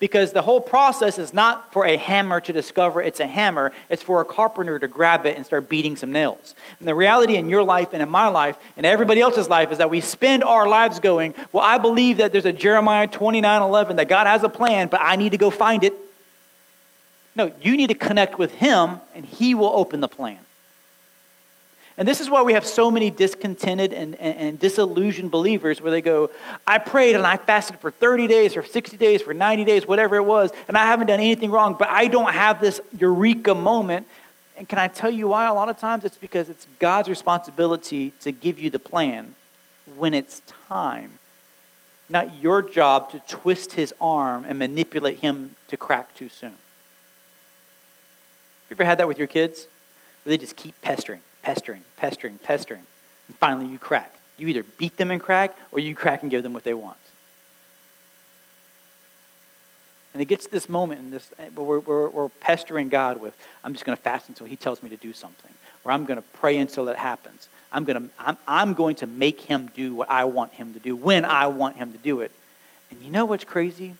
Because 0.00 0.32
the 0.32 0.42
whole 0.42 0.60
process 0.60 1.16
is 1.16 1.32
not 1.32 1.72
for 1.72 1.86
a 1.86 1.96
hammer 1.96 2.40
to 2.40 2.52
discover 2.52 3.00
it's 3.00 3.20
a 3.20 3.26
hammer, 3.26 3.70
it's 3.88 4.02
for 4.02 4.20
a 4.20 4.24
carpenter 4.24 4.76
to 4.80 4.88
grab 4.88 5.26
it 5.26 5.36
and 5.36 5.46
start 5.46 5.68
beating 5.68 5.94
some 5.94 6.10
nails. 6.10 6.56
And 6.80 6.88
the 6.88 6.94
reality 6.96 7.36
in 7.36 7.48
your 7.48 7.62
life 7.62 7.90
and 7.92 8.02
in 8.02 8.08
my 8.08 8.26
life 8.26 8.56
and 8.76 8.84
everybody 8.84 9.20
else's 9.20 9.48
life 9.48 9.70
is 9.70 9.78
that 9.78 9.90
we 9.90 10.00
spend 10.00 10.42
our 10.42 10.66
lives 10.66 10.98
going, 10.98 11.34
Well, 11.52 11.62
I 11.62 11.78
believe 11.78 12.16
that 12.16 12.32
there's 12.32 12.46
a 12.46 12.52
Jeremiah 12.52 13.06
29 13.06 13.62
11, 13.62 13.96
that 13.96 14.08
God 14.08 14.26
has 14.26 14.42
a 14.42 14.48
plan, 14.48 14.88
but 14.88 15.00
I 15.00 15.14
need 15.14 15.30
to 15.30 15.38
go 15.38 15.50
find 15.50 15.84
it. 15.84 15.94
No, 17.36 17.52
you 17.62 17.76
need 17.76 17.86
to 17.86 17.94
connect 17.94 18.36
with 18.36 18.52
him, 18.52 19.00
and 19.14 19.24
he 19.24 19.54
will 19.54 19.70
open 19.72 20.00
the 20.00 20.08
plan. 20.08 20.38
And 21.98 22.08
this 22.08 22.20
is 22.20 22.30
why 22.30 22.42
we 22.42 22.54
have 22.54 22.64
so 22.64 22.90
many 22.90 23.10
discontented 23.10 23.92
and, 23.92 24.14
and, 24.14 24.36
and, 24.36 24.58
disillusioned 24.58 25.30
believers 25.30 25.80
where 25.82 25.90
they 25.90 26.00
go, 26.00 26.30
I 26.66 26.78
prayed 26.78 27.16
and 27.16 27.26
I 27.26 27.36
fasted 27.36 27.80
for 27.80 27.90
30 27.90 28.26
days 28.26 28.56
or 28.56 28.64
60 28.64 28.96
days 28.96 29.20
for 29.20 29.34
90 29.34 29.64
days, 29.64 29.86
whatever 29.86 30.16
it 30.16 30.24
was, 30.24 30.50
and 30.68 30.76
I 30.76 30.86
haven't 30.86 31.08
done 31.08 31.20
anything 31.20 31.50
wrong, 31.50 31.76
but 31.78 31.90
I 31.90 32.08
don't 32.08 32.32
have 32.32 32.60
this 32.60 32.80
eureka 32.98 33.54
moment. 33.54 34.06
And 34.56 34.66
can 34.66 34.78
I 34.78 34.88
tell 34.88 35.10
you 35.10 35.28
why? 35.28 35.46
A 35.48 35.54
lot 35.54 35.68
of 35.68 35.78
times 35.78 36.04
it's 36.04 36.16
because 36.16 36.48
it's 36.48 36.66
God's 36.78 37.10
responsibility 37.10 38.12
to 38.20 38.32
give 38.32 38.58
you 38.58 38.70
the 38.70 38.78
plan 38.78 39.34
when 39.96 40.14
it's 40.14 40.40
time. 40.68 41.18
Not 42.08 42.42
your 42.42 42.62
job 42.62 43.10
to 43.10 43.20
twist 43.20 43.72
his 43.72 43.94
arm 44.00 44.46
and 44.48 44.58
manipulate 44.58 45.18
him 45.18 45.56
to 45.68 45.76
crack 45.76 46.14
too 46.14 46.30
soon. 46.30 46.50
Have 46.50 46.58
You 48.70 48.76
ever 48.76 48.84
had 48.84 48.98
that 48.98 49.08
with 49.08 49.18
your 49.18 49.26
kids? 49.26 49.66
Where 50.24 50.30
they 50.30 50.38
just 50.38 50.56
keep 50.56 50.80
pestering 50.80 51.20
pestering, 51.42 51.82
pestering, 51.96 52.38
pestering. 52.42 52.82
And 53.28 53.36
finally, 53.36 53.66
you 53.66 53.78
crack. 53.78 54.14
You 54.38 54.48
either 54.48 54.64
beat 54.78 54.96
them 54.96 55.10
and 55.10 55.20
crack, 55.20 55.56
or 55.70 55.78
you 55.78 55.94
crack 55.94 56.22
and 56.22 56.30
give 56.30 56.42
them 56.42 56.52
what 56.52 56.64
they 56.64 56.74
want. 56.74 56.96
And 60.12 60.20
it 60.20 60.26
gets 60.26 60.44
to 60.44 60.50
this 60.50 60.68
moment 60.68 61.00
in 61.00 61.10
this, 61.10 61.30
eh, 61.38 61.48
where 61.54 61.64
we're, 61.64 61.78
we're, 61.80 62.08
we're 62.08 62.28
pestering 62.28 62.88
God 62.88 63.20
with, 63.20 63.34
I'm 63.64 63.72
just 63.72 63.84
going 63.84 63.96
to 63.96 64.02
fast 64.02 64.28
until 64.28 64.46
He 64.46 64.56
tells 64.56 64.82
me 64.82 64.90
to 64.90 64.96
do 64.96 65.12
something, 65.12 65.52
or 65.84 65.92
I'm 65.92 66.04
going 66.04 66.18
to 66.18 66.24
pray 66.34 66.58
until 66.58 66.88
it 66.88 66.96
happens. 66.96 67.48
I'm 67.72 67.84
going 67.84 68.02
to, 68.02 68.10
I'm, 68.18 68.36
I'm 68.46 68.74
going 68.74 68.96
to 68.96 69.06
make 69.06 69.40
Him 69.40 69.70
do 69.74 69.94
what 69.94 70.10
I 70.10 70.24
want 70.24 70.52
Him 70.52 70.74
to 70.74 70.80
do 70.80 70.94
when 70.94 71.24
I 71.24 71.46
want 71.46 71.76
Him 71.76 71.92
to 71.92 71.98
do 71.98 72.20
it. 72.20 72.30
And 72.90 73.00
you 73.00 73.10
know 73.10 73.24
what's 73.24 73.44
crazy? 73.44 73.94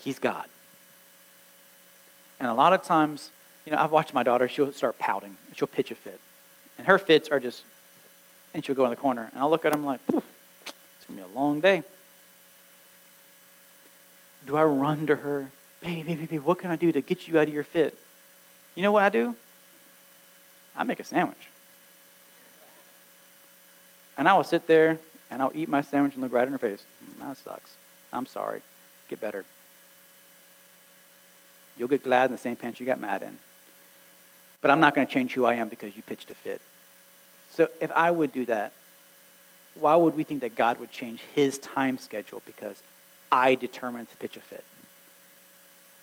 He's 0.00 0.18
God. 0.18 0.46
And 2.40 2.50
a 2.50 2.54
lot 2.54 2.72
of 2.72 2.82
times, 2.82 3.30
you 3.64 3.72
know, 3.72 3.78
I've 3.78 3.92
watched 3.92 4.14
my 4.14 4.22
daughter, 4.22 4.48
she'll 4.48 4.72
start 4.72 4.98
pouting, 4.98 5.36
she'll 5.54 5.68
pitch 5.68 5.90
a 5.90 5.94
fit. 5.94 6.20
And 6.78 6.86
her 6.86 6.98
fits 6.98 7.28
are 7.28 7.40
just, 7.40 7.62
and 8.54 8.64
she'll 8.64 8.74
go 8.74 8.84
in 8.84 8.90
the 8.90 8.96
corner. 8.96 9.28
And 9.32 9.40
I'll 9.40 9.50
look 9.50 9.64
at 9.64 9.74
him 9.74 9.84
like, 9.84 10.00
it's 10.08 10.12
going 10.12 10.22
to 11.08 11.12
be 11.12 11.20
a 11.20 11.38
long 11.38 11.60
day. 11.60 11.82
Do 14.46 14.56
I 14.56 14.64
run 14.64 15.06
to 15.06 15.16
her? 15.16 15.50
Baby, 15.80 16.02
baby, 16.02 16.20
baby, 16.22 16.38
what 16.38 16.58
can 16.58 16.70
I 16.70 16.76
do 16.76 16.92
to 16.92 17.00
get 17.00 17.26
you 17.26 17.38
out 17.38 17.48
of 17.48 17.54
your 17.54 17.64
fit? 17.64 17.96
You 18.74 18.82
know 18.82 18.92
what 18.92 19.02
I 19.02 19.08
do? 19.08 19.34
I 20.76 20.84
make 20.84 21.00
a 21.00 21.04
sandwich. 21.04 21.36
And 24.18 24.28
I 24.28 24.34
will 24.34 24.44
sit 24.44 24.66
there 24.66 24.98
and 25.30 25.42
I'll 25.42 25.52
eat 25.54 25.68
my 25.68 25.82
sandwich 25.82 26.14
and 26.14 26.22
look 26.22 26.32
right 26.32 26.46
in 26.46 26.52
her 26.52 26.58
face. 26.58 26.84
That 27.18 27.36
sucks. 27.38 27.74
I'm 28.12 28.26
sorry. 28.26 28.62
Get 29.08 29.20
better. 29.20 29.44
You'll 31.76 31.88
get 31.88 32.04
glad 32.04 32.26
in 32.26 32.32
the 32.32 32.38
same 32.38 32.56
pants 32.56 32.80
you 32.80 32.86
got 32.86 33.00
mad 33.00 33.22
in. 33.22 33.38
But 34.66 34.72
I'm 34.72 34.80
not 34.80 34.96
going 34.96 35.06
to 35.06 35.12
change 35.12 35.32
who 35.32 35.44
I 35.44 35.54
am 35.54 35.68
because 35.68 35.94
you 35.94 36.02
pitched 36.02 36.28
a 36.28 36.34
fit. 36.34 36.60
So 37.52 37.68
if 37.80 37.92
I 37.92 38.10
would 38.10 38.32
do 38.32 38.46
that, 38.46 38.72
why 39.76 39.94
would 39.94 40.16
we 40.16 40.24
think 40.24 40.40
that 40.40 40.56
God 40.56 40.80
would 40.80 40.90
change 40.90 41.20
his 41.36 41.58
time 41.58 41.98
schedule 41.98 42.42
because 42.44 42.82
I 43.30 43.54
determined 43.54 44.10
to 44.10 44.16
pitch 44.16 44.36
a 44.36 44.40
fit? 44.40 44.64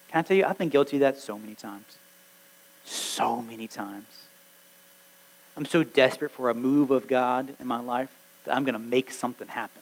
Can 0.10 0.20
I 0.20 0.22
tell 0.22 0.38
you, 0.38 0.46
I've 0.46 0.58
been 0.58 0.70
guilty 0.70 0.96
of 0.96 1.02
that 1.02 1.20
so 1.20 1.38
many 1.38 1.56
times. 1.56 1.98
So 2.86 3.42
many 3.42 3.68
times. 3.68 4.08
I'm 5.58 5.66
so 5.66 5.84
desperate 5.84 6.32
for 6.32 6.50
a 6.50 6.54
move 6.54 6.90
of 6.90 7.06
God 7.06 7.54
in 7.60 7.68
my 7.68 7.82
life 7.82 8.16
that 8.46 8.56
I'm 8.56 8.64
going 8.64 8.76
to 8.76 8.80
make 8.80 9.12
something 9.12 9.50
happen. 9.50 9.82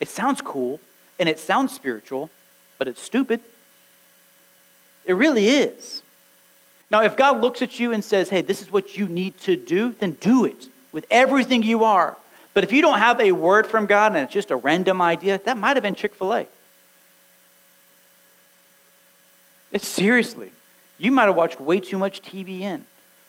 It 0.00 0.10
sounds 0.10 0.42
cool 0.42 0.80
and 1.18 1.30
it 1.30 1.38
sounds 1.38 1.72
spiritual, 1.72 2.28
but 2.76 2.88
it's 2.88 3.00
stupid. 3.00 3.40
It 5.06 5.14
really 5.14 5.48
is. 5.48 6.01
Now, 6.92 7.02
if 7.02 7.16
God 7.16 7.40
looks 7.40 7.62
at 7.62 7.80
you 7.80 7.92
and 7.92 8.04
says, 8.04 8.28
hey, 8.28 8.42
this 8.42 8.60
is 8.60 8.70
what 8.70 8.98
you 8.98 9.08
need 9.08 9.38
to 9.40 9.56
do, 9.56 9.94
then 9.98 10.12
do 10.20 10.44
it 10.44 10.68
with 10.92 11.06
everything 11.10 11.62
you 11.62 11.84
are. 11.84 12.18
But 12.52 12.64
if 12.64 12.72
you 12.72 12.82
don't 12.82 12.98
have 12.98 13.18
a 13.18 13.32
word 13.32 13.66
from 13.66 13.86
God 13.86 14.12
and 14.12 14.24
it's 14.24 14.32
just 14.32 14.50
a 14.50 14.56
random 14.56 15.00
idea, 15.00 15.40
that 15.46 15.56
might 15.56 15.76
have 15.76 15.82
been 15.82 15.94
Chick 15.94 16.14
fil 16.14 16.34
A. 16.34 16.46
It's 19.72 19.88
seriously. 19.88 20.52
You 20.98 21.10
might 21.12 21.24
have 21.24 21.34
watched 21.34 21.58
way 21.58 21.80
too 21.80 21.96
much 21.96 22.20
TBN 22.20 22.82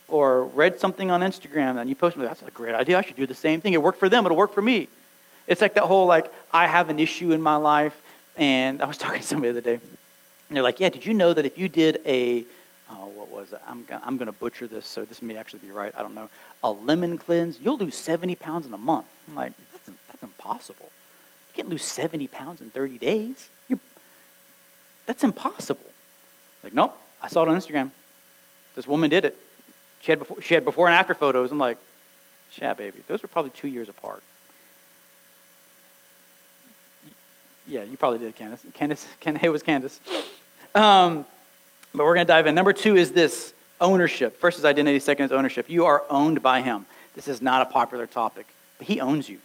or 0.10 0.44
read 0.44 0.82
something 0.82 1.10
on 1.10 1.22
Instagram 1.22 1.80
and 1.80 1.88
you 1.88 1.96
post, 1.96 2.18
that's 2.18 2.42
a 2.42 2.52
great 2.52 2.76
idea. 2.76 2.98
I 2.98 3.02
should 3.02 3.16
do 3.16 3.26
the 3.26 3.34
same 3.34 3.62
thing. 3.62 3.72
It 3.72 3.82
worked 3.82 3.98
for 3.98 4.10
them, 4.10 4.26
it'll 4.26 4.36
work 4.36 4.54
for 4.54 4.62
me. 4.62 4.90
It's 5.48 5.62
like 5.62 5.76
that 5.76 5.84
whole, 5.84 6.06
like, 6.06 6.32
I 6.52 6.68
have 6.68 6.90
an 6.90 7.00
issue 7.00 7.32
in 7.32 7.42
my 7.42 7.56
life. 7.56 7.98
And 8.36 8.82
I 8.82 8.88
was 8.88 8.98
talking 9.04 9.22
to 9.22 9.26
somebody 9.26 9.54
the 9.54 9.60
other 9.60 9.78
day. 9.78 9.80
And 10.50 10.58
they're 10.58 10.64
like, 10.64 10.82
yeah, 10.82 10.90
did 10.90 11.06
you 11.06 11.14
know 11.14 11.34
that 11.34 11.46
if 11.46 11.58
you 11.58 11.70
did 11.70 12.02
a 12.06 12.44
oh, 12.94 13.08
what 13.08 13.30
was 13.30 13.54
it? 13.54 13.62
I'm, 13.68 13.86
I'm 14.04 14.18
going 14.18 14.28
to 14.28 14.32
butcher 14.32 14.68
this, 14.68 14.86
so 14.86 15.06
this 15.06 15.22
may 15.22 15.36
actually 15.36 15.60
be 15.60 15.72
right. 15.72 15.94
I 15.98 16.02
don't 16.02 16.16
know. 16.16 16.30
A 16.64 16.72
lemon 16.72 17.18
cleanse, 17.18 17.60
you'll 17.60 17.78
lose 17.78 17.96
70 17.96 18.36
pounds 18.36 18.66
in 18.66 18.74
a 18.74 18.78
month. 18.78 19.06
I'm 19.28 19.36
like, 19.36 19.54
that's, 19.72 19.98
that's 20.08 20.24
impossible. 20.24 20.92
You 21.50 21.56
can't 21.56 21.70
lose 21.70 21.84
70 21.84 22.28
pounds 22.28 22.62
in 22.62 22.70
30 22.70 22.98
days. 22.98 23.50
You're, 23.68 23.80
that's 25.06 25.24
impossible. 25.24 25.86
Like, 26.64 26.74
nope, 26.74 26.98
I 27.22 27.28
saw 27.28 27.44
it 27.44 27.50
on 27.50 27.56
Instagram. 27.56 27.92
This 28.76 28.88
woman 28.88 29.10
did 29.10 29.26
it. 29.26 29.38
She 30.02 30.12
had 30.12 30.20
before, 30.20 30.42
she 30.42 30.54
had 30.54 30.66
before 30.66 30.88
and 30.88 30.96
after 30.96 31.14
photos. 31.14 31.52
I'm 31.52 31.58
like, 31.58 31.78
yeah, 32.56 32.74
baby. 32.74 33.00
Those 33.08 33.22
were 33.22 33.30
probably 33.30 33.52
two 33.52 33.68
years 33.68 33.90
apart. 33.90 34.24
Yeah, 37.68 37.84
you 37.84 37.96
probably 37.98 38.20
did, 38.20 38.36
Candace. 38.36 38.66
Candace, 38.74 39.08
Candace 39.20 39.44
it 39.44 39.50
was 39.50 39.64
Candace. 39.64 40.00
Um, 40.76 41.26
but 41.94 42.04
we're 42.04 42.16
going 42.16 42.26
to 42.26 42.32
dive 42.32 42.48
in. 42.48 42.56
Number 42.56 42.74
two 42.74 42.96
is 42.96 43.12
this 43.12 43.54
ownership. 43.80 44.40
First 44.40 44.60
is 44.60 44.66
identity, 44.66 45.00
second 45.00 45.26
is 45.26 45.32
ownership. 45.32 45.70
You 45.70 45.86
are 45.86 46.04
owned 46.10 46.42
by 46.42 46.62
him. 46.62 46.86
This 47.16 47.28
is 47.28 47.42
not 47.42 47.62
a 47.62 47.66
popular 47.66 48.08
topic, 48.08 48.48
but 48.78 48.88
he 48.88 49.00
owns 49.00 49.30
you. 49.30 49.40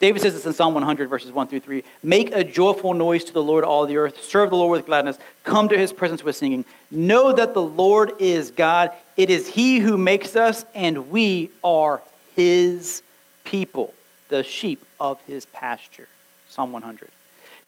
David 0.00 0.20
says 0.20 0.34
this 0.34 0.44
in 0.44 0.52
Psalm 0.52 0.74
100, 0.74 1.08
verses 1.08 1.32
1 1.32 1.48
through 1.48 1.60
3. 1.60 1.84
Make 2.02 2.34
a 2.34 2.44
joyful 2.44 2.94
noise 2.94 3.24
to 3.24 3.32
the 3.32 3.42
Lord, 3.42 3.64
all 3.64 3.86
the 3.86 3.96
earth. 3.96 4.22
Serve 4.22 4.50
the 4.50 4.56
Lord 4.56 4.72
with 4.78 4.86
gladness. 4.86 5.18
Come 5.44 5.68
to 5.68 5.78
his 5.78 5.92
presence 5.92 6.22
with 6.22 6.36
singing. 6.36 6.64
Know 6.90 7.32
that 7.32 7.54
the 7.54 7.62
Lord 7.62 8.12
is 8.18 8.50
God. 8.50 8.90
It 9.16 9.30
is 9.30 9.48
he 9.48 9.78
who 9.78 9.96
makes 9.96 10.36
us, 10.36 10.66
and 10.74 11.10
we 11.10 11.50
are 11.62 12.02
his 12.34 13.02
people, 13.44 13.94
the 14.28 14.42
sheep 14.42 14.84
of 14.98 15.20
his 15.22 15.46
pasture. 15.46 16.08
Psalm 16.48 16.72
100. 16.72 17.08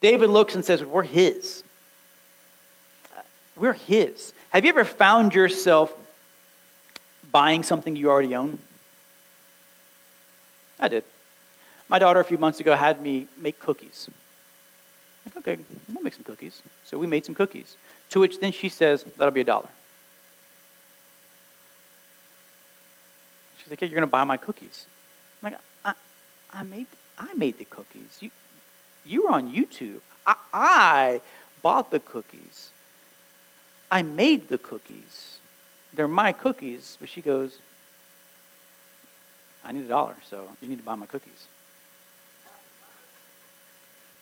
David 0.00 0.30
looks 0.30 0.54
and 0.54 0.64
says, 0.64 0.84
We're 0.84 1.02
his. 1.02 1.62
We're 3.56 3.72
his. 3.72 4.32
Have 4.50 4.64
you 4.64 4.70
ever 4.70 4.84
found 4.84 5.34
yourself 5.34 5.92
buying 7.32 7.62
something 7.62 7.96
you 7.96 8.10
already 8.10 8.34
own? 8.34 8.58
I 10.78 10.88
did. 10.88 11.04
My 11.88 11.98
daughter, 11.98 12.20
a 12.20 12.24
few 12.24 12.38
months 12.38 12.60
ago, 12.60 12.74
had 12.74 13.00
me 13.00 13.26
make 13.38 13.58
cookies. 13.58 14.10
Like, 15.24 15.36
okay, 15.38 15.62
I'll 15.94 16.02
make 16.02 16.14
some 16.14 16.24
cookies. 16.24 16.60
So 16.84 16.98
we 16.98 17.06
made 17.06 17.24
some 17.24 17.34
cookies. 17.34 17.76
To 18.10 18.20
which 18.20 18.40
then 18.40 18.52
she 18.52 18.68
says, 18.68 19.04
That'll 19.16 19.32
be 19.32 19.40
a 19.40 19.44
dollar. 19.44 19.68
She's 23.58 23.70
like, 23.70 23.80
Yeah, 23.80 23.88
You're 23.88 23.96
going 23.96 24.08
to 24.08 24.10
buy 24.10 24.24
my 24.24 24.36
cookies. 24.36 24.86
I'm 25.42 25.52
like, 25.52 25.60
I, 25.84 25.94
I, 26.52 26.62
made, 26.62 26.86
I 27.18 27.32
made 27.34 27.58
the 27.58 27.64
cookies. 27.64 28.18
You, 28.20 28.30
you 29.06 29.24
were 29.24 29.30
on 29.30 29.52
YouTube. 29.52 30.00
I, 30.26 30.34
I 30.52 31.20
bought 31.62 31.90
the 31.90 32.00
cookies. 32.00 32.70
I 33.90 34.02
made 34.02 34.48
the 34.48 34.58
cookies. 34.58 35.38
They're 35.94 36.08
my 36.08 36.32
cookies. 36.32 36.96
But 37.00 37.08
she 37.08 37.22
goes, 37.22 37.58
I 39.64 39.72
need 39.72 39.84
a 39.84 39.88
dollar, 39.88 40.16
so 40.28 40.48
you 40.60 40.68
need 40.68 40.78
to 40.78 40.84
buy 40.84 40.94
my 40.94 41.06
cookies. 41.06 41.46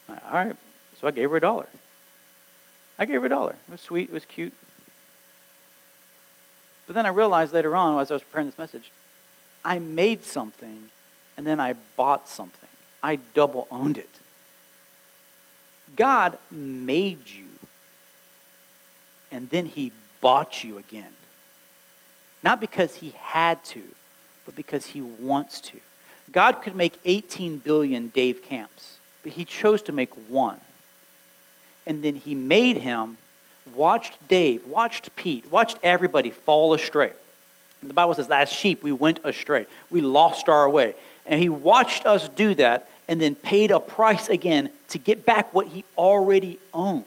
All 0.09 0.17
right. 0.33 0.57
So 1.01 1.09
I 1.09 1.11
gave 1.11 1.31
her 1.31 1.37
a 1.37 1.41
dollar. 1.41 1.67
I 2.99 3.07
gave 3.07 3.21
her 3.21 3.27
a 3.27 3.31
dollar. 3.31 3.57
It 3.69 3.73
was 3.73 3.81
sweet. 3.81 4.09
It 4.09 4.13
was 4.13 4.25
cute. 4.25 4.53
But 6.87 6.95
then 6.95 7.07
I 7.07 7.09
realized 7.09 7.53
later 7.53 7.75
on, 7.75 7.99
as 8.01 8.11
I 8.11 8.15
was 8.15 8.23
preparing 8.23 8.49
this 8.49 8.59
message, 8.59 8.91
I 9.65 9.79
made 9.79 10.25
something 10.25 10.91
and 11.37 11.47
then 11.47 11.59
I 11.59 11.75
bought 11.97 12.29
something. 12.29 12.69
I 13.03 13.17
double 13.35 13.67
owned 13.71 13.99
it. 13.99 14.09
God 15.97 16.39
made 16.51 17.29
you 17.29 17.45
and 19.35 19.51
then 19.51 19.67
he 19.67 19.91
bought 20.21 20.63
you 20.63 20.79
again. 20.79 21.13
Not 22.45 22.61
because 22.61 22.95
he 22.95 23.15
had 23.19 23.63
to, 23.65 23.83
but 24.47 24.55
because 24.55 24.87
he 24.87 25.01
wants 25.01 25.61
to. 25.63 25.79
God 26.31 26.63
could 26.63 26.77
make 26.77 26.99
18 27.05 27.59
billion 27.59 28.09
Dave 28.09 28.43
Camps, 28.43 28.99
but 29.25 29.33
he 29.33 29.45
chose 29.45 29.83
to 29.83 29.93
make 29.93 30.15
one. 30.29 30.61
And 31.85 32.03
then 32.03 32.15
he 32.15 32.35
made 32.35 32.79
him, 32.79 33.17
watched 33.75 34.17
Dave, 34.29 34.65
watched 34.67 35.15
Pete, 35.17 35.51
watched 35.51 35.79
everybody 35.83 36.31
fall 36.31 36.73
astray. 36.73 37.13
The 37.83 37.93
Bible 37.93 38.15
says, 38.15 38.31
as 38.31 38.51
sheep, 38.51 38.83
we 38.83 38.93
went 38.93 39.21
astray. 39.25 39.67
We 39.91 40.01
lost 40.01 40.49
our 40.49 40.71
way. 40.71 40.95
And 41.27 41.41
he 41.41 41.49
watched 41.49 42.07
us 42.07 42.29
do 42.29 42.55
that 42.55 42.89
and 43.09 43.21
then 43.21 43.35
paid 43.35 43.71
a 43.71 43.81
price 43.81 44.29
again 44.29 44.71
to 44.89 44.99
get 44.99 45.27
back 45.27 45.53
what 45.53 45.69
he 45.69 45.85
already 45.97 46.59
owned. 46.73 47.05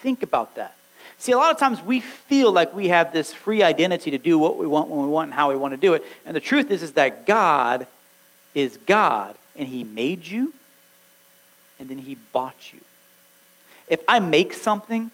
Think 0.00 0.22
about 0.22 0.54
that. 0.56 0.76
See, 1.18 1.32
a 1.32 1.36
lot 1.36 1.50
of 1.50 1.58
times 1.58 1.80
we 1.80 2.00
feel 2.00 2.52
like 2.52 2.74
we 2.74 2.88
have 2.88 3.12
this 3.12 3.32
free 3.32 3.62
identity 3.62 4.10
to 4.10 4.18
do 4.18 4.38
what 4.38 4.58
we 4.58 4.66
want 4.66 4.88
when 4.88 5.02
we 5.02 5.08
want 5.08 5.28
and 5.28 5.34
how 5.34 5.48
we 5.48 5.56
want 5.56 5.72
to 5.72 5.78
do 5.78 5.94
it. 5.94 6.04
And 6.26 6.36
the 6.36 6.40
truth 6.40 6.70
is, 6.70 6.82
is 6.82 6.92
that 6.92 7.26
God 7.26 7.86
is 8.54 8.76
God, 8.86 9.34
and 9.56 9.66
He 9.66 9.84
made 9.84 10.26
you, 10.26 10.52
and 11.78 11.88
then 11.88 11.98
He 11.98 12.16
bought 12.32 12.72
you. 12.72 12.80
If 13.88 14.00
I 14.06 14.20
make 14.20 14.52
something, 14.52 15.10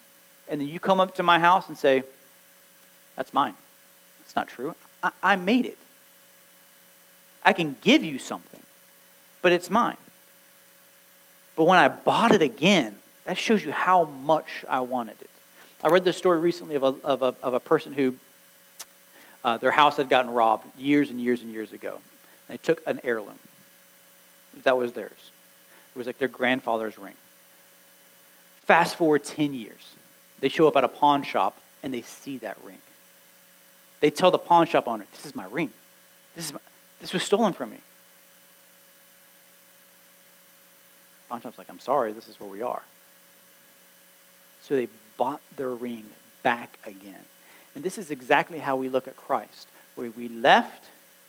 and 0.48 0.60
then 0.60 0.68
you 0.68 0.80
come 0.80 1.00
up 1.00 1.14
to 1.16 1.22
my 1.22 1.38
house 1.38 1.68
and 1.68 1.78
say, 1.78 2.02
That's 3.16 3.32
mine. 3.32 3.54
That's 4.20 4.36
not 4.36 4.48
true. 4.48 4.74
I, 5.02 5.10
I 5.22 5.36
made 5.36 5.66
it. 5.66 5.78
I 7.44 7.52
can 7.52 7.76
give 7.80 8.04
you 8.04 8.18
something, 8.18 8.60
but 9.42 9.52
it's 9.52 9.70
mine. 9.70 9.96
But 11.61 11.66
when 11.66 11.78
I 11.78 11.88
bought 11.88 12.32
it 12.32 12.40
again, 12.40 12.96
that 13.26 13.36
shows 13.36 13.62
you 13.62 13.70
how 13.70 14.04
much 14.04 14.64
I 14.66 14.80
wanted 14.80 15.20
it. 15.20 15.28
I 15.84 15.88
read 15.88 16.04
this 16.04 16.16
story 16.16 16.38
recently 16.38 16.74
of 16.74 16.82
a, 16.82 16.94
of 17.04 17.20
a, 17.20 17.34
of 17.42 17.52
a 17.52 17.61
person 17.61 17.92
who 17.92 18.14
uh, 19.44 19.58
their 19.58 19.70
house 19.70 19.98
had 19.98 20.08
gotten 20.08 20.30
robbed 20.30 20.64
years 20.78 21.11
and 21.11 21.20
years 21.20 21.42
and 21.42 21.52
years 21.52 21.74
ago. 21.74 21.98
They 22.48 22.56
took 22.56 22.80
an 22.86 23.00
heirloom. 23.04 23.38
That 24.62 24.78
was 24.78 24.94
theirs. 24.94 25.12
It 25.94 25.98
was 25.98 26.06
like 26.06 26.16
their 26.16 26.28
grandfather's 26.28 26.96
ring. 26.96 27.12
Fast 28.62 28.96
forward 28.96 29.22
10 29.24 29.52
years. 29.52 29.96
They 30.40 30.48
show 30.48 30.66
up 30.66 30.78
at 30.78 30.84
a 30.84 30.88
pawn 30.88 31.22
shop 31.24 31.61
and 31.82 31.92
they 31.92 32.00
see 32.00 32.38
that 32.38 32.56
ring. 32.64 32.78
They 34.00 34.08
tell 34.08 34.30
the 34.30 34.38
pawn 34.38 34.66
shop 34.66 34.88
owner, 34.88 35.04
This 35.12 35.26
is 35.26 35.36
my 35.36 35.44
ring. 35.50 35.68
This, 36.34 36.46
is 36.46 36.54
my, 36.54 36.61
this 37.02 37.12
was 37.12 37.22
stolen 37.22 37.52
from 37.52 37.72
me. 37.72 37.80
Pawn 41.30 41.40
like, 41.56 41.70
I'm 41.70 41.78
sorry, 41.78 42.12
this 42.12 42.28
is 42.28 42.40
where 42.40 42.50
we 42.50 42.60
are. 42.60 42.82
So 44.62 44.74
they 44.74 44.88
bought 45.16 45.40
their 45.56 45.70
ring 45.70 46.04
back 46.42 46.76
again. 46.84 47.24
And 47.74 47.84
this 47.84 47.98
is 47.98 48.10
exactly 48.10 48.58
how 48.58 48.76
we 48.76 48.88
look 48.88 49.06
at 49.06 49.16
Christ. 49.16 49.68
Where 49.94 50.10
we 50.10 50.28
left, 50.28 50.84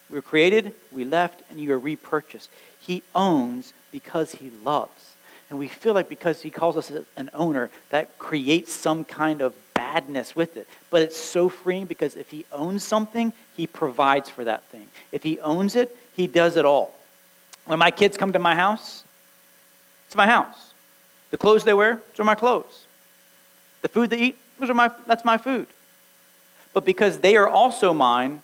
we 0.10 0.16
were 0.16 0.24
created, 0.24 0.74
we 0.92 1.06
left, 1.06 1.44
and 1.50 1.60
you 1.60 1.72
are 1.74 1.80
repurchased. 1.80 2.50
He 2.80 3.04
owns 3.14 3.74
because 3.92 4.32
he 4.32 4.52
loves. 4.64 5.14
And 5.52 5.60
we 5.60 5.68
feel 5.68 5.94
like 5.94 6.10
because 6.10 6.42
he 6.42 6.50
calls 6.50 6.78
us 6.78 6.92
an 7.16 7.30
owner, 7.34 7.70
that 7.90 8.18
creates 8.18 8.74
some 8.74 9.04
kind 9.06 9.42
of 9.42 9.54
badness 9.76 10.36
with 10.36 10.58
it. 10.58 10.68
But 10.90 11.04
it's 11.04 11.18
so 11.18 11.48
freeing 11.48 11.86
because 11.86 12.16
if 12.16 12.32
he 12.32 12.46
owns 12.52 12.84
something, 12.84 13.34
he 13.56 13.68
provides 13.68 14.30
for 14.30 14.46
that 14.46 14.64
thing. 14.66 14.88
If 15.12 15.22
he 15.22 15.40
owns 15.42 15.76
it, 15.76 15.96
he 16.16 16.26
does 16.26 16.58
it 16.58 16.66
all. 16.66 16.96
When 17.66 17.78
my 17.78 17.92
kids 17.92 18.18
come 18.18 18.34
to 18.34 18.40
my 18.40 18.56
house, 18.56 19.04
it's 20.12 20.16
my 20.18 20.28
house. 20.28 20.74
The 21.30 21.38
clothes 21.38 21.64
they 21.64 21.74
wear, 21.74 21.96
those 21.96 22.20
are 22.20 22.26
my 22.26 22.36
clothes. 22.36 22.84
The 23.82 23.88
food 23.88 24.10
they 24.10 24.20
eat, 24.20 24.38
those 24.60 24.70
are 24.70 24.74
my, 24.74 24.92
that's 25.08 25.24
my 25.24 25.38
food. 25.38 25.68
But 26.74 26.84
because 26.84 27.20
they 27.20 27.38
are 27.38 27.48
also 27.48 27.94
mine, 27.94 28.42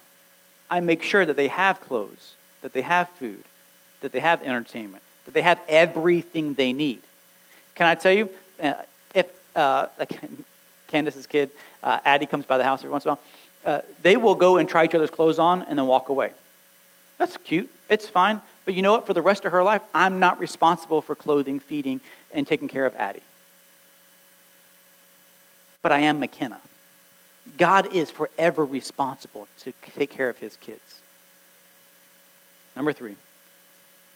I 0.70 0.80
make 0.80 1.04
sure 1.04 1.26
that 1.26 1.36
they 1.36 1.50
have 1.50 1.82
clothes, 1.82 2.36
that 2.62 2.72
they 2.72 2.84
have 2.84 3.10
food, 3.10 3.44
that 4.00 4.14
they 4.14 4.22
have 4.22 4.42
entertainment, 4.44 5.04
that 5.26 5.34
they 5.34 5.42
have 5.42 5.60
everything 5.68 6.54
they 6.54 6.72
need. 6.72 7.02
Can 7.76 7.86
I 7.86 7.96
tell 7.96 8.14
you, 8.14 8.30
uh, 8.64 8.76
if 9.14 9.26
uh, 9.54 9.88
Candace's 10.88 11.28
kid, 11.28 11.50
uh, 11.84 12.00
Addie 12.06 12.28
comes 12.28 12.46
by 12.46 12.58
the 12.58 12.64
house 12.64 12.80
every 12.80 12.92
once 12.92 13.04
in 13.04 13.10
a 13.10 13.16
while, 13.16 13.22
uh, 13.66 13.82
they 14.04 14.16
will 14.16 14.36
go 14.36 14.56
and 14.56 14.70
try 14.70 14.86
each 14.86 14.96
other's 14.96 15.12
clothes 15.12 15.38
on 15.38 15.64
and 15.64 15.78
then 15.78 15.86
walk 15.86 16.08
away. 16.08 16.32
That's 17.18 17.36
cute. 17.36 17.70
It's 17.90 18.08
fine. 18.08 18.40
But 18.68 18.76
you 18.76 18.84
know 18.84 18.92
what? 18.92 19.08
For 19.08 19.16
the 19.16 19.24
rest 19.24 19.46
of 19.46 19.52
her 19.54 19.64
life, 19.64 19.82
I'm 19.96 20.20
not 20.20 20.40
responsible 20.40 21.02
for 21.02 21.16
clothing, 21.16 21.60
feeding, 21.60 22.02
and 22.32 22.46
taking 22.46 22.68
care 22.68 22.86
of 22.86 22.96
Addie 22.96 23.24
but 25.88 25.94
I 25.94 26.00
am 26.00 26.20
McKenna. 26.20 26.60
God 27.58 27.96
is 27.96 28.12
forever 28.12 28.66
responsible 28.66 29.48
to 29.62 29.72
take 29.96 30.10
care 30.10 30.28
of 30.28 30.38
his 30.38 30.58
kids. 30.58 31.00
Number 32.76 32.92
three, 32.92 33.16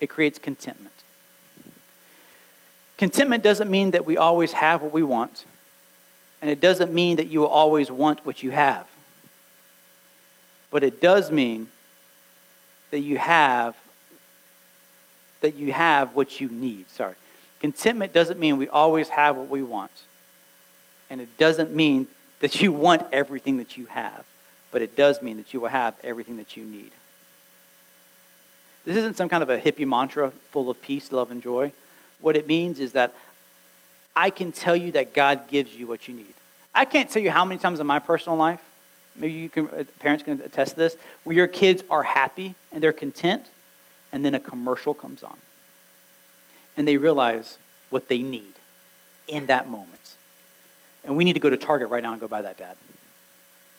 it 0.02 0.08
creates 0.08 0.38
contentment. 0.38 0.94
Contentment 2.98 3.42
doesn't 3.42 3.72
mean 3.72 3.92
that 3.92 4.06
we 4.06 4.18
always 4.18 4.52
have 4.52 4.82
what 4.82 4.92
we 4.92 5.02
want, 5.02 5.46
and 6.42 6.52
it 6.52 6.60
doesn't 6.60 6.94
mean 6.94 7.16
that 7.16 7.28
you 7.28 7.40
will 7.40 7.48
always 7.48 7.90
want 7.90 8.26
what 8.26 8.44
you 8.44 8.52
have. 8.52 8.86
But 10.72 10.84
it 10.84 11.00
does 11.00 11.32
mean 11.32 11.70
that 12.90 13.00
you 13.00 13.18
have 13.18 13.78
that 15.42 15.56
you 15.56 15.74
have 15.74 16.16
what 16.16 16.40
you 16.40 16.50
need. 16.50 16.90
Sorry. 16.90 17.16
Contentment 17.60 18.14
doesn't 18.14 18.40
mean 18.40 18.58
we 18.58 18.70
always 18.70 19.10
have 19.10 19.36
what 19.36 19.50
we 19.50 19.62
want. 19.62 19.92
And 21.10 21.20
it 21.22 21.38
doesn't 21.38 21.76
mean 21.76 22.08
that 22.40 22.62
you 22.62 22.72
want 22.72 23.06
everything 23.12 23.58
that 23.58 23.78
you 23.78 23.86
have, 23.88 24.24
but 24.72 24.82
it 24.82 24.96
does 24.96 25.22
mean 25.22 25.38
that 25.38 25.54
you 25.54 25.60
will 25.60 25.68
have 25.68 25.94
everything 26.04 26.38
that 26.38 26.58
you 26.58 26.64
need. 26.64 26.92
This 28.86 28.98
isn't 28.98 29.16
some 29.16 29.30
kind 29.30 29.44
of 29.44 29.50
a 29.50 29.60
hippie 29.60 29.88
mantra 29.88 30.32
full 30.52 30.70
of 30.70 30.82
peace, 30.82 31.12
love, 31.12 31.30
and 31.30 31.44
joy. 31.44 31.72
What 32.20 32.36
it 32.36 32.48
means 32.48 32.80
is 32.80 32.94
that 32.94 33.14
I 34.16 34.30
can 34.30 34.52
tell 34.52 34.76
you 34.76 34.92
that 34.94 35.14
God 35.14 35.48
gives 35.48 35.76
you 35.76 35.86
what 35.86 36.08
you 36.08 36.16
need. 36.16 36.34
I 36.74 36.86
can't 36.86 37.10
tell 37.10 37.22
you 37.22 37.32
how 37.32 37.46
many 37.46 37.60
times 37.60 37.80
in 37.80 37.86
my 37.86 38.00
personal 38.00 38.38
life, 38.38 38.62
maybe 39.16 39.34
you 39.34 39.50
can, 39.50 39.68
uh, 39.68 39.84
parents 40.00 40.24
can 40.24 40.42
attest 40.42 40.72
to 40.72 40.78
this, 40.78 40.96
where 41.24 41.36
your 41.36 41.48
kids 41.48 41.84
are 41.90 42.04
happy 42.04 42.56
and 42.72 42.82
they're 42.82 42.94
content, 42.94 43.46
and 44.12 44.24
then 44.26 44.36
a 44.36 44.40
commercial 44.40 44.94
comes 44.94 45.24
on. 45.24 45.38
And 46.78 46.88
they 46.88 46.98
realize 46.98 47.58
what 47.90 48.08
they 48.08 48.20
need 48.20 48.54
in 49.28 49.48
that 49.48 49.70
moment. 49.70 50.16
And 51.04 51.18
we 51.18 51.24
need 51.24 51.34
to 51.34 51.40
go 51.40 51.50
to 51.50 51.58
Target 51.58 51.90
right 51.90 52.04
now 52.04 52.12
and 52.12 52.22
go 52.22 52.28
buy 52.28 52.42
that, 52.42 52.58
Dad. 52.58 52.76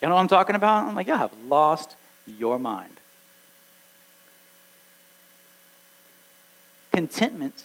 You 0.01 0.09
know 0.09 0.15
what 0.15 0.21
I'm 0.21 0.29
talking 0.29 0.57
about? 0.57 0.89
I'm 0.89 0.95
like, 0.95 1.07
you 1.07 1.15
have 1.15 1.33
lost 1.47 1.95
your 2.27 2.59
mind. 2.59 2.97
Contentment 6.93 7.65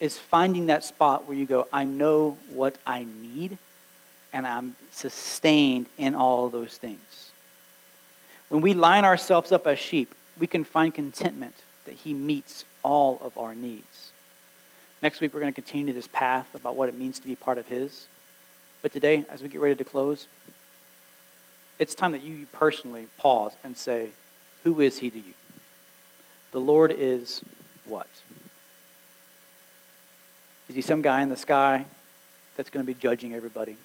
is 0.00 0.18
finding 0.18 0.66
that 0.66 0.84
spot 0.84 1.26
where 1.28 1.36
you 1.36 1.44
go, 1.44 1.66
I 1.72 1.84
know 1.84 2.38
what 2.50 2.76
I 2.86 3.06
need, 3.20 3.58
and 4.32 4.46
I'm 4.46 4.76
sustained 4.90 5.86
in 5.98 6.14
all 6.14 6.48
those 6.48 6.76
things. 6.76 7.30
When 8.48 8.62
we 8.62 8.74
line 8.74 9.04
ourselves 9.04 9.52
up 9.52 9.66
as 9.66 9.78
sheep, 9.78 10.14
we 10.38 10.46
can 10.46 10.64
find 10.64 10.94
contentment 10.94 11.54
that 11.84 11.94
He 11.94 12.14
meets 12.14 12.64
all 12.82 13.20
of 13.22 13.36
our 13.38 13.54
needs. 13.54 14.12
Next 15.02 15.20
week, 15.20 15.34
we're 15.34 15.40
going 15.40 15.52
to 15.52 15.60
continue 15.60 15.92
this 15.92 16.08
path 16.08 16.54
about 16.54 16.76
what 16.76 16.88
it 16.88 16.98
means 16.98 17.18
to 17.18 17.26
be 17.26 17.34
part 17.34 17.58
of 17.58 17.66
His. 17.66 18.06
But 18.82 18.92
today, 18.92 19.24
as 19.28 19.42
we 19.42 19.48
get 19.48 19.60
ready 19.60 19.76
to 19.76 19.84
close, 19.84 20.26
it's 21.78 21.94
time 21.94 22.12
that 22.12 22.22
you 22.22 22.46
personally 22.52 23.06
pause 23.18 23.52
and 23.64 23.76
say, 23.76 24.10
Who 24.64 24.80
is 24.80 24.98
He 24.98 25.10
to 25.10 25.18
you? 25.18 25.34
The 26.52 26.60
Lord 26.60 26.94
is 26.96 27.40
what? 27.86 28.06
Is 30.68 30.76
he 30.76 30.82
some 30.82 31.02
guy 31.02 31.22
in 31.22 31.28
the 31.28 31.36
sky 31.36 31.84
that's 32.56 32.70
going 32.70 32.84
to 32.84 32.86
be 32.86 32.98
judging 32.98 33.34
everybody? 33.34 33.76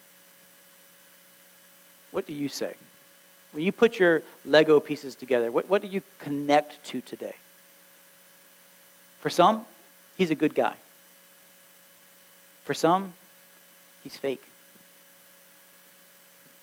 What 2.12 2.26
do 2.26 2.34
you 2.34 2.50
say? 2.50 2.76
When 3.52 3.64
you 3.64 3.72
put 3.72 4.00
your 4.00 4.22
Lego 4.46 4.80
pieces 4.80 5.16
together, 5.16 5.52
what, 5.52 5.70
what 5.70 5.82
do 5.82 5.88
you 5.88 6.02
connect 6.20 6.84
to 6.86 7.02
today? 7.02 7.36
For 9.20 9.30
some, 9.30 9.66
he's 10.18 10.32
a 10.32 10.36
good 10.36 10.56
guy. 10.56 10.76
For 12.64 12.74
some, 12.74 13.14
he's 14.04 14.18
fake. 14.18 14.44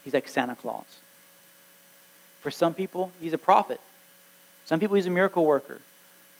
He's 0.04 0.14
like 0.14 0.28
Santa 0.28 0.54
Claus. 0.54 0.84
For 2.40 2.50
some 2.50 2.74
people, 2.74 3.10
he's 3.20 3.32
a 3.32 3.38
prophet. 3.38 3.80
Some 4.66 4.80
people, 4.80 4.96
he's 4.96 5.06
a 5.06 5.10
miracle 5.10 5.44
worker. 5.44 5.80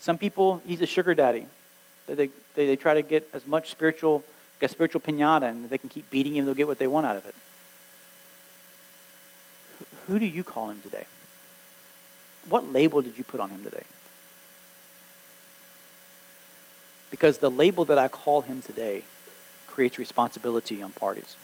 Some 0.01 0.19
people, 0.19 0.61
he's 0.67 0.83
a 0.83 0.87
sugar 0.87 1.15
daddy. 1.15 1.47
They, 2.07 2.15
they, 2.55 2.67
they 2.67 2.77
try 2.77 2.95
to 2.95 3.03
get 3.03 3.29
as 3.33 3.47
much 3.47 3.71
spiritual, 3.71 4.23
a 4.61 4.69
spiritual 4.69 5.01
pinata, 5.01 5.49
and 5.49 5.69
they 5.71 5.79
can 5.79 5.89
keep 5.89 6.11
beating 6.11 6.37
him, 6.37 6.45
they'll 6.45 6.55
get 6.55 6.67
what 6.67 6.79
they 6.79 6.87
want 6.87 7.07
out 7.07 7.17
of 7.17 7.27
it. 7.27 7.35
Who 10.07 10.19
do 10.19 10.27
you 10.27 10.45
call 10.45 10.71
him 10.71 10.81
today? 10.83 11.07
What 12.49 12.71
label 12.71 13.01
did 13.01 13.17
you 13.17 13.25
put 13.25 13.41
on 13.41 13.49
him 13.49 13.65
today? 13.65 13.85
Because 17.15 17.39
the 17.39 17.49
label 17.49 17.85
that 17.85 17.97
I 17.97 18.09
call 18.09 18.41
him 18.41 18.61
today 18.61 19.05
creates 19.69 20.01
responsibility 20.01 20.83
on 20.83 20.91
parties. 20.91 21.37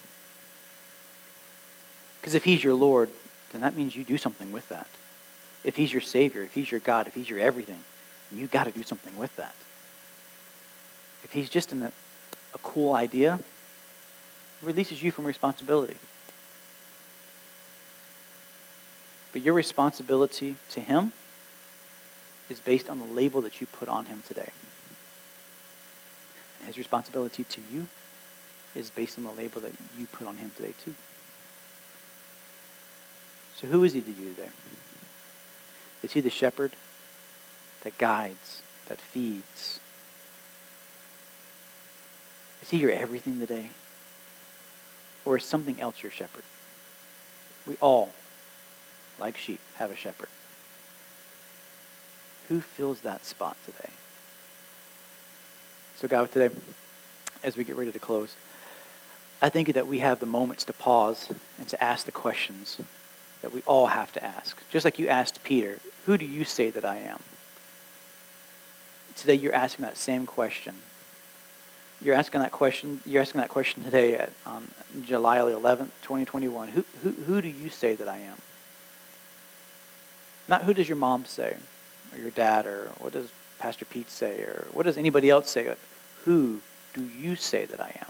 Because 2.21 2.35
if 2.35 2.43
he's 2.43 2.65
your 2.65 2.75
Lord, 2.75 3.09
then 3.53 3.61
that 3.61 3.77
means 3.77 3.95
you 3.95 4.03
do 4.03 4.19
something 4.19 4.51
with 4.51 4.69
that. 4.71 4.89
If 5.63 5.77
he's 5.77 5.93
your 5.93 6.01
Savior, 6.03 6.43
if 6.43 6.55
he's 6.55 6.73
your 6.73 6.81
God, 6.81 7.07
if 7.07 7.15
he's 7.15 7.31
your 7.31 7.39
everything, 7.39 7.79
you 8.33 8.49
got 8.49 8.65
to 8.65 8.73
do 8.73 8.83
something 8.83 9.17
with 9.17 9.37
that. 9.37 9.55
If 11.23 11.31
he's 11.31 11.49
just 11.49 11.73
a 11.73 11.93
cool 12.65 12.93
idea, 12.95 13.35
it 13.35 14.67
releases 14.67 15.01
you 15.01 15.13
from 15.13 15.25
responsibility. 15.25 15.95
But 19.33 19.43
your 19.43 19.55
responsibility 19.55 20.57
to 20.71 20.81
him 20.81 21.13
is 22.49 22.59
based 22.59 22.91
on 22.91 22.99
the 22.99 23.05
label 23.05 23.41
that 23.43 23.61
you 23.61 23.69
put 23.69 23.89
on 23.89 24.07
him 24.07 24.25
today. 24.27 24.51
His 26.67 26.79
responsibility 26.79 27.45
to 27.45 27.61
you 27.73 27.89
is 28.75 28.91
based 28.91 29.19
on 29.19 29.25
the 29.25 29.33
label 29.33 29.61
that 29.63 29.73
you 29.99 30.07
put 30.07 30.27
on 30.27 30.37
him 30.37 30.53
today, 30.57 30.75
too. 30.85 30.95
So 33.57 33.67
who 33.67 33.85
is 33.85 33.93
he 33.93 34.01
to 34.01 34.11
you 34.11 34.35
today? 34.35 34.49
Is 36.03 36.13
he 36.13 36.21
the 36.21 36.31
shepherd 36.31 36.73
that 37.83 37.99
guides, 37.99 38.63
that 38.89 39.01
feeds? 39.01 39.81
Is 42.63 42.71
he 42.71 42.79
your 42.79 42.93
everything 42.93 43.39
today? 43.39 43.71
Or 45.25 45.37
is 45.37 45.45
something 45.45 45.81
else 45.81 46.03
your 46.03 46.13
shepherd? 46.13 46.45
We 47.67 47.77
all, 47.81 48.13
like 49.19 49.37
sheep, 49.37 49.61
have 49.77 49.91
a 49.91 49.97
shepherd. 49.97 50.29
Who 52.49 52.61
fills 52.61 53.01
that 53.01 53.27
spot 53.27 53.57
today? 53.67 53.91
So, 56.01 56.09
God, 56.09 56.33
today, 56.33 56.55
as 57.45 57.59
we 57.59 57.65
get 57.65 57.77
ready 57.77 57.93
to 57.93 57.99
close, 57.99 58.35
I 59.43 59.51
think 59.51 59.75
that 59.75 59.87
we 59.87 59.99
have 59.99 60.19
the 60.19 60.25
moments 60.25 60.65
to 60.65 60.73
pause 60.73 61.31
and 61.59 61.69
to 61.69 61.85
ask 61.85 62.07
the 62.07 62.13
questions 62.13 62.81
that 63.43 63.53
we 63.53 63.61
all 63.67 63.89
have 63.89 64.11
to 64.15 64.25
ask. 64.25 64.57
Just 64.71 64.87
like 64.87 64.99
you 64.99 65.09
asked 65.09 65.45
Peter, 65.45 65.79
who 66.07 66.17
do 66.17 66.25
you 66.25 66.45
say 66.45 66.71
that 66.71 66.87
I 66.87 66.97
am? 66.97 67.21
Today 69.15 69.35
you're 69.35 69.55
asking 69.55 69.85
that 69.85 69.99
same 69.99 70.25
question. 70.25 70.75
You're 72.01 72.15
asking 72.15 72.41
that 72.41 72.53
question. 72.53 73.03
You're 73.05 73.21
asking 73.21 73.43
that 73.43 73.51
question 73.51 73.85
today 73.85 74.15
at 74.15 74.33
um, 74.47 74.69
July 75.05 75.37
11th, 75.37 75.91
2021. 76.01 76.69
Who, 76.69 76.85
who, 77.03 77.11
who 77.11 77.43
do 77.43 77.49
you 77.49 77.69
say 77.69 77.95
that 77.97 78.09
I 78.09 78.17
am? 78.17 78.39
Not 80.49 80.63
who 80.63 80.73
does 80.73 80.89
your 80.89 80.97
mom 80.97 81.27
say, 81.27 81.59
or 82.15 82.19
your 82.19 82.31
dad, 82.31 82.65
or 82.65 82.91
what 83.01 83.13
does 83.13 83.29
Pastor 83.59 83.85
Pete 83.85 84.11
say, 84.11 84.41
or 84.41 84.67
what 84.73 84.87
does 84.87 84.97
anybody 84.97 85.29
else 85.29 85.51
say? 85.51 85.75
Who 86.25 86.61
do 86.95 87.03
you 87.03 87.37
say 87.37 87.65
that 87.65 87.81
I 87.81 87.97
am? 88.01 88.07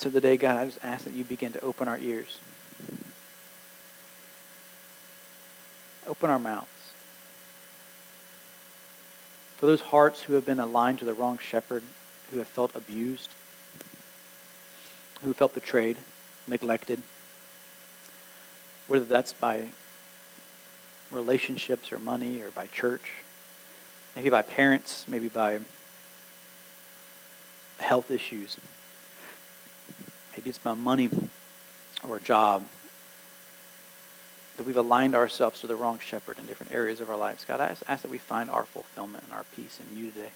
so 0.00 0.08
today, 0.08 0.38
God, 0.38 0.56
I 0.56 0.64
just 0.64 0.78
ask 0.82 1.04
that 1.04 1.12
you 1.12 1.24
begin 1.24 1.52
to 1.52 1.60
open 1.60 1.86
our 1.86 1.98
ears. 1.98 2.38
Open 6.06 6.30
our 6.30 6.38
mouths. 6.38 6.68
For 9.58 9.66
those 9.66 9.82
hearts 9.82 10.22
who 10.22 10.32
have 10.32 10.46
been 10.46 10.58
aligned 10.58 11.00
to 11.00 11.04
the 11.04 11.12
wrong 11.12 11.36
shepherd, 11.36 11.82
who 12.30 12.38
have 12.38 12.48
felt 12.48 12.74
abused, 12.74 13.28
who 15.22 15.34
felt 15.34 15.52
betrayed, 15.52 15.98
neglected, 16.48 17.02
whether 18.90 19.04
that's 19.04 19.32
by 19.32 19.68
relationships 21.12 21.92
or 21.92 22.00
money 22.00 22.42
or 22.42 22.50
by 22.50 22.66
church, 22.66 23.12
maybe 24.16 24.30
by 24.30 24.42
parents, 24.42 25.04
maybe 25.06 25.28
by 25.28 25.60
health 27.78 28.10
issues. 28.10 28.56
Maybe 30.32 30.50
it's 30.50 30.58
about 30.58 30.78
money 30.78 31.08
or 32.06 32.16
a 32.16 32.20
job. 32.20 32.64
That 34.56 34.66
we've 34.66 34.76
aligned 34.76 35.14
ourselves 35.14 35.60
to 35.60 35.68
the 35.68 35.76
wrong 35.76 36.00
shepherd 36.00 36.40
in 36.40 36.46
different 36.46 36.72
areas 36.72 37.00
of 37.00 37.08
our 37.10 37.16
lives. 37.16 37.44
God, 37.44 37.60
I 37.60 37.66
ask, 37.66 37.84
ask 37.86 38.02
that 38.02 38.10
we 38.10 38.18
find 38.18 38.50
our 38.50 38.64
fulfillment 38.64 39.22
and 39.22 39.32
our 39.32 39.44
peace 39.54 39.78
in 39.78 39.96
you 39.96 40.10
today. 40.10 40.32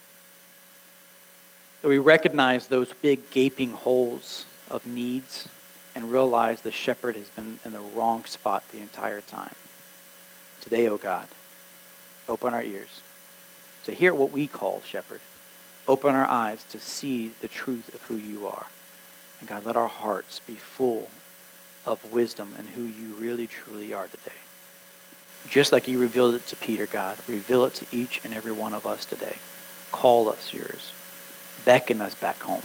That 1.82 1.88
we 1.88 1.98
recognize 1.98 2.68
those 2.68 2.92
big 3.02 3.30
gaping 3.30 3.72
holes 3.72 4.46
of 4.70 4.86
needs 4.86 5.48
and 5.94 6.10
realize 6.10 6.60
the 6.60 6.72
shepherd 6.72 7.16
has 7.16 7.28
been 7.28 7.58
in 7.64 7.72
the 7.72 7.80
wrong 7.80 8.24
spot 8.24 8.64
the 8.72 8.80
entire 8.80 9.20
time. 9.20 9.54
Today, 10.60 10.88
O 10.88 10.94
oh 10.94 10.96
God, 10.96 11.28
open 12.28 12.54
our 12.54 12.62
ears 12.62 13.00
to 13.84 13.92
hear 13.92 14.14
what 14.14 14.32
we 14.32 14.46
call 14.46 14.82
shepherd. 14.84 15.20
Open 15.86 16.14
our 16.14 16.26
eyes 16.26 16.64
to 16.70 16.80
see 16.80 17.32
the 17.40 17.48
truth 17.48 17.94
of 17.94 18.02
who 18.02 18.16
you 18.16 18.46
are. 18.46 18.66
And 19.40 19.48
God, 19.48 19.66
let 19.66 19.76
our 19.76 19.88
hearts 19.88 20.40
be 20.46 20.54
full 20.54 21.10
of 21.84 22.12
wisdom 22.12 22.54
and 22.56 22.68
who 22.68 22.82
you 22.82 23.14
really 23.14 23.46
truly 23.46 23.92
are 23.92 24.06
today. 24.06 24.38
Just 25.48 25.72
like 25.72 25.86
you 25.86 25.98
revealed 25.98 26.34
it 26.34 26.46
to 26.46 26.56
Peter, 26.56 26.86
God, 26.86 27.18
reveal 27.28 27.66
it 27.66 27.74
to 27.74 27.86
each 27.92 28.22
and 28.24 28.32
every 28.32 28.52
one 28.52 28.72
of 28.72 28.86
us 28.86 29.04
today. 29.04 29.36
Call 29.92 30.30
us 30.30 30.54
yours. 30.54 30.92
Beckon 31.66 32.00
us 32.00 32.14
back 32.14 32.40
home. 32.40 32.62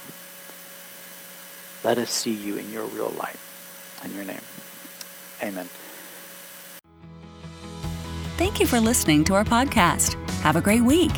Let 1.84 1.98
us 1.98 2.10
see 2.10 2.34
you 2.34 2.58
in 2.58 2.72
your 2.72 2.86
real 2.86 3.14
light. 3.18 3.38
In 4.04 4.14
your 4.16 4.26
name. 4.26 4.42
Amen. 5.42 5.70
Thank 8.38 8.60
you 8.60 8.68
for 8.68 8.80
listening 8.80 9.24
to 9.26 9.36
our 9.36 9.44
podcast. 9.44 10.14
Have 10.42 10.56
a 10.56 10.62
great 10.62 10.84
week. 10.84 11.12